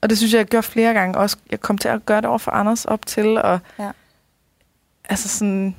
[0.00, 1.36] og det synes jeg, jeg gør flere gange også.
[1.50, 3.90] Jeg kom til at gøre det over for Anders op til, og Ja.
[5.04, 5.76] altså sådan,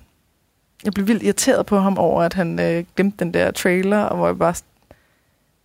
[0.84, 4.18] jeg blev vildt irriteret på ham over, at han øh, glemte den der trailer, og
[4.18, 4.54] hvor jeg bare,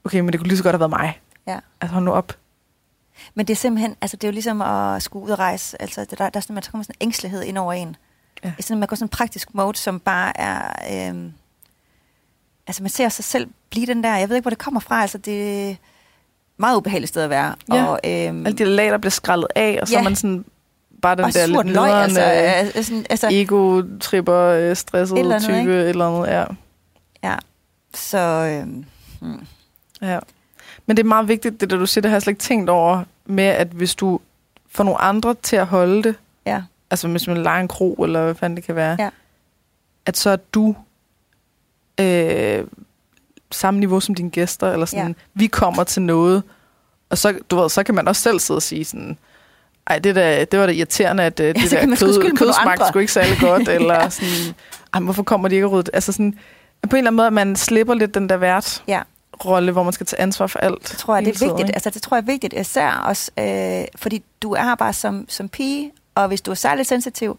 [0.05, 1.21] okay, men det kunne lige så godt have været mig.
[1.47, 1.59] Ja.
[1.81, 2.37] Altså hold nu op.
[3.35, 5.83] Men det er simpelthen, altså det er jo ligesom at skulle ud og rejse.
[5.83, 7.97] Altså der, der er sådan, man så kommer sådan en ængstelighed ind over en.
[8.45, 8.53] Ja.
[8.61, 10.63] Sådan, man går sådan en praktisk mode, som bare er...
[11.09, 11.33] Øhm,
[12.67, 15.03] altså man ser sig selv blive den der, jeg ved ikke, hvor det kommer fra.
[15.03, 15.77] Altså det er et
[16.57, 17.55] meget ubehageligt sted at være.
[17.73, 17.85] Ja.
[17.85, 20.01] Og, øhm, Alle de der lag, der bliver skrællet af, og så Ja.
[20.01, 20.45] er man sådan,
[21.03, 25.21] bare den og der lidt løg, altså, altså, øh, sådan, altså, ego-tripper, øh, stresset Et
[25.21, 25.73] eller andet, type, ikke?
[25.73, 26.45] eller andet, ja.
[27.25, 27.37] ja.
[27.95, 28.85] Så, øhm,
[29.21, 29.47] hmm.
[30.03, 30.19] Ja.
[30.87, 32.71] Men det er meget vigtigt, det der du siger, det har jeg slet ikke tænkt
[32.71, 34.21] over, med at hvis du
[34.71, 36.15] får nogle andre til at holde det,
[36.47, 39.09] ja, altså hvis man leger en kro, eller hvad fanden det kan være, Ja.
[40.07, 40.75] at så er du
[42.01, 42.65] øh,
[43.51, 45.15] samme niveau som dine gæster, eller sådan, Ja.
[45.35, 46.43] vi kommer til noget,
[47.11, 49.19] og så, du ved, så kan man også selv sidde og sige sådan,
[49.87, 51.97] ej, det, der, det var da irriterende, at øh, det kan der
[52.37, 52.89] kød, andre.
[52.89, 54.55] skulle ikke særlig godt, eller sådan,
[54.95, 55.91] ej, hvorfor kommer de ikke rydde?
[55.95, 56.39] Altså sådan,
[56.91, 59.03] på en eller anden måde, at man slipper lidt den der vært ja.
[59.45, 60.89] Rolle, hvor man skal tage ansvar for alt.
[60.91, 61.69] Det tror jeg, det er tiden, vigtigt.
[61.69, 61.77] ikke?
[61.77, 65.49] Altså, det tror jeg er vigtigt, især også, øh, fordi du er bare som, som
[65.49, 67.39] pige, og hvis du er særligt sensitiv,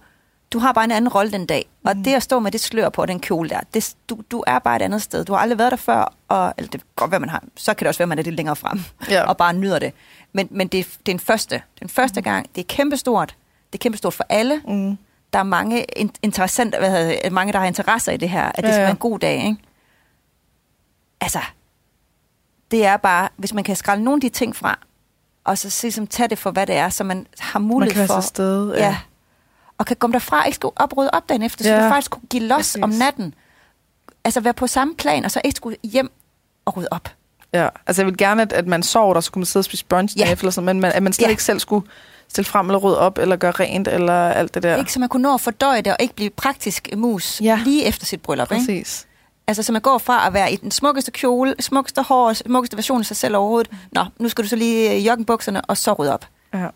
[0.54, 1.66] du har bare en anden rolle den dag.
[1.86, 2.04] Og Mhm.
[2.04, 4.76] det at stå med det slør på, den kjole der, det, du, du er bare
[4.76, 5.26] et andet sted.
[5.26, 7.44] Du har aldrig været der før, og eller det kan godt være, man har.
[7.56, 8.80] Så kan det også være, man er lidt længere frem,
[9.10, 9.24] Ja.
[9.30, 9.94] og bare nyder det.
[10.34, 11.62] Men, men det, det er en første.
[11.80, 12.24] Den første Mhm.
[12.24, 13.36] gang, det er kæmpestort.
[13.74, 14.62] Det er kæmpestort for alle.
[14.68, 14.98] Mm.
[15.34, 18.56] Der er mange, in, interessant, hvad hedder, mange, der har interesser i det her, at
[18.58, 18.82] det Ja, skal ja.
[18.82, 19.58] være en god dag, ikke?
[21.22, 21.40] Altså,
[22.74, 24.80] det er bare, hvis man kan skrælle nogle af de ting fra,
[25.44, 28.00] og så ligesom tage det for, hvad det er, så man har Man mulighed kan
[28.00, 28.20] være for...
[28.22, 28.74] til stede.
[28.78, 28.98] Ja.
[29.78, 31.84] Og kan komme derfra, ikke skulle oprydde op dagen efter, så Ja.
[31.84, 32.84] du faktisk kunne give los Præcis.
[32.84, 33.34] om natten.
[34.26, 36.12] Altså være på samme plan, og så ikke skulle hjem
[36.66, 37.10] og rydde op.
[37.54, 39.66] Ja, altså jeg vil gerne, at, at man sover der, så kunne man sidde og
[39.66, 40.26] spise brunch Ja.
[40.26, 40.32] ja.
[40.32, 41.28] eller sådan, men man, at man slet Ja.
[41.28, 41.32] ja.
[41.32, 41.88] ikke selv skulle
[42.30, 44.72] stille frem eller rydde op, eller gøre rent, eller alt det der.
[44.72, 44.78] Ja.
[44.78, 47.60] Ikke så man kunne nå at fordøje det, og ikke blive praktisk mus Ja.
[47.64, 48.52] lige efter sit bryllup.
[48.52, 48.86] Ikke?
[49.48, 53.00] Altså, så man går fra at være i den smukkeste kjole, smukkeste hår, smukkeste version
[53.00, 53.72] af sig selv overhovedet.
[53.92, 56.26] Nå, nu skal du så lige i joggenbukserne, og så rydde op.
[56.54, 56.68] Ja.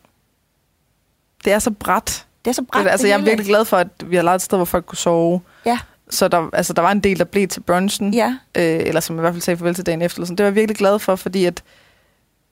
[1.46, 2.26] Det er så bræt.
[2.46, 4.16] Det er så Det, bræt, er- altså, det jeg er virkelig glad for, at vi
[4.16, 5.42] har lejet et sted, hvor folk kunne sove.
[5.66, 8.14] Ja, Så der, altså, der var en del, der blev til brunchen.
[8.14, 10.18] ja, øh, eller som i hvert fald sagde farvel til dagen efter.
[10.18, 10.38] Eller sådan.
[10.38, 11.64] Det var jeg virkelig glad for, fordi at,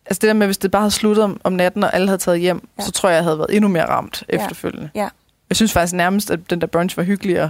[0.06, 2.18] altså det der med, hvis det bare havde sluttet om, om natten, og alle havde
[2.22, 2.84] taget hjem, ja.
[2.84, 4.36] så tror jeg, jeg havde været endnu mere ramt Ja.
[4.36, 4.90] efterfølgende.
[4.96, 5.10] ja.
[5.50, 7.50] Jeg synes faktisk nærmest, at den der brunch var hyggeligere.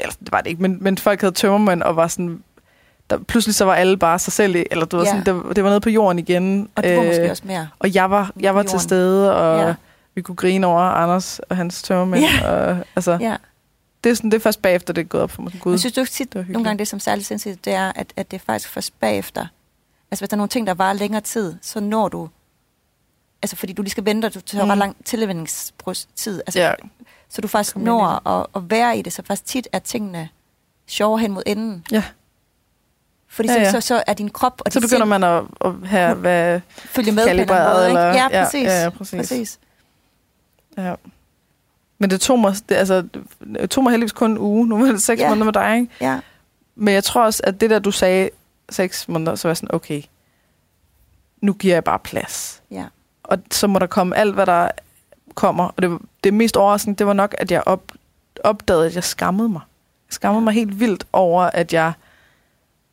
[0.00, 2.42] Eller det var det ikke, men, men folk havde tømmermænd og var sådan...
[3.10, 5.02] Der, pludselig så var alle bare sig selv, eller du ja.
[5.02, 5.08] Ja.
[5.10, 6.68] sådan, det, var- det var nede på jorden igen.
[6.74, 7.68] Og det var måske også mere.
[7.78, 9.74] og jeg var, jeg var til stede, og Ja.
[10.14, 12.24] vi kunne grine over Anders og hans tømmermænd.
[12.24, 12.50] Ja.
[12.50, 13.36] Og, altså, ja.
[14.04, 15.52] Det er, sådan, det er først bagefter, det er gået op for mig.
[15.60, 17.92] Gud, Men synes du ikke tit, var nogle gange det, som særligt sindssygt, det er,
[17.94, 19.40] at, at det er faktisk først bagefter.
[20.10, 22.28] Altså hvis der er nogle ting, der varer længere tid, så når du...
[23.42, 24.70] Altså fordi du lige skal vente, og du tager mm.
[24.70, 26.40] ret lang tilvændingstid.
[26.46, 26.72] Altså, ja,
[27.30, 30.28] Så du faktisk Kom når at, at være i det, så faktisk tit er tingene
[30.86, 31.84] sjovere hen mod enden.
[31.92, 32.04] Ja.
[33.28, 33.70] Fordi Ja, så, ja.
[33.70, 37.12] så, så er din krop og så begynder sind man at, at have, hvad, følge
[37.12, 37.88] med på eller kalibreret, måde.
[37.88, 37.98] Ikke?
[38.00, 38.66] eller- Ja, ja, præcis.
[38.66, 39.16] ja, ja, præcis.
[39.18, 39.58] præcis.
[40.76, 40.94] Ja.
[41.98, 43.08] Men det tog mig, det, altså,
[43.54, 44.66] det tog mig heldigvis kun en uge.
[44.68, 45.28] Nu var det seks Ja.
[45.28, 45.92] måneder med dig, ikke?
[46.00, 46.20] Ja,
[46.74, 48.30] Men jeg tror også, at det der, du sagde
[48.70, 50.02] seks måneder, så var jeg sådan, okay,
[51.40, 52.62] nu giver jeg bare plads.
[52.70, 52.84] ja.
[53.22, 54.68] Og så må der komme alt, hvad der
[55.38, 55.64] kommer.
[55.76, 57.92] Og det, det mest overraskende, det var nok, at jeg op,
[58.44, 59.60] opdagede, at jeg skammede mig.
[60.08, 60.44] Jeg skammede Ja.
[60.44, 61.92] mig helt vildt over, at jeg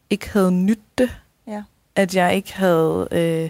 [0.10, 1.10] ikke havde nyt det.
[1.48, 1.64] Ja.
[1.96, 3.08] At jeg ikke havde...
[3.12, 3.50] Øh,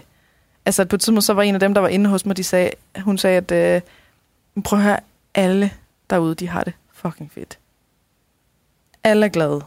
[0.66, 2.44] altså på et tidspunkt, så var en af dem, der var inde hos mig, de
[2.44, 3.80] sagde, hun sagde, at øh,
[4.62, 5.00] prøv at høre,
[5.34, 5.70] alle
[6.10, 7.58] derude, de har det fucking fedt.
[9.04, 9.60] Alle er glade.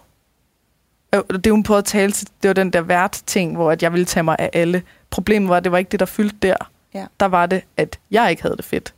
[1.11, 3.83] Og det hun prøvede at tale til, det var den der vært ting, hvor at
[3.83, 4.83] jeg ville tage mig af alle.
[5.09, 6.55] Problemet var, at det var ikke det, der fyldte der.
[6.93, 7.05] Ja.
[7.19, 8.93] Der var det, at jeg ikke havde det fedt.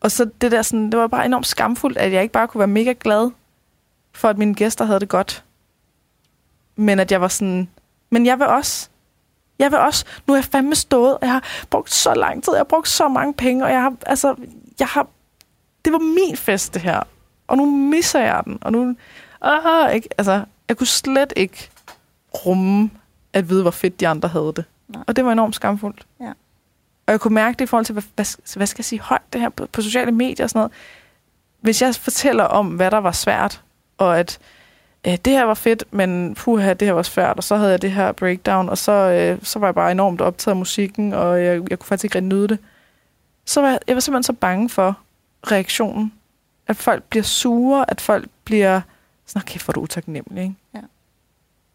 [0.00, 2.58] Og så det der sådan, det var bare enormt skamfuldt, at jeg ikke bare kunne
[2.58, 3.30] være mega glad
[4.12, 5.44] for, at mine gæster havde det godt.
[6.76, 7.68] Men at jeg var sådan,
[8.10, 8.88] men jeg vil også.
[9.58, 10.04] Jeg vil også.
[10.26, 12.88] Nu er jeg fandme stået, og jeg har brugt så lang tid, jeg har brugt
[12.88, 14.34] så mange penge, og jeg har, altså,
[14.78, 15.06] jeg har,
[15.84, 17.02] det var min fest, det her.
[17.46, 18.96] Og nu misser jeg den, og nu,
[19.40, 21.70] ah, ikke, altså, jeg kunne slet ikke
[22.46, 22.90] rumme
[23.32, 24.64] at vide, hvor fedt de andre havde det.
[24.88, 25.04] Nej.
[25.06, 26.06] Og det var enormt skamfuldt.
[26.20, 26.32] Ja.
[27.10, 29.22] Og jeg kunne mærke det i forhold til, hvad, hvad, hvad skal jeg sige højt
[29.32, 30.72] det her på, på sociale medier og sådan noget.
[31.60, 33.62] Hvis jeg fortæller om, hvad der var svært,
[33.98, 34.38] og at
[35.06, 37.82] øh, det her var fedt, men puha, det her var svært, og så havde jeg
[37.82, 41.44] det her breakdown, og så, øh, så var jeg bare enormt optaget af musikken, og
[41.44, 42.58] jeg, jeg kunne faktisk ikke rigtig nyde det.
[43.44, 44.98] Så var jeg, jeg var simpelthen så bange for
[45.50, 46.12] reaktionen.
[46.66, 48.80] At folk bliver sure, at folk bliver
[49.26, 50.54] sådan, okay, er du utaknemmelig, ikke?
[50.74, 50.80] Ja.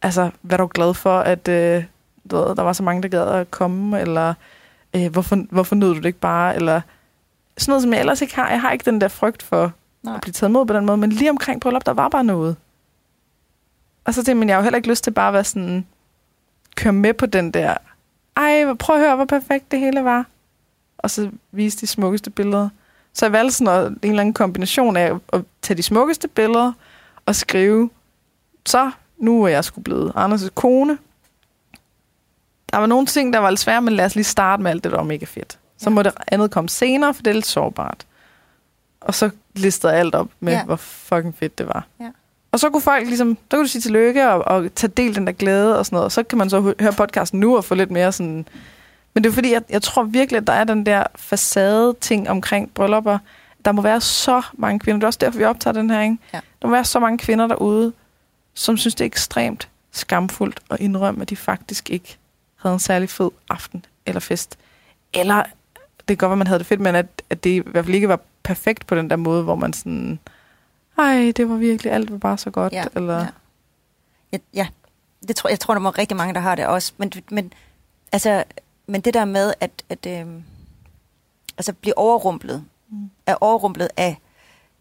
[0.01, 1.83] Altså, hvad er du glad for, at øh,
[2.31, 4.33] der var så mange, der gad at komme, eller
[4.95, 6.81] øh, hvorfor, hvorfor nød du det ikke bare, eller
[7.57, 8.49] sådan noget, som jeg ellers ikke har.
[8.49, 9.71] Jeg har ikke den der frygt for
[10.03, 10.15] Nej.
[10.15, 12.55] at blive taget mod på den måde, men lige omkring bryllup, der var bare noget.
[14.05, 15.43] Og så tænkte jeg, men jeg har jo heller ikke lyst til bare at være
[15.43, 15.85] sådan,
[16.75, 17.77] køre med på den der,
[18.37, 20.25] ej, prøv at høre, hvor perfekt det hele var.
[20.97, 22.69] Og så vise de smukkeste billeder.
[23.13, 26.71] Så jeg valgte sådan noget, en eller anden kombination af at tage de smukkeste billeder
[27.25, 27.89] og skrive,
[28.65, 30.97] så nu er jeg sgu blevet Anders' kone.
[32.71, 34.83] Der var nogle ting, der var lidt svære, men lad os lige starte med alt
[34.83, 35.59] det, der var mega fedt.
[35.77, 35.93] Så Ja.
[35.93, 38.05] må det andet komme senere, for det er lidt sårbart.
[39.01, 40.63] Og så listede jeg alt op med, ja.
[40.63, 41.85] Hvor fucking fedt det var.
[41.99, 42.09] Ja.
[42.51, 45.27] Og så kunne folk ligesom, så kunne du sige tillykke og, og tage del den
[45.27, 46.05] der glæde og sådan noget.
[46.05, 48.47] Og så kan man så hø- høre podcasten nu og få lidt mere sådan...
[49.13, 52.71] Men det er fordi, jeg, jeg tror virkelig, at der er den der facade-ting omkring
[52.73, 53.17] bryllupper.
[53.65, 54.97] Der må være så mange kvinder.
[54.99, 56.17] Det er også derfor, vi optager den her, ikke?
[56.33, 56.39] Ja.
[56.61, 57.93] Der må være så mange kvinder derude,
[58.53, 62.17] som synes, det er ekstremt skamfuldt at indrømme, at de faktisk ikke
[62.69, 64.57] havde en særlig fed aften eller fest.
[65.13, 65.43] Eller
[65.97, 67.85] det kan godt være, at man havde det fedt, men at, at det i hvert
[67.85, 70.19] fald ikke var perfekt på den der måde, hvor man sådan,
[70.97, 72.73] ej, det var virkelig, alt var bare så godt.
[72.73, 73.27] Ja, eller, ja.
[74.33, 74.67] Ja, ja.
[75.27, 76.93] Det tror, jeg tror, der må rigtig mange, der har det også.
[76.97, 77.53] Men, men,
[78.11, 78.43] altså,
[78.87, 80.25] men det der med at, at øh,
[81.57, 83.09] altså blive overrumplet, Mm.
[83.25, 84.17] er overrumplet af,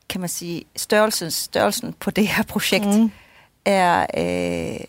[0.09, 2.85] kan man sige, størrelsen, størrelsen på det her projekt.
[2.87, 3.11] Mm.
[3.65, 4.85] er, øh,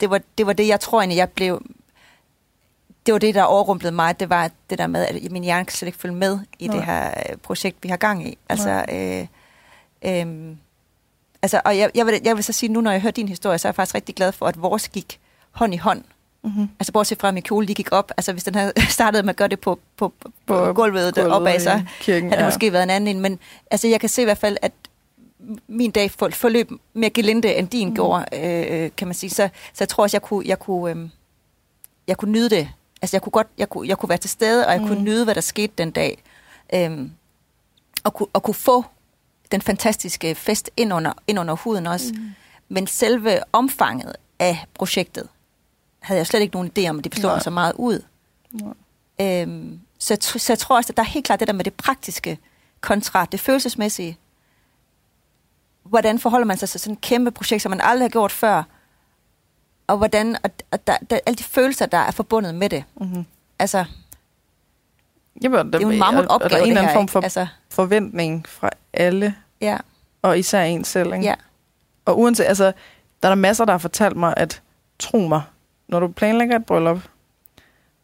[0.00, 1.62] det, var, det var det, jeg tror egentlig, jeg blev,
[3.06, 5.76] det var det, der overrumplede mig, det var det der med, at min hjerne kan
[5.76, 6.76] slet ikke følge med i Nej.
[6.76, 8.38] det her øh, projekt, vi har gang i.
[8.48, 9.26] Altså, øh,
[10.04, 10.56] øh,
[11.42, 13.58] altså og jeg, jeg, vil, jeg vil så sige, nu når jeg hører din historie,
[13.58, 16.02] så er jeg faktisk rigtig glad for, at vores gik hånd i hånd.
[16.44, 16.68] Mm-hmm.
[16.80, 18.12] Altså bortset fra, at min kjole lige gik op.
[18.16, 21.32] Altså hvis den havde startet med at gøre det på, på, på, på gulvet, gulvet
[21.32, 23.22] opad, så kirken, havde det måske været en anden en.
[23.22, 23.38] Men
[23.70, 24.72] altså, jeg kan se i hvert fald, at
[25.68, 27.90] min dag for, forløb mere gelinde, end din Mm.
[27.90, 27.94] mm.
[27.94, 29.30] gjorde, øh, kan man sige.
[29.30, 31.08] Så, så jeg tror også, jeg kunne, jeg kunne, øh,
[32.08, 32.68] jeg kunne nyde det.
[33.04, 34.88] Altså, jeg kunne godt, jeg kunne, jeg kunne være til stede, og jeg mm.
[34.88, 36.22] kunne nyde, hvad der skete den dag.
[36.74, 37.12] Øhm,
[38.04, 38.84] og, kunne, og kunne få
[39.52, 42.12] den fantastiske fest ind under, ind under huden også.
[42.14, 42.30] Mm.
[42.68, 45.28] Men selve omfanget af projektet,
[46.00, 47.40] havde jeg slet ikke nogen idé om, at det Nej.
[47.40, 48.02] så meget ud.
[48.50, 48.74] Nej.
[49.20, 51.64] Øhm, så, jeg så jeg tror også, at der er helt klart det der med
[51.64, 52.38] det praktiske
[52.80, 54.18] kontra det følelsesmæssige.
[55.82, 58.62] Hvordan forholder man sig til sådan et kæmpe projekt, som man aldrig har gjort før?
[59.86, 62.84] Og hvordan, og, og der, der, alle de følelser, der er forbundet med det.
[63.00, 63.24] Mm-hmm.
[63.58, 63.84] Altså,
[65.42, 67.08] Jamen, det er jo en mammut og, og der opgave, er en eller anden form
[67.08, 69.78] for Altså, forventning fra alle, ja,
[70.22, 71.12] og især en selv.
[71.14, 71.24] Ikke?
[71.26, 71.34] ja,
[72.04, 72.64] Og uanset, altså,
[73.22, 74.62] der er der masser, der har fortalt mig, at
[74.98, 75.42] tro mig,
[75.88, 77.02] når du planlægger et bryllup,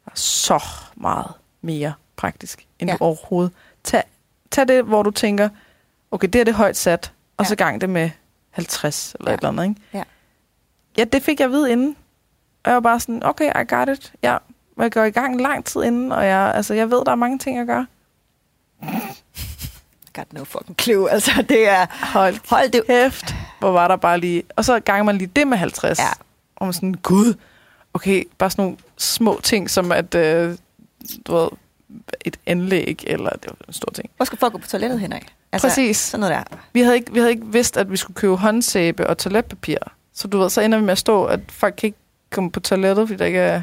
[0.04, 0.64] der er så
[0.94, 1.26] meget
[1.62, 2.96] mere praktisk, end ja.
[2.96, 3.52] Du overhovedet.
[3.84, 4.02] Tag,
[4.50, 5.48] tag det, hvor du tænker,
[6.10, 7.64] okay, det er det højt sat, og så Ja.
[7.64, 8.10] gang det med
[8.50, 9.34] 50 eller Ja.
[9.34, 9.80] et eller andet, ikke?
[9.94, 10.02] Ja.
[11.00, 11.96] Ja, det fik jeg at vide inden.
[12.64, 14.12] Og jeg var bare sådan, okay, I got it.
[14.22, 14.36] Ja,
[14.76, 17.16] og jeg går i gang lang tid inden, og jeg, altså, jeg ved, der er
[17.16, 17.84] mange ting, jeg gør.
[20.16, 21.10] Got no fucking clue.
[21.10, 21.86] Altså, det er...
[22.12, 22.86] Hold Hold det...
[22.86, 24.42] kæft, hvor var der bare lige...
[24.56, 25.98] Og så ganger man lige det med 50.
[25.98, 26.04] Ja.
[26.56, 27.34] Og man sådan, gud,
[27.94, 30.58] okay, bare sådan nogle små ting, som at, øh,
[31.26, 31.48] du ved,
[32.24, 34.10] et anlæg, eller det var en stor ting.
[34.16, 35.26] Hvor skal folk gå på toilettet hen af?
[35.52, 35.96] Altså, Præcis.
[35.96, 36.56] Sådan noget der.
[36.72, 39.78] Vi havde, ikke, vi havde ikke vidst, at vi skulle købe håndsæbe og toiletpapir.
[40.20, 41.98] Så du ved, så ender vi med at stå, at folk kan ikke
[42.30, 43.62] komme på toilettet, fordi der ikke er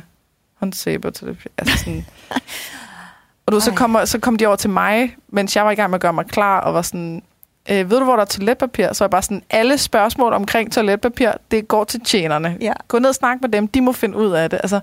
[0.56, 1.52] håndsæbe og toiletpapir.
[1.58, 2.06] Altså sådan.
[3.46, 5.90] og du, så, kommer, så kom de over til mig, mens jeg var i gang
[5.90, 7.24] med at gøre mig klar, og var sådan,
[7.70, 8.94] øh, ved du, hvor der er toiletpapir?
[8.94, 12.58] Så var jeg bare sådan, alle spørgsmål omkring toiletpapir, det går til tjenerne.
[12.62, 12.74] Ja.
[12.88, 14.60] Gå ned og snak med dem, de må finde ud af det.
[14.64, 14.80] Altså,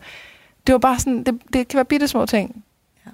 [0.67, 2.65] det var bare sådan, det, det kan være bitte små ting.
[3.07, 3.11] Ja.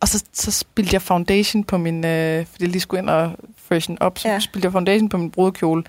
[0.00, 3.32] Og så, så spildte jeg foundation på min, øh, fordi jeg lige skulle ind og
[3.56, 4.38] freshen op, så Ja.
[4.38, 5.84] spildte jeg foundation på min brudekjole,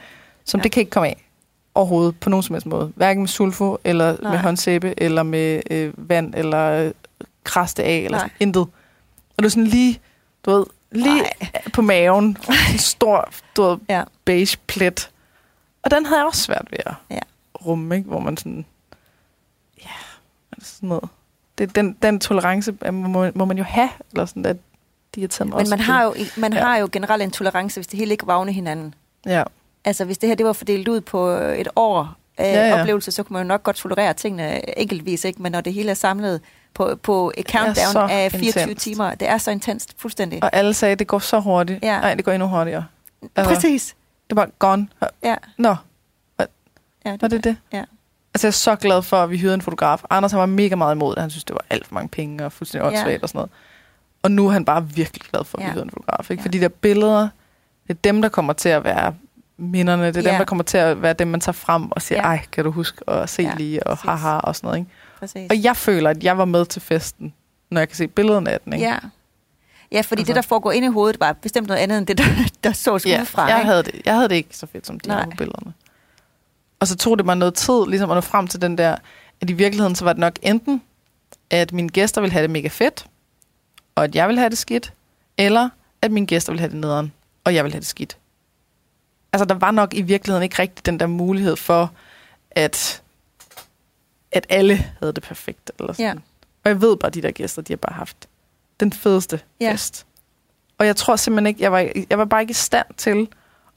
[0.45, 0.63] som ja.
[0.63, 1.25] det kan ikke komme af
[1.80, 2.91] overhovedet på nogen som helst måde.
[2.95, 4.32] Hverken med sulfo, eller Nej.
[4.32, 6.91] med håndsæbe, eller med øh, vand, eller øh,
[7.43, 8.19] kraste af, eller Nej.
[8.27, 8.61] sådan, intet.
[8.61, 9.99] Og det var sådan lige,
[10.45, 11.61] du ved, lige Nej.
[11.75, 12.38] på maven,
[12.73, 14.03] en stor, du ved, Ja.
[14.25, 15.09] beige plet.
[15.84, 17.19] Og den havde jeg også svært ved at Ja.
[17.65, 18.07] rumme, ikke?
[18.09, 18.65] hvor man sådan,
[19.82, 19.89] ja,
[20.51, 21.09] altså sådan noget.
[21.57, 24.57] Det, den, den tolerance må, må man jo have, eller sådan, at
[25.15, 26.59] de har taget mig Men man har, jo, man Ja.
[26.65, 28.93] har jo generelt en tolerance, hvis det hele ikke vagner hinanden.
[29.25, 29.43] Ja,
[29.89, 32.75] Altså, hvis det her det var fordelt ud på et år af Ja, ja, ja.
[32.75, 32.81] ja.
[32.81, 35.41] oplevelse, så kunne man jo nok godt tolerere tingene enkeltvis, ikke?
[35.41, 36.41] Men når det hele er samlet
[36.73, 38.83] på, på et countdown af 24 intenst.
[38.83, 40.43] timer, det er så intenst, fuldstændig.
[40.43, 41.83] og alle sagde, at det går så hurtigt.
[41.83, 41.99] Ja.
[41.99, 42.85] Nej, det går endnu hurtigere.
[43.35, 43.95] altså- Præcis.
[44.29, 44.87] Det var gone.
[45.23, 45.35] Ja.
[45.57, 45.75] Nå,
[47.05, 47.57] ja var det det?
[47.73, 47.83] Ja.
[48.33, 50.01] Altså, jeg er så glad for, at vi hyrede en fotograf.
[50.09, 51.21] Anders han var mega meget imod det.
[51.21, 52.97] Han synes, det var alt for mange penge og fuldstændig Ja.
[52.97, 53.51] åndssvagt og sådan noget.
[54.23, 55.71] Og nu er han bare virkelig glad for, at vi Ja.
[55.73, 56.31] hyrede en fotograf.
[56.31, 56.41] Ikke?
[56.41, 56.45] Ja.
[56.45, 57.21] For de der billeder,
[57.87, 59.13] det er dem, der kommer til at være
[59.60, 60.07] minderne.
[60.07, 60.30] Det er Ja.
[60.30, 62.24] dem, der kommer til at være dem, man tager frem og siger, Ja.
[62.26, 64.22] ej, kan du huske at se Ja, lige, og præcis.
[64.22, 64.78] haha og sådan noget.
[64.80, 64.91] Ikke?
[65.20, 65.47] Præcis.
[65.51, 67.34] Og jeg føler, at jeg var med til festen,
[67.72, 68.74] når jeg kan se billederne af den.
[68.74, 68.86] Ikke?
[68.86, 68.97] Ja.
[69.91, 70.30] Ja, fordi Altså.
[70.34, 72.24] det, der foregår inde i hovedet, var bestemt noget andet, end det, der,
[72.64, 73.45] der så Ja, udefra.
[73.45, 75.24] jeg, havde det, jeg havde det ikke så fedt, som de Nej.
[75.26, 75.74] på billederne.
[76.80, 78.95] Og så tog det mig noget tid ligesom at nå frem til den der,
[79.41, 80.82] at i virkeligheden så var det nok enten,
[81.49, 83.05] at mine gæster ville have det mega fedt,
[83.95, 84.93] og at jeg ville have det skidt,
[85.38, 85.70] eller
[86.01, 88.18] at mine gæster ville have det nederen, og jeg ville have det skidt.
[89.34, 91.91] Altså, der var nok i virkeligheden ikke rigtig den der mulighed for,
[92.51, 93.01] at,
[94.32, 95.71] at alle havde det perfekt.
[95.80, 96.05] Eller sådan.
[96.05, 96.13] Ja.
[96.63, 98.17] Og jeg ved bare, at de der gæster, de har bare haft
[98.80, 99.71] den fedeste Ja.
[99.71, 100.05] fest.
[100.77, 103.27] Og jeg tror simpelthen ikke, jeg var, jeg var bare ikke i stand til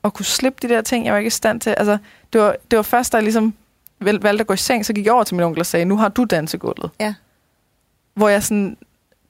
[0.05, 1.05] at kunne slippe de der ting.
[1.05, 1.99] Jeg var ikke i stand til, altså,
[2.33, 3.55] det var, det var først, da jeg ligesom
[4.01, 5.97] valgte at gå i seng, så gik jeg over til min onkel og sagde, nu
[5.97, 6.91] har du dansegulvet.
[7.01, 7.15] Ja.
[8.15, 8.77] Hvor jeg sådan,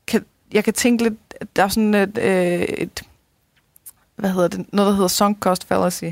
[0.06, 1.14] kan, jeg kan tænke lidt,
[1.56, 3.02] der er sådan et, øh, et
[4.16, 6.04] hvad hedder det, noget, der hedder sunk cost fallacy,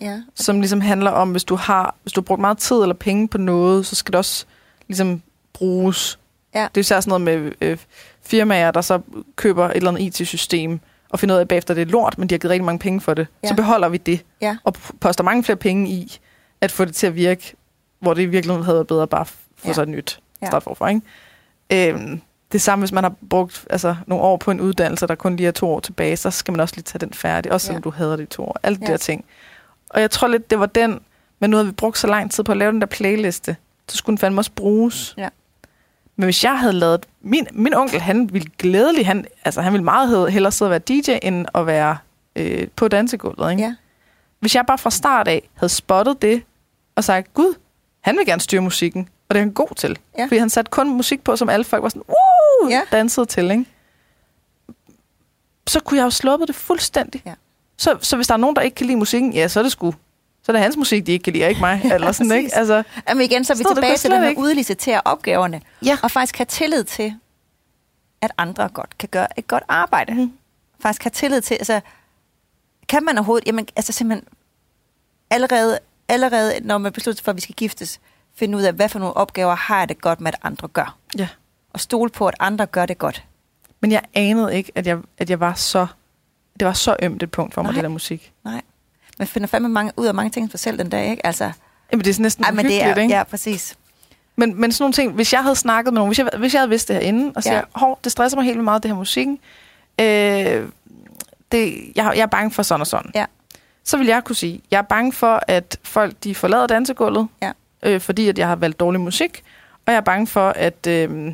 [0.00, 0.20] Ja.
[0.34, 3.28] som ligesom handler om, hvis du har, hvis du har brugt meget tid eller penge
[3.28, 4.44] på noget, så skal det også
[4.88, 5.22] ligesom
[5.52, 6.18] bruges.
[6.54, 6.62] Ja.
[6.74, 7.78] Det er især sådan noget med øh,
[8.22, 9.00] firmaer, der så
[9.36, 10.80] køber et eller andet IT-system,
[11.10, 12.78] og finder ud af, at bagefter det er lort, men de har givet rigtig mange
[12.78, 13.26] penge for det.
[13.42, 13.48] Ja.
[13.48, 14.56] Så beholder vi det, Ja.
[14.64, 16.18] og poster mange flere penge i,
[16.60, 17.54] at få det til at virke,
[18.00, 19.34] hvor det i virkeligheden havde været bedre bare få
[19.66, 19.72] Ja.
[19.72, 20.46] sig et nyt Ja.
[20.46, 20.88] start forfra.
[20.88, 21.00] Ikke?
[21.94, 22.20] Øhm,
[22.52, 25.46] det samme, hvis man har brugt altså, nogle år på en uddannelse, der kun lige
[25.46, 27.84] er to år tilbage, så skal man også lige tage den færdig, også selvom Ja.
[27.84, 28.56] du hader det i to år.
[28.62, 28.90] Alle de Ja.
[28.90, 29.24] der ting.
[29.90, 31.00] Og jeg tror lidt, det var den,
[31.38, 33.56] men nu havde vi brugt så lang tid på at lave den der playliste,
[33.88, 35.14] så skulle den fandme også bruges.
[35.18, 35.28] Ja.
[36.16, 37.06] Men hvis jeg havde lavet...
[37.20, 39.06] Min, min onkel, han ville glædelig...
[39.06, 41.98] Han, altså, han ville meget hellere sidde og være DJ, end at være
[42.36, 43.50] øh, på dansegulvet.
[43.50, 43.62] Ikke?
[43.62, 43.74] Ja.
[44.40, 46.42] Hvis jeg bare fra start af havde spottet det,
[46.96, 47.54] og sagt, gud,
[48.00, 49.98] han vil gerne styre musikken, og det er han god til.
[50.18, 50.24] Ja.
[50.24, 52.14] Fordi han satte kun musik på, som alle folk var sådan, uh,
[52.70, 52.82] Ja.
[52.92, 53.64] dansede til, ikke?
[55.68, 57.22] Så kunne jeg jo sluppet det fuldstændig.
[57.26, 57.34] Ja.
[57.76, 59.72] Så, så hvis der er nogen, der ikke kan lide musikken, ja, så er det
[59.72, 59.94] sgu...
[60.42, 61.80] Så er det hans musik, de ikke kan lide, og ikke mig.
[61.94, 62.54] eller sådan, ikke?
[62.54, 65.60] Altså, Jamen igen, så er vi tilbage til slet at udlicitere opgaverne.
[65.84, 65.98] Ja.
[66.02, 67.14] Og faktisk have tillid til,
[68.20, 70.14] at andre godt kan gøre et godt arbejde.
[70.14, 70.32] Mhm.
[70.80, 71.80] Faktisk have tillid til, altså,
[72.88, 74.28] kan man overhovedet, jamen, altså simpelthen,
[75.30, 75.78] allerede,
[76.08, 78.00] allerede når man beslutter sig for, at vi skal giftes,
[78.34, 80.96] finde ud af, hvad for nogle opgaver har jeg det godt med, at andre gør.
[81.18, 81.28] ja.
[81.72, 83.24] Og stole på, at andre gør det godt.
[83.80, 85.86] Men jeg anede ikke, at jeg, at jeg var så...
[86.60, 87.74] Det var så ømt et punkt for mig, Nej.
[87.74, 88.32] det der musik.
[88.44, 88.60] Nej.
[89.18, 91.26] Man finder fandme mange, ud af mange ting for selv den dag, ikke?
[91.26, 91.52] Altså,
[91.92, 93.14] Jamen, det er næsten ej, men det er, ikke?
[93.14, 93.76] ja, præcis.
[94.36, 96.60] Men, men sådan nogle ting, hvis jeg havde snakket med nogen, hvis jeg, hvis jeg
[96.60, 97.62] havde vidst det her inden, og siger, ja.
[97.74, 99.38] hov, det stresser mig helt vildt meget, det her musikken,
[100.00, 100.68] øh,
[101.52, 103.10] det, jeg, jeg er bange for sådan og sådan.
[103.14, 103.24] Ja.
[103.84, 107.52] Så vil jeg kunne sige, jeg er bange for, at folk de forlader dansegulvet, Ja.
[107.82, 109.42] øh, fordi at jeg har valgt dårlig musik,
[109.86, 111.32] og jeg er bange for, at, øh,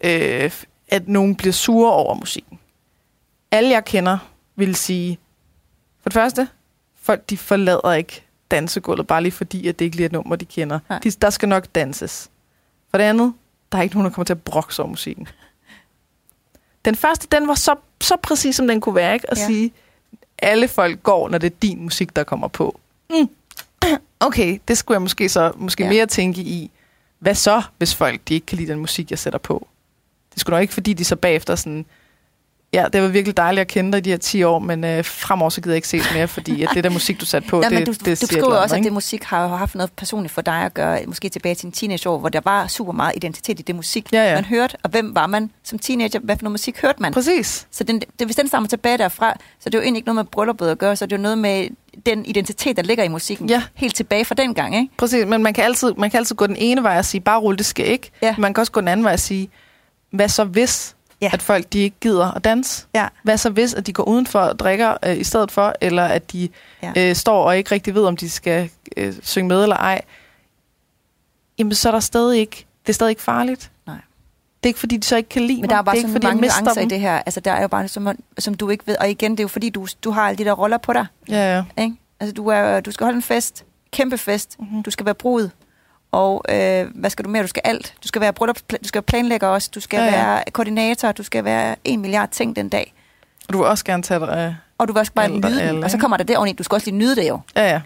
[0.00, 0.50] øh,
[0.88, 2.58] at nogen bliver sure over musikken.
[3.50, 4.18] Alle jeg kender
[4.56, 5.18] vil sige,
[6.02, 6.48] for det første,
[7.00, 10.36] folk de forlader ikke dansegulvet, bare lige fordi, at det ikke lige er et nummer,
[10.36, 10.78] de kender.
[10.88, 10.98] Nej.
[10.98, 12.30] De, der skal nok danses.
[12.90, 13.34] For det andet,
[13.72, 15.28] der er ikke nogen, der kommer til at brokse over musikken.
[16.84, 19.30] Den første, den var så, så præcis, som den kunne være, ikke?
[19.30, 19.46] At Ja.
[19.46, 19.72] sige,
[20.38, 22.80] alle folk går, når det er din musik, der kommer på.
[23.10, 23.28] Mm.
[24.22, 25.88] Okay, det skulle jeg måske så måske ja.
[25.90, 26.70] mere tænke i.
[27.18, 29.68] Hvad så, hvis folk de ikke kan lide den musik, jeg sætter på?
[30.34, 31.86] Det skulle nok ikke, fordi de så bagefter sådan,
[32.72, 35.04] ja, det var virkelig dejligt at kende dig i de her 10 år, men øh,
[35.04, 37.56] fremover så gider jeg ikke ses mere, fordi at det der musik, du satte på,
[37.62, 38.90] Ja, det, men du, det du siger eller også, andet, at det ikke?
[38.90, 42.28] musik har haft noget personligt for dig at gøre, måske tilbage til en teenageår, hvor
[42.28, 44.34] der var super meget identitet i det musik, Ja, ja.
[44.34, 47.12] man hørte, og hvem var man som teenager, hvad for noget musik hørte man?
[47.12, 47.66] Præcis.
[47.70, 50.16] Så den, det, hvis den stammer tilbage derfra, så det er jo egentlig ikke noget
[50.16, 51.68] med brylluppet at gøre, så det er jo noget med
[52.06, 53.62] den identitet, der ligger i musikken, Ja.
[53.74, 54.88] helt tilbage fra den gang, ikke?
[54.96, 57.38] Præcis, men man kan, altid, man kan altid gå den ene vej og sige, bare
[57.40, 58.10] rulle, det skal ikke.
[58.22, 58.34] Ja.
[58.38, 59.50] Man kan også gå den anden vej og sige,
[60.10, 61.30] hvad så hvis, Ja.
[61.32, 62.86] at folk de ikke gider at danse?
[62.94, 63.08] Ja.
[63.22, 66.32] Hvad så hvis, at de går udenfor og drikker øh, i stedet for, eller at
[66.32, 66.48] de
[66.82, 66.92] Ja.
[66.96, 70.00] øh, står og ikke rigtig ved, om de skal øh, synge med eller ej?
[71.58, 73.70] Jamen, så er der stadig ikke, det er stadig ikke farligt.
[73.86, 73.96] Nej.
[74.62, 76.08] Det er ikke, fordi de så ikke kan lide Men der er bare det er
[76.08, 77.16] så ikke, mange nuancer i det her.
[77.26, 78.08] Altså, der er jo bare, som,
[78.38, 78.96] som du ikke ved.
[79.00, 81.06] Og igen, det er jo fordi, du, du har alle de der roller på dig.
[81.28, 81.82] Ja, ja.
[81.82, 81.96] Ikke?
[82.20, 83.64] Altså, du, er, du skal holde en fest.
[83.92, 84.56] Kæmpe fest.
[84.60, 84.82] Mhm.
[84.82, 85.48] Du skal være brud.
[86.12, 87.42] Og øh, hvad skal du mere?
[87.42, 87.94] Du skal alt.
[88.02, 89.70] Du skal være bryllup, du skal planlægge også.
[89.74, 91.12] Du skal ja, Ja, være koordinator.
[91.12, 92.94] Du skal være en milliard ting den dag.
[93.48, 94.56] Og du vil også gerne tage dig...
[94.78, 96.00] Og du vil også bare og nyde alle, Og så ikke?
[96.02, 96.52] kommer der det oveni.
[96.52, 97.40] Du skal også lige nyde det jo.
[97.56, 97.80] ja, ja.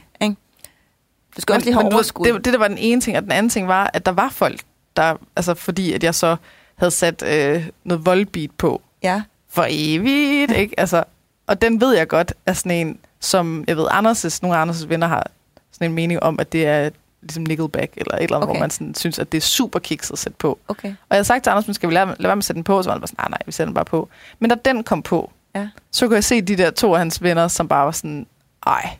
[1.37, 2.27] Du skal også lige have overskud.
[2.27, 4.29] Det, det, der var den ene ting, og den anden ting var, at der var
[4.29, 4.61] folk,
[4.97, 6.37] der, altså fordi at jeg så
[6.77, 9.23] havde sat øh, noget voldbeat på Ja.
[9.51, 10.81] for evigt, ikke?
[10.81, 11.05] Altså,
[11.47, 14.87] og den ved jeg godt er sådan en, som jeg ved, Anders' nogle af Anders'
[14.87, 15.27] venner har
[15.73, 16.91] sådan en mening om, at det er
[17.25, 18.57] ligesom Nickelback eller et eller andet, Okay.
[18.59, 20.59] hvor man sådan, synes, at det er super kikset at sætte på.
[20.69, 20.89] Okay.
[20.89, 22.57] Og jeg havde sagt til Anders, men skal vi lade, lade være med at sætte
[22.57, 22.83] den på?
[22.83, 24.09] Så var han bare sådan, nej, nej, vi sætter den bare på.
[24.39, 25.69] Men da den kom på, Ja.
[25.91, 28.27] så kunne jeg se de der to af hans venner, som bare var sådan,
[28.67, 28.97] ej,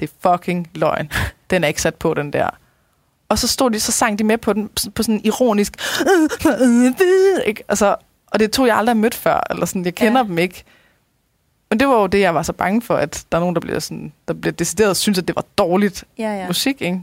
[0.00, 1.10] det er fucking løgn.
[1.50, 2.48] Den er ikke sat på, den der.
[3.28, 5.76] Og så stod de, så sang de med på den, på sådan en ironisk,
[7.46, 7.64] ikke?
[7.68, 7.96] Altså,
[8.26, 10.26] og det tog jeg aldrig har mødt før, eller sådan, jeg kender Ja.
[10.28, 10.64] dem ikke.
[11.70, 13.60] Men det var jo det, jeg var så bange for, at der er nogen, der
[13.60, 16.40] bliver, sådan, der bliver decideret og synes, at det var dårligt ja.
[16.40, 16.46] ja.
[16.46, 17.02] musik, ikke?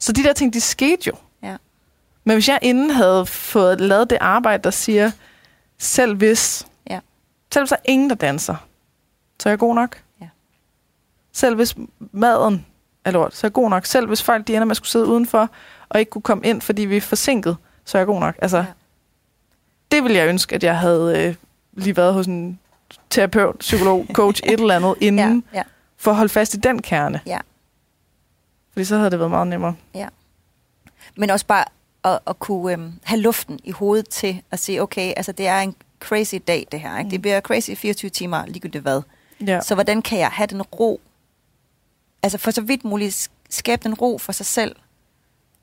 [0.00, 1.12] Så de der ting, de skete jo.
[1.42, 1.56] Ja.
[2.24, 5.10] Men hvis jeg inden havde fået lavet det arbejde, der siger,
[5.78, 7.00] selv hvis, Ja.
[7.52, 8.56] selv hvis der er ingen, der danser,
[9.42, 10.02] så er jeg god nok.
[10.20, 10.28] Ja.
[11.32, 11.74] Selv hvis
[12.12, 12.66] maden
[13.04, 13.86] er lort, så er jeg god nok.
[13.86, 15.50] Selv hvis folk de ender med at skulle sidde udenfor,
[15.88, 18.34] og ikke kunne komme ind, fordi vi er forsinket, så er jeg god nok.
[18.42, 18.64] Altså, Ja.
[19.92, 21.34] det ville jeg ønske, at jeg havde øh,
[21.72, 22.58] lige været hos en
[23.10, 25.62] terapeut, psykolog, coach, et eller andet, inden, Ja, ja.
[25.96, 27.20] for at holde fast i den kerne.
[27.26, 27.38] Ja.
[28.72, 29.74] Fordi så havde det været meget nemmere.
[31.16, 31.64] Men også bare
[32.04, 35.60] at, at kunne øhm, have luften i hovedet til at sige, okay, altså det er
[35.60, 36.98] en crazy dag, det her.
[36.98, 37.06] Ikke?
[37.06, 37.10] Mm.
[37.10, 39.02] Det bliver crazy i 24 timer, ligegyldigt hvad.
[39.46, 39.60] Ja.
[39.60, 41.00] Så hvordan kan jeg have den ro?
[42.22, 44.76] Altså for så vidt muligt sk- skabe den ro for sig selv,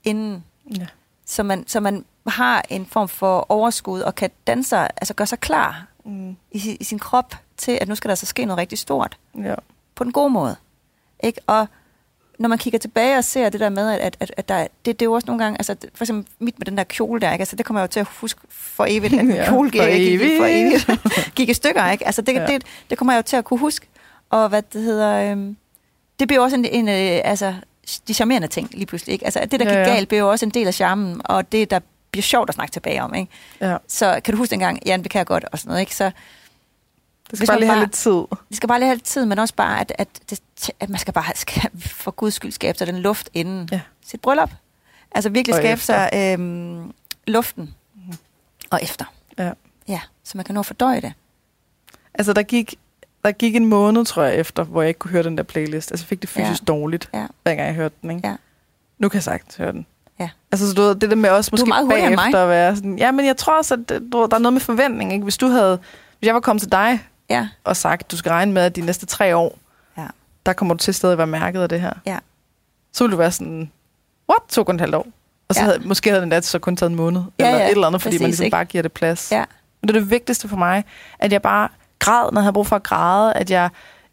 [0.03, 0.43] inden,
[0.77, 0.85] ja.
[1.25, 5.39] så man, så man har en form for overskud og kan danse, altså gøre sig
[5.39, 6.35] klar Mm.
[6.51, 9.17] i, i sin krop til, at nu skal der så ske noget rigtig stort.
[9.43, 9.55] ja.
[9.95, 10.55] på den gode måde.
[11.23, 11.41] Ikke?
[11.47, 11.67] Og
[12.39, 15.01] når man kigger tilbage og ser det der med, at, at, at der, det, det
[15.01, 17.41] er jo også nogle gange, altså for eksempel mit med den der kjole der, ikke?
[17.41, 19.87] Altså, det kommer jeg jo til at huske for evigt, at Ja, kjole gik, for
[19.91, 20.37] evigt.
[20.37, 20.89] for evigt
[21.37, 21.91] gik i stykker.
[21.91, 22.05] Ikke?
[22.05, 22.41] Altså, det, ja.
[22.41, 22.47] Ja.
[22.47, 23.87] det, det kommer jeg jo til at kunne huske.
[24.29, 25.57] Og hvad det hedder, øhm,
[26.19, 27.53] det bliver også en, en øh, altså,
[28.07, 29.13] de charmerende ting lige pludselig.
[29.13, 29.25] Ikke?
[29.25, 29.93] Altså, det der Ja, gik ja.
[29.93, 31.79] galt, bliver jo også en del af charmen, og det der
[32.11, 33.13] bliver sjovt at snakke tilbage om.
[33.15, 33.31] Ikke?
[33.61, 33.77] ja.
[33.87, 35.81] Så kan du huske dengang, ja, det kan jeg godt, og sådan noget.
[35.81, 35.95] Ikke?
[35.95, 36.11] Så
[37.31, 38.23] Det Hvis skal bare lige have bare- lidt tid.
[38.49, 40.39] det skal bare lige have lidt tid, men også bare, at, at, det,
[40.79, 43.81] at man skal bare skal, for guds skyld skabe sig den luft inden Ja.
[44.05, 44.51] sit bryllup.
[45.11, 46.09] Altså virkelig Og skabe efter.
[46.09, 46.93] sig øhm,
[47.27, 47.73] luften.
[47.95, 48.17] Mhm.
[48.69, 49.05] Og efter.
[49.37, 49.51] Ja.
[49.87, 51.13] Ja, så man kan nå at fordøje det.
[52.13, 52.75] Altså, der gik,
[53.25, 55.91] der gik en måned, tror jeg, efter, hvor jeg ikke kunne høre den der playlist.
[55.91, 56.65] Altså, jeg fik det fysisk Ja.
[56.65, 57.25] dårligt, Ja.
[57.43, 58.27] hver gang jeg hørte den, ikke?
[58.27, 58.35] Ja.
[58.99, 59.85] Nu kan jeg sagtens høre den.
[60.19, 60.29] Ja.
[60.51, 62.97] Altså, så du ved, det der med også måske bagefter at være sådan...
[62.97, 65.23] Ja, men jeg tror også, at du, der er noget med forventning, ikke?
[65.23, 65.79] Hvis du havde...
[66.19, 66.99] Hvis jeg var kommet til dig
[67.29, 69.57] Ja, og sagt, du skal regne med, at de næste tre år,
[69.97, 70.07] Ja.
[70.45, 71.93] der kommer du til stadig at være mærket af det her.
[72.05, 72.17] Ja.
[72.93, 73.71] Så ville du være sådan,
[74.29, 74.41] what?
[74.49, 75.07] To kun et halvt år?
[75.49, 75.65] Og så Ja.
[75.65, 77.87] havde, måske havde den der så kun taget en måned, Ja, eller ja, et eller
[77.87, 78.51] andet, fordi præcis, man ligesom ikke?
[78.55, 79.31] bare giver det plads.
[79.31, 79.43] ja,
[79.81, 80.83] Men det er det vigtigste for mig,
[81.19, 83.69] at jeg bare græd, når jeg havde brug for at græde, at jeg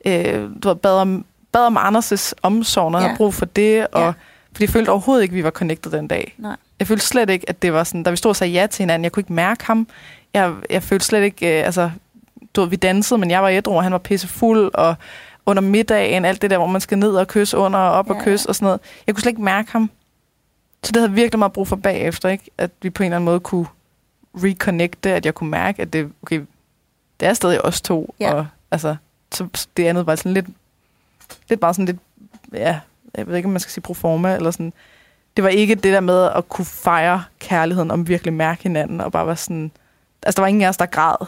[0.06, 3.08] øh, du ved, bad, om, bad om Anders' omsorg, når jeg Ja.
[3.08, 4.12] havde brug for det, og, ja.
[4.52, 6.34] fordi jeg følte overhovedet ikke, at vi var connected den dag.
[6.38, 6.56] nej.
[6.78, 8.82] Jeg følte slet ikke, at det var sådan, da vi stod og sagde ja til
[8.82, 9.88] hinanden, jeg kunne ikke mærke ham.
[10.34, 11.90] Jeg, jeg følte slet ikke, øh, altså,
[12.56, 14.94] du ved, vi dansede, men jeg var ædru, og han var pissefuld, og
[15.46, 18.14] under middagen, alt det der, hvor man skal ned og kysse under og op Ja,
[18.14, 18.80] og kysse og sådan noget.
[19.06, 19.90] Jeg kunne slet ikke mærke ham.
[20.82, 22.50] Så det havde virkelig meget brug for bagefter, ikke?
[22.58, 23.66] At vi på en eller anden måde kunne
[24.34, 26.40] reconnecte, at jeg kunne mærke, at det, okay,
[27.20, 28.34] det er stadig os to, Ja.
[28.34, 28.96] og altså,
[29.32, 30.46] så det andet var sådan lidt
[31.48, 31.98] lidt bare sådan lidt,
[32.52, 32.78] ja,
[33.14, 34.72] jeg ved ikke, om man skal sige proforma, eller sådan.
[35.36, 39.12] Det var ikke det der med at kunne fejre kærligheden, om virkelig mærke hinanden, og
[39.12, 39.70] bare være sådan...
[40.22, 41.26] Altså, der var ingen af os, der græd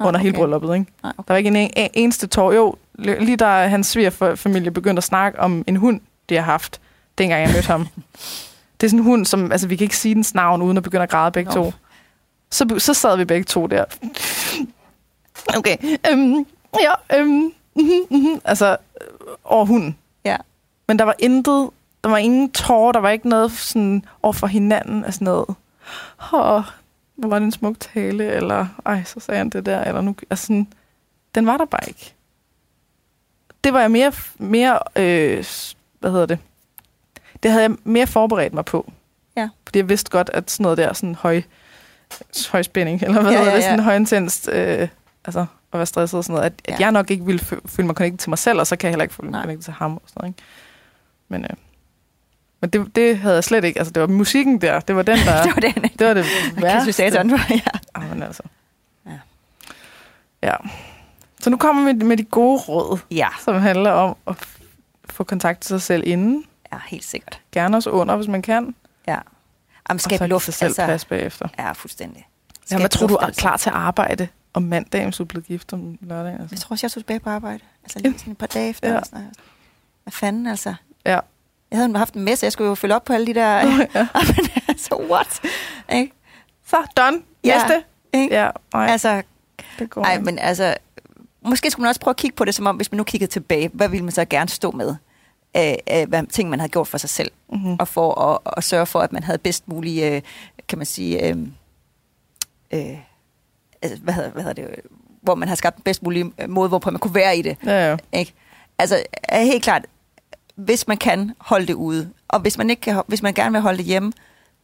[0.00, 0.38] Nå, under hele okay.
[0.38, 0.86] brylluppet, ikke?
[1.02, 1.24] Nej, okay.
[1.28, 2.52] Der var ikke en, en eneste tår.
[2.52, 6.80] Jo, lige da hans svigerfamilie begyndte at snakke om en hund, de har haft,
[7.18, 7.88] dengang jeg mødte ham.
[8.80, 9.52] Det er sådan en hund, som...
[9.52, 11.64] Altså, vi kan ikke sige dens navn, uden at begynde at græde begge Nå.
[11.64, 11.72] to.
[12.50, 13.84] Så, så sad vi begge to der.
[15.56, 15.76] Okay.
[16.10, 16.46] Øhm,
[16.80, 18.40] ja, øhm, mhm, mhm.
[18.44, 19.06] altså, øh,
[19.44, 19.96] over hunden.
[20.24, 20.36] Ja.
[20.88, 21.70] Men der var intet,
[22.04, 25.46] der var ingen tårer, der var ikke noget sådan over for hinanden af sådan noget.
[26.32, 26.62] Åh,
[27.18, 30.14] hvor var det en smuk tale, eller ej, så sagde han det der, eller nu,
[30.30, 30.68] altså sådan,
[31.34, 32.14] den var der bare ikke.
[33.64, 35.44] Det var jeg mere, mere øh,
[36.00, 36.38] hvad hedder det,
[37.42, 38.92] det havde jeg mere forberedt mig på.
[39.36, 39.48] Ja.
[39.66, 41.42] Fordi jeg vidste godt, at sådan noget der, sådan høj,
[42.52, 43.84] høj spænding, eller hvad Ja, ja, hedder ja, det, sådan ja.
[43.84, 44.88] højintenst, øh,
[45.24, 45.40] altså
[45.72, 46.84] at være stresset og sådan noget, at, at Ja.
[46.84, 48.92] jeg nok ikke ville fø- føle mig connected til mig selv, og så kan jeg
[48.92, 50.42] heller ikke føle mig connected til ham og sådan noget, ikke?
[51.28, 51.50] Men, øh,
[52.60, 55.18] men det, det havde jeg slet ikke, altså det var musikken der, det var den,
[55.18, 56.24] der, det var det, det var det
[56.62, 57.48] Kæsby Satan værste.
[57.50, 57.78] var, ja.
[58.02, 58.42] Ah, men altså.
[59.06, 59.18] Ja.
[60.42, 60.54] Ja.
[61.40, 64.36] Så nu kommer vi med de gode råd, Ja, som handler om at
[65.10, 66.44] få kontakt til sig selv inden.
[66.72, 67.40] ja, helt sikkert.
[67.52, 68.74] Gerne også under, hvis man kan.
[69.06, 69.12] Ja.
[69.12, 69.22] Jamen,
[69.96, 71.48] og så skab luft, sig selv altså, plads bagefter.
[71.58, 72.26] Ja, fuldstændig.
[72.50, 73.40] Ja, Skab hvad tror du er altså.
[73.40, 76.32] klar til at arbejde om mandagen, hvis du blevet gift om lørdagen?
[76.34, 76.66] Jeg Altså?
[76.66, 77.60] tror også, jeg tog tilbage på arbejde.
[77.84, 78.88] Altså lige sådan et par dage efter.
[78.88, 78.94] Ja.
[78.94, 79.02] Ja.
[79.04, 79.34] Sådan, noget.
[80.02, 80.74] hvad fanden altså?
[81.06, 81.18] Ja.
[81.70, 83.56] Jeg havde haft en messe, jeg skulle jo følge op på alle de der...
[83.94, 84.08] ja.
[84.36, 85.40] Men altså, what?
[85.92, 86.12] Ikke?
[86.66, 87.22] Så, done.
[87.44, 87.58] Ja.
[87.58, 87.84] Næste.
[88.12, 88.34] Ikke?
[88.34, 89.22] Ja, nej, Altså,
[89.78, 90.74] det går nej, men altså...
[91.42, 93.30] Måske skulle man også prøve at kigge på det, som om, hvis man nu kiggede
[93.30, 94.94] tilbage, hvad ville man så gerne stå med?
[95.54, 97.30] Af, af hvad, ting, man havde gjort for sig selv.
[97.52, 97.76] Mhm.
[97.80, 100.22] Og for at, at sørge for, at man havde bedst mulig, øh,
[100.68, 101.28] kan man sige...
[101.28, 101.36] Øh,
[102.70, 102.98] øh,
[103.82, 104.74] altså, hvad, hedder, hvad hedder det?
[105.22, 107.56] Hvor man har skabt den bedst mulige øh, måde, hvorpå man kunne være i det.
[107.64, 107.96] Ja, ja.
[108.12, 108.32] Ikke?
[108.78, 109.86] Altså, er helt klart,
[110.58, 113.60] hvis man kan holde det ude, og hvis man, ikke kan, hvis man gerne vil
[113.60, 114.12] holde det hjemme,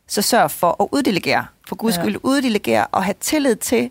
[0.09, 1.47] så sørg for at uddelegere.
[1.69, 2.03] For guds Ja.
[2.03, 3.91] skyld uddelegere og have tillid til,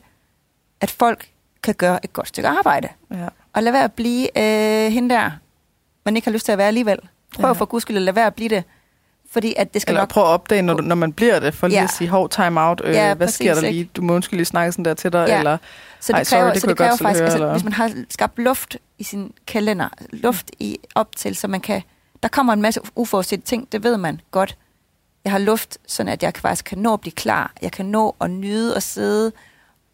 [0.82, 1.28] at folk
[1.64, 2.88] kan gøre et godt stykke arbejde.
[3.12, 3.28] ja.
[3.54, 5.32] Og lad være at blive øh, hende der,
[6.06, 6.98] man ikke har lyst til at være alligevel.
[7.36, 7.52] Prøv Ja.
[7.54, 8.64] for guds skyld at lade være at blive det.
[9.32, 10.10] Fordi at det skal Eller nok...
[10.10, 11.84] prøv at opdage, når, du, når man bliver det, for lige Ja.
[11.84, 13.72] at sige, hov, time out, øh, Ja, hvad præcis, sker der ikke?
[13.72, 13.90] lige?
[13.96, 15.38] Du må undskylde lige snakke sådan der til dig, Ja.
[15.38, 15.58] eller
[16.00, 17.64] Så Ej, det sorry, kræver, det så det kræver godt faktisk, høre, altså, eller- hvis
[17.64, 21.82] man har skabt luft i sin kalender, luft i op til, så man kan,
[22.24, 24.58] der kommer en masse uforudsete ting, det ved man godt.
[25.24, 27.52] Jeg har luft, sådan at jeg faktisk kan nå at blive klar.
[27.62, 29.32] Jeg kan nå at nyde at sidde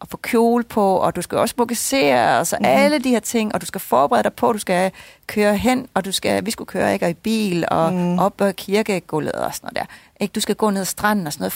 [0.00, 2.64] og få kjole på, og du skal også fokusere, og så mm.
[2.68, 4.92] alle de her ting, og du skal forberede dig på, du skal
[5.26, 8.18] køre hen, og du skal, vi skulle køre ikke, og i bil, og mm.
[8.18, 9.94] op ad kirkegulvet og sådan noget der.
[10.24, 10.32] Ikke?
[10.32, 11.54] Du skal gå ned ad stranden og sådan noget.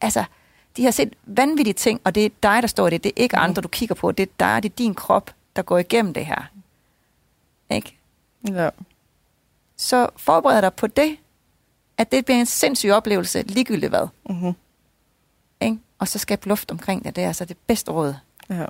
[0.00, 0.24] Altså,
[0.76, 3.04] de har set vanvittige ting, og det er dig, der står i det.
[3.04, 3.44] Det er ikke Mhm.
[3.44, 4.12] andre, du kigger på.
[4.12, 6.42] Det er dig, det er din krop, der går igennem det her.
[7.70, 7.96] Ikke?
[8.48, 8.68] ja.
[9.76, 11.16] Så forbered dig på det,
[11.98, 14.08] at det bliver en sindssyg oplevelse, ligegyldigt hvad.
[14.28, 14.52] Mm-hmm.
[15.60, 15.78] Ikke?
[15.98, 17.16] Og så skab luft omkring det.
[17.16, 18.14] Det er altså det bedste råd.
[18.50, 18.66] ja.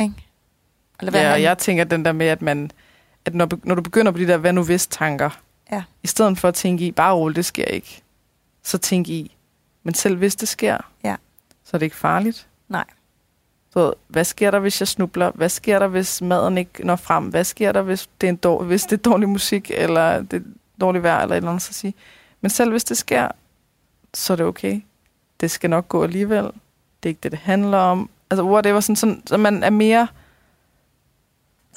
[0.00, 0.14] Ikke?
[1.00, 2.70] Lad være Ja, og jeg tænker den der med, at man
[3.24, 5.30] at når, når du begynder på de der hvad nu hvis tanker,
[5.72, 5.82] Ja.
[6.02, 8.02] i stedet for at tænke i, bare roligt, det sker ikke,
[8.62, 9.36] så tænk i,
[9.82, 11.16] men selv hvis det sker, Ja.
[11.64, 12.46] så er det ikke farligt.
[12.68, 12.84] Nej.
[13.72, 15.30] Så hvad sker der, hvis jeg snubler?
[15.34, 17.24] Hvad sker der, hvis maden ikke når frem?
[17.24, 20.36] Hvad sker der, hvis det er, en dårlig, hvis det er dårlig musik, eller det
[20.36, 20.44] er
[20.80, 21.94] dårligt vejr, eller et eller andet så sige.
[22.40, 23.28] Men selv hvis det sker,
[24.14, 24.80] så er det okay.
[25.40, 26.44] Det skal nok gå alligevel.
[26.44, 26.52] Det
[27.04, 28.10] er ikke det, det handler om.
[28.30, 30.08] Altså, whatever, sådan, sådan, så man er mere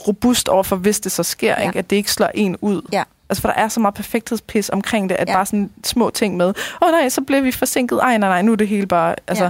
[0.07, 1.67] robust over for, hvis det så sker, Ja.
[1.67, 1.79] ikke?
[1.79, 2.81] at det ikke slår en ud.
[2.91, 3.03] Ja.
[3.29, 5.33] Altså, for der er så meget perfekthedspis omkring det, at Ja.
[5.33, 8.41] bare sådan små ting med, åh oh, nej, så blev vi forsinket, ej nej nej,
[8.41, 9.49] nu er det hele bare, altså, Ja.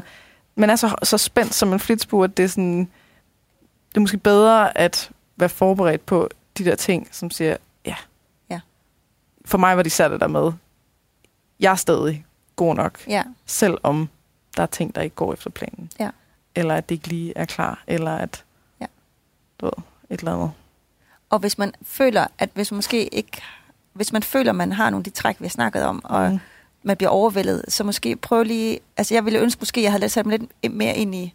[0.55, 2.79] Man er så, så spændt som en flitsbue, at det er sådan,
[3.89, 7.95] det er måske bedre at være forberedt på de der ting, som siger, ja.
[8.49, 8.59] Ja.
[9.45, 10.51] For mig var de sat der med,
[11.59, 12.25] jeg er stadig
[12.55, 13.23] god nok, Ja.
[13.45, 14.09] selvom
[14.57, 15.91] der er ting, der ikke går efter planen.
[15.99, 16.09] Ja.
[16.55, 18.43] Eller at det ikke lige er klar, eller at,
[18.81, 18.85] Ja.
[19.61, 20.51] du ved, et eller andet.
[21.29, 23.41] Og hvis man føler, at hvis man måske ikke,
[23.93, 26.31] hvis man føler, at man har nogle af de træk, vi har snakket om, og
[26.31, 26.39] Mm.
[26.83, 26.87] Mm.
[26.87, 30.25] man bliver overvældet, så måske prøv lige, altså jeg ville ønske måske, jeg havde sat
[30.25, 31.33] mig lidt mere ind i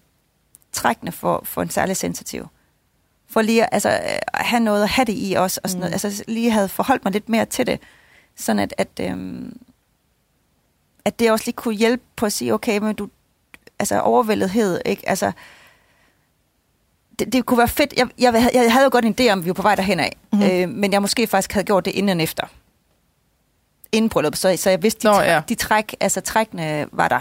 [0.73, 2.47] trækkene for, for en særlig sensitiv.
[3.29, 3.97] For lige at, altså, øh,
[4.35, 5.81] at have noget at have det i også, og sådan Mm.
[5.91, 6.05] noget.
[6.05, 7.81] altså lige havde forholdt mig lidt mere til det,
[8.37, 9.57] sådan at, at, øhm,
[11.05, 13.09] at det også lige kunne hjælpe på at sige, okay, men du,
[13.79, 15.33] altså overvældethed, ikke, altså,
[17.19, 17.95] det, det kunne være fedt.
[17.97, 20.01] Jeg, jeg, havde- jeg havde jo godt en idé om, vi var på vej derhen
[20.01, 20.17] af.
[20.33, 20.51] Mm-hmm.
[20.51, 22.47] Øh, men jeg måske faktisk havde gjort det inden og efter.
[23.97, 25.43] Inden bryllup, så, så jeg vidste, de, Nå, ja.
[25.49, 27.21] de træk, altså trækkene var der.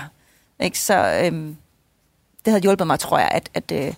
[0.60, 0.80] Ikke?
[0.80, 1.58] Så øhm,
[2.46, 3.94] det havde hjulpet mig, tror jeg, at, at, øh,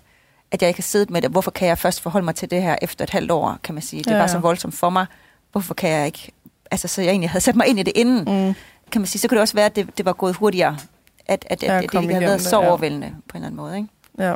[0.52, 1.32] at jeg ikke har siddet med det.
[1.32, 3.82] Hvorfor kan jeg først forholde mig til det her efter et halvt år, kan man
[3.84, 4.04] sige.
[4.04, 4.28] Det Ja, var ja.
[4.28, 5.06] så voldsomt for mig.
[5.52, 6.32] Hvorfor kan jeg ikke...
[6.72, 8.18] Altså, så jeg egentlig havde sat mig ind i det inden,
[8.48, 8.54] Mm.
[8.92, 9.20] kan man sige.
[9.22, 10.78] Så kunne det også være, at det, det var gået hurtigere.
[11.26, 12.68] At, at, Ja, at det, ikke havde været så ja.
[12.68, 13.78] overvældende på en eller anden måde.
[13.78, 13.90] Ikke?
[14.20, 14.34] Ja.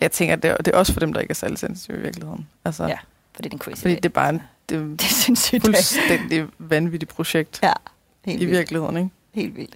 [0.00, 2.00] Jeg tænker, det er, det er også for dem, der ikke er særlig sensitive i
[2.00, 2.48] virkeligheden.
[2.64, 2.98] Altså, Ja,
[3.34, 5.64] for det er en crazy Fordi det er bare en, det Det er sindssygt.
[5.64, 7.72] fuldstændig vanvittigt projekt Ja,
[8.24, 8.58] helt i vildt.
[8.58, 8.96] virkeligheden.
[8.96, 9.10] Ikke?
[9.34, 9.74] Helt vildt.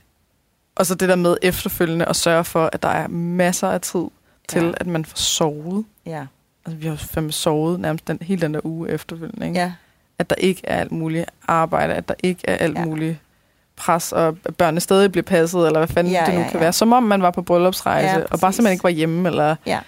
[0.76, 4.04] Og så det der med efterfølgende at sørge for, at der er masser af tid
[4.48, 4.72] til, Ja.
[4.76, 5.84] at man får sovet.
[6.06, 6.26] Ja,
[6.66, 9.46] Altså, vi har fandme sovet nærmest den, hele den der uge efterfølgende.
[9.46, 9.58] Ikke?
[9.60, 9.72] ja,
[10.18, 12.84] At der ikke er alt muligt arbejde, at der ikke er alt Ja.
[12.84, 13.16] muligt
[13.76, 16.54] pres, og at børnene stadig bliver passet, eller hvad fanden Ja, det nu ja, kan
[16.54, 16.58] ja.
[16.60, 16.72] være.
[16.72, 19.80] Som om man var på bryllupsrejse, Ja, og bare simpelthen ikke var hjemme, eller, ja.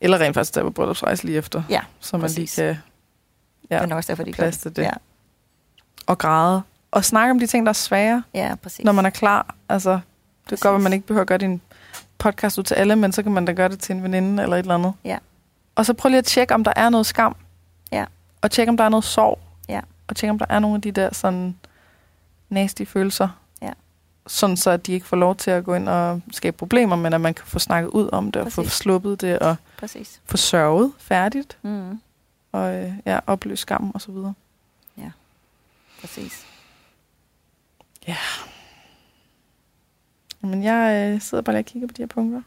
[0.00, 1.62] eller rent faktisk tage på bryllupsrejse lige efter.
[1.70, 2.56] Ja, så man præcis.
[2.56, 2.76] lige kan
[3.70, 3.76] Ja.
[3.76, 4.82] Det er nok også derfor, de gør til det.
[4.82, 4.90] Ja,
[6.06, 6.62] og græde.
[6.90, 8.84] Og snakke om de ting, der er svære, ja præcis.
[8.84, 9.54] når man er klar.
[9.68, 10.00] Altså, det
[10.48, 10.62] Præcis.
[10.62, 11.60] kan godt, at man ikke behøver at gøre din
[12.18, 14.56] podcast ud til alle, men så kan man da gøre det til en veninde eller
[14.56, 14.92] et eller andet.
[15.04, 15.18] Ja.
[15.74, 17.36] Og så prøv lige at tjekke, om der er noget skam.
[17.92, 18.04] Ja.
[18.42, 19.38] Og tjekke, om der er noget sorg.
[19.68, 19.80] Ja.
[20.08, 21.56] Og tjekke, om der er nogle af de der sådan
[22.48, 23.28] nasty følelser.
[23.62, 23.70] Ja.
[24.26, 27.12] Sådan så, at de ikke får lov til at gå ind og skabe problemer, men
[27.12, 28.76] at man kan få snakket ud om det, og få Præcis.
[28.76, 30.20] sluppet det, og Præcis.
[30.26, 32.00] få sørget færdigt, Mm,
[32.52, 34.34] og øh, ja, opløse skam og så videre.
[36.00, 36.46] præcis.
[40.40, 42.42] Men jeg øh, sidder bare lige og kigger på de her punkter.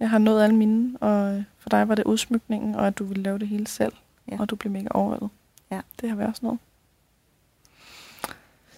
[0.00, 3.04] Jeg har nået alle mine, og øh, for dig var det udsmykningen, og at du
[3.04, 3.92] ville lave det hele selv.
[4.30, 4.36] Ja.
[4.40, 5.30] Og du blev mega overvældet.
[5.70, 5.80] Ja.
[6.00, 6.58] Det har vi også nået.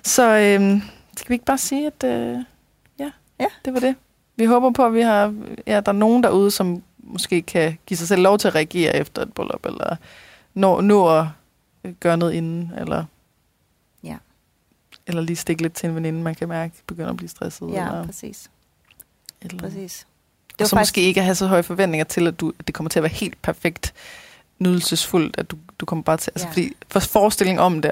[0.02, 0.82] Så øh,
[1.16, 2.38] skal vi ikke bare sige, at øh,
[2.98, 3.10] ja,
[3.40, 3.46] Ja.
[3.64, 3.96] det var det.
[4.36, 5.34] Vi håber på, at vi har,
[5.66, 8.96] ja, der er nogen derude, som måske kan give sig selv lov til at reagere
[8.96, 9.96] efter et bryllup, eller
[10.56, 11.26] nå, nå at
[11.84, 13.04] øh, gøre noget inden, eller,
[14.02, 14.16] Ja.
[15.06, 17.70] eller lige stikke lidt til en veninde, man kan mærke begynder at blive stresset.
[17.72, 18.50] Ja, eller præcis.
[19.42, 20.06] eller præcis.
[20.48, 20.90] Det og så faktisk...
[20.90, 23.12] måske ikke have så høje forventninger til, at, du, at det kommer til at være
[23.12, 23.94] helt perfekt
[24.58, 26.30] nydelsesfuldt, at du, du kommer bare til...
[26.30, 26.50] Altså, Ja.
[26.52, 27.90] fordi for forestillingen om det,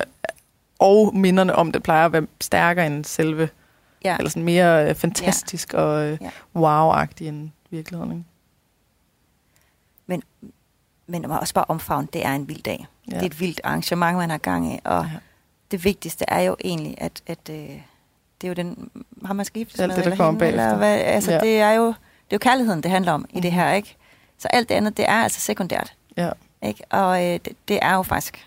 [0.78, 3.48] og minderne om det, plejer at være stærkere end selve,
[4.04, 6.30] Ja, eller sådan mere øh, fantastisk og øh, Ja.
[6.56, 8.12] wow-agtig end virkeligheden.
[8.12, 8.24] Ikke?
[10.06, 10.22] men
[11.06, 12.86] må også bare omfavne, det er en vild dag.
[13.10, 13.14] Ja.
[13.14, 15.18] Det er et vildt arrangement, man har gang i, og Ja.
[15.70, 17.56] det vigtigste er jo egentlig, at, at øh,
[18.40, 18.90] det er jo den,
[19.24, 21.40] har man skal giftes Alt med, det, der eller hende, eller hvad, altså Ja.
[21.40, 21.94] det er jo, det
[22.30, 23.60] er jo kærligheden, det handler om i det Mhm.
[23.60, 23.96] her, ikke?
[24.38, 26.30] Så alt det andet, det er altså sekundært, Ja.
[26.62, 26.84] ikke?
[26.90, 28.46] Og øh, det, det er jo faktisk,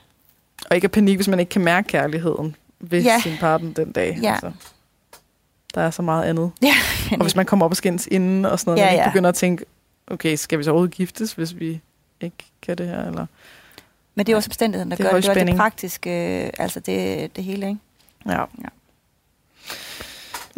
[0.70, 3.20] Og ikke at panik, hvis man ikke kan mærke kærligheden ved Ja.
[3.24, 4.20] sin partner den dag.
[4.22, 4.32] Ja.
[4.32, 4.52] Altså,
[5.76, 6.52] der er så meget andet.
[6.62, 6.74] ja,
[7.12, 9.04] Og hvis man kommer op og skændes inden og sådan noget, Ja, ja, man ikke
[9.04, 9.10] ja.
[9.10, 9.66] begynder at tænke,
[10.08, 11.82] okay, skal vi så overhovedet giftes, hvis vi
[12.22, 13.08] ikke kan det her?
[13.08, 13.26] Eller?
[14.16, 16.80] men det er også omstændigheden, der Det gør det, det, er det praktiske, øh, altså
[16.80, 17.80] det, det hele, ikke?
[18.26, 18.40] Ja.
[18.40, 18.70] Ja.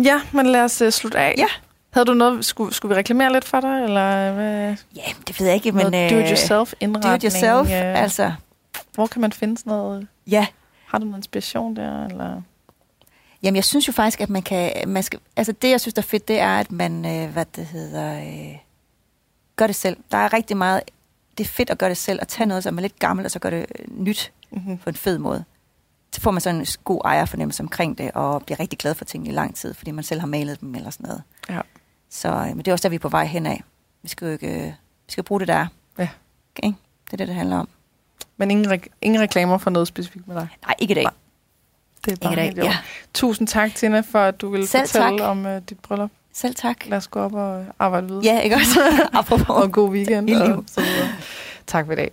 [0.03, 1.35] Ja, men lad os uh, slutte af.
[1.37, 1.47] Ja.
[1.89, 4.75] Havde du noget, skulle, skulle vi reklamere lidt for dig, eller hvad?
[4.95, 5.85] Ja, det ved jeg ikke, men...
[5.85, 7.21] do-it-yourself indretning?
[7.21, 8.33] Do it yourself, øh, altså,
[8.93, 10.07] Hvor kan man finde sådan noget?
[10.27, 10.47] ja.
[10.85, 12.41] Har du noget inspiration der, eller?
[13.43, 14.71] Jamen, jeg synes jo faktisk, at man kan...
[14.87, 17.45] Man skal, altså, det, jeg synes, der er fedt, det er, at man, øh, hvad
[17.55, 18.57] det hedder, øh,
[19.55, 19.97] gør det selv.
[20.11, 20.81] Der er rigtig meget...
[21.39, 23.31] Det er fedt at gøre det selv, og tage noget, som er lidt gammelt, og
[23.31, 24.77] så gøre det øh, nyt Mm-hmm.
[24.77, 25.43] på en fed måde.
[26.11, 29.29] Så får man sådan en god ejerfornemmelse omkring det, og bliver rigtig glad for tingene
[29.29, 31.23] i lang tid, fordi man selv har malet dem eller sådan noget.
[31.49, 31.61] Ja.
[32.09, 33.63] Så øh, men det er også der, vi er på vej hen af.
[34.01, 34.47] Vi skal jo ikke...
[34.57, 34.63] Øh,
[35.05, 35.67] vi skal bruge det, der er.
[35.97, 36.07] Ja.
[36.57, 36.67] Okay?
[37.05, 37.69] Det er det, det handler om.
[38.37, 40.47] Men ingen, re- ingen reklamer for noget specifikt med dig?
[40.65, 41.03] Nej, ikke i dag.
[41.03, 41.13] Nej.
[42.05, 42.63] Det er bare Ikke i dag.
[42.63, 42.77] Ja.
[43.13, 45.27] Tusind tak, Tina, for at du ville Selv fortælle tak.
[45.29, 46.11] om uh, dit bryllup.
[46.39, 46.85] Selv tak.
[46.85, 48.23] Lad os gå op og arbejde videre.
[48.23, 48.79] Ja, ikke også?
[49.63, 50.29] Og god weekend.
[50.57, 51.09] Og så videre.
[51.67, 52.11] Tak for i dag.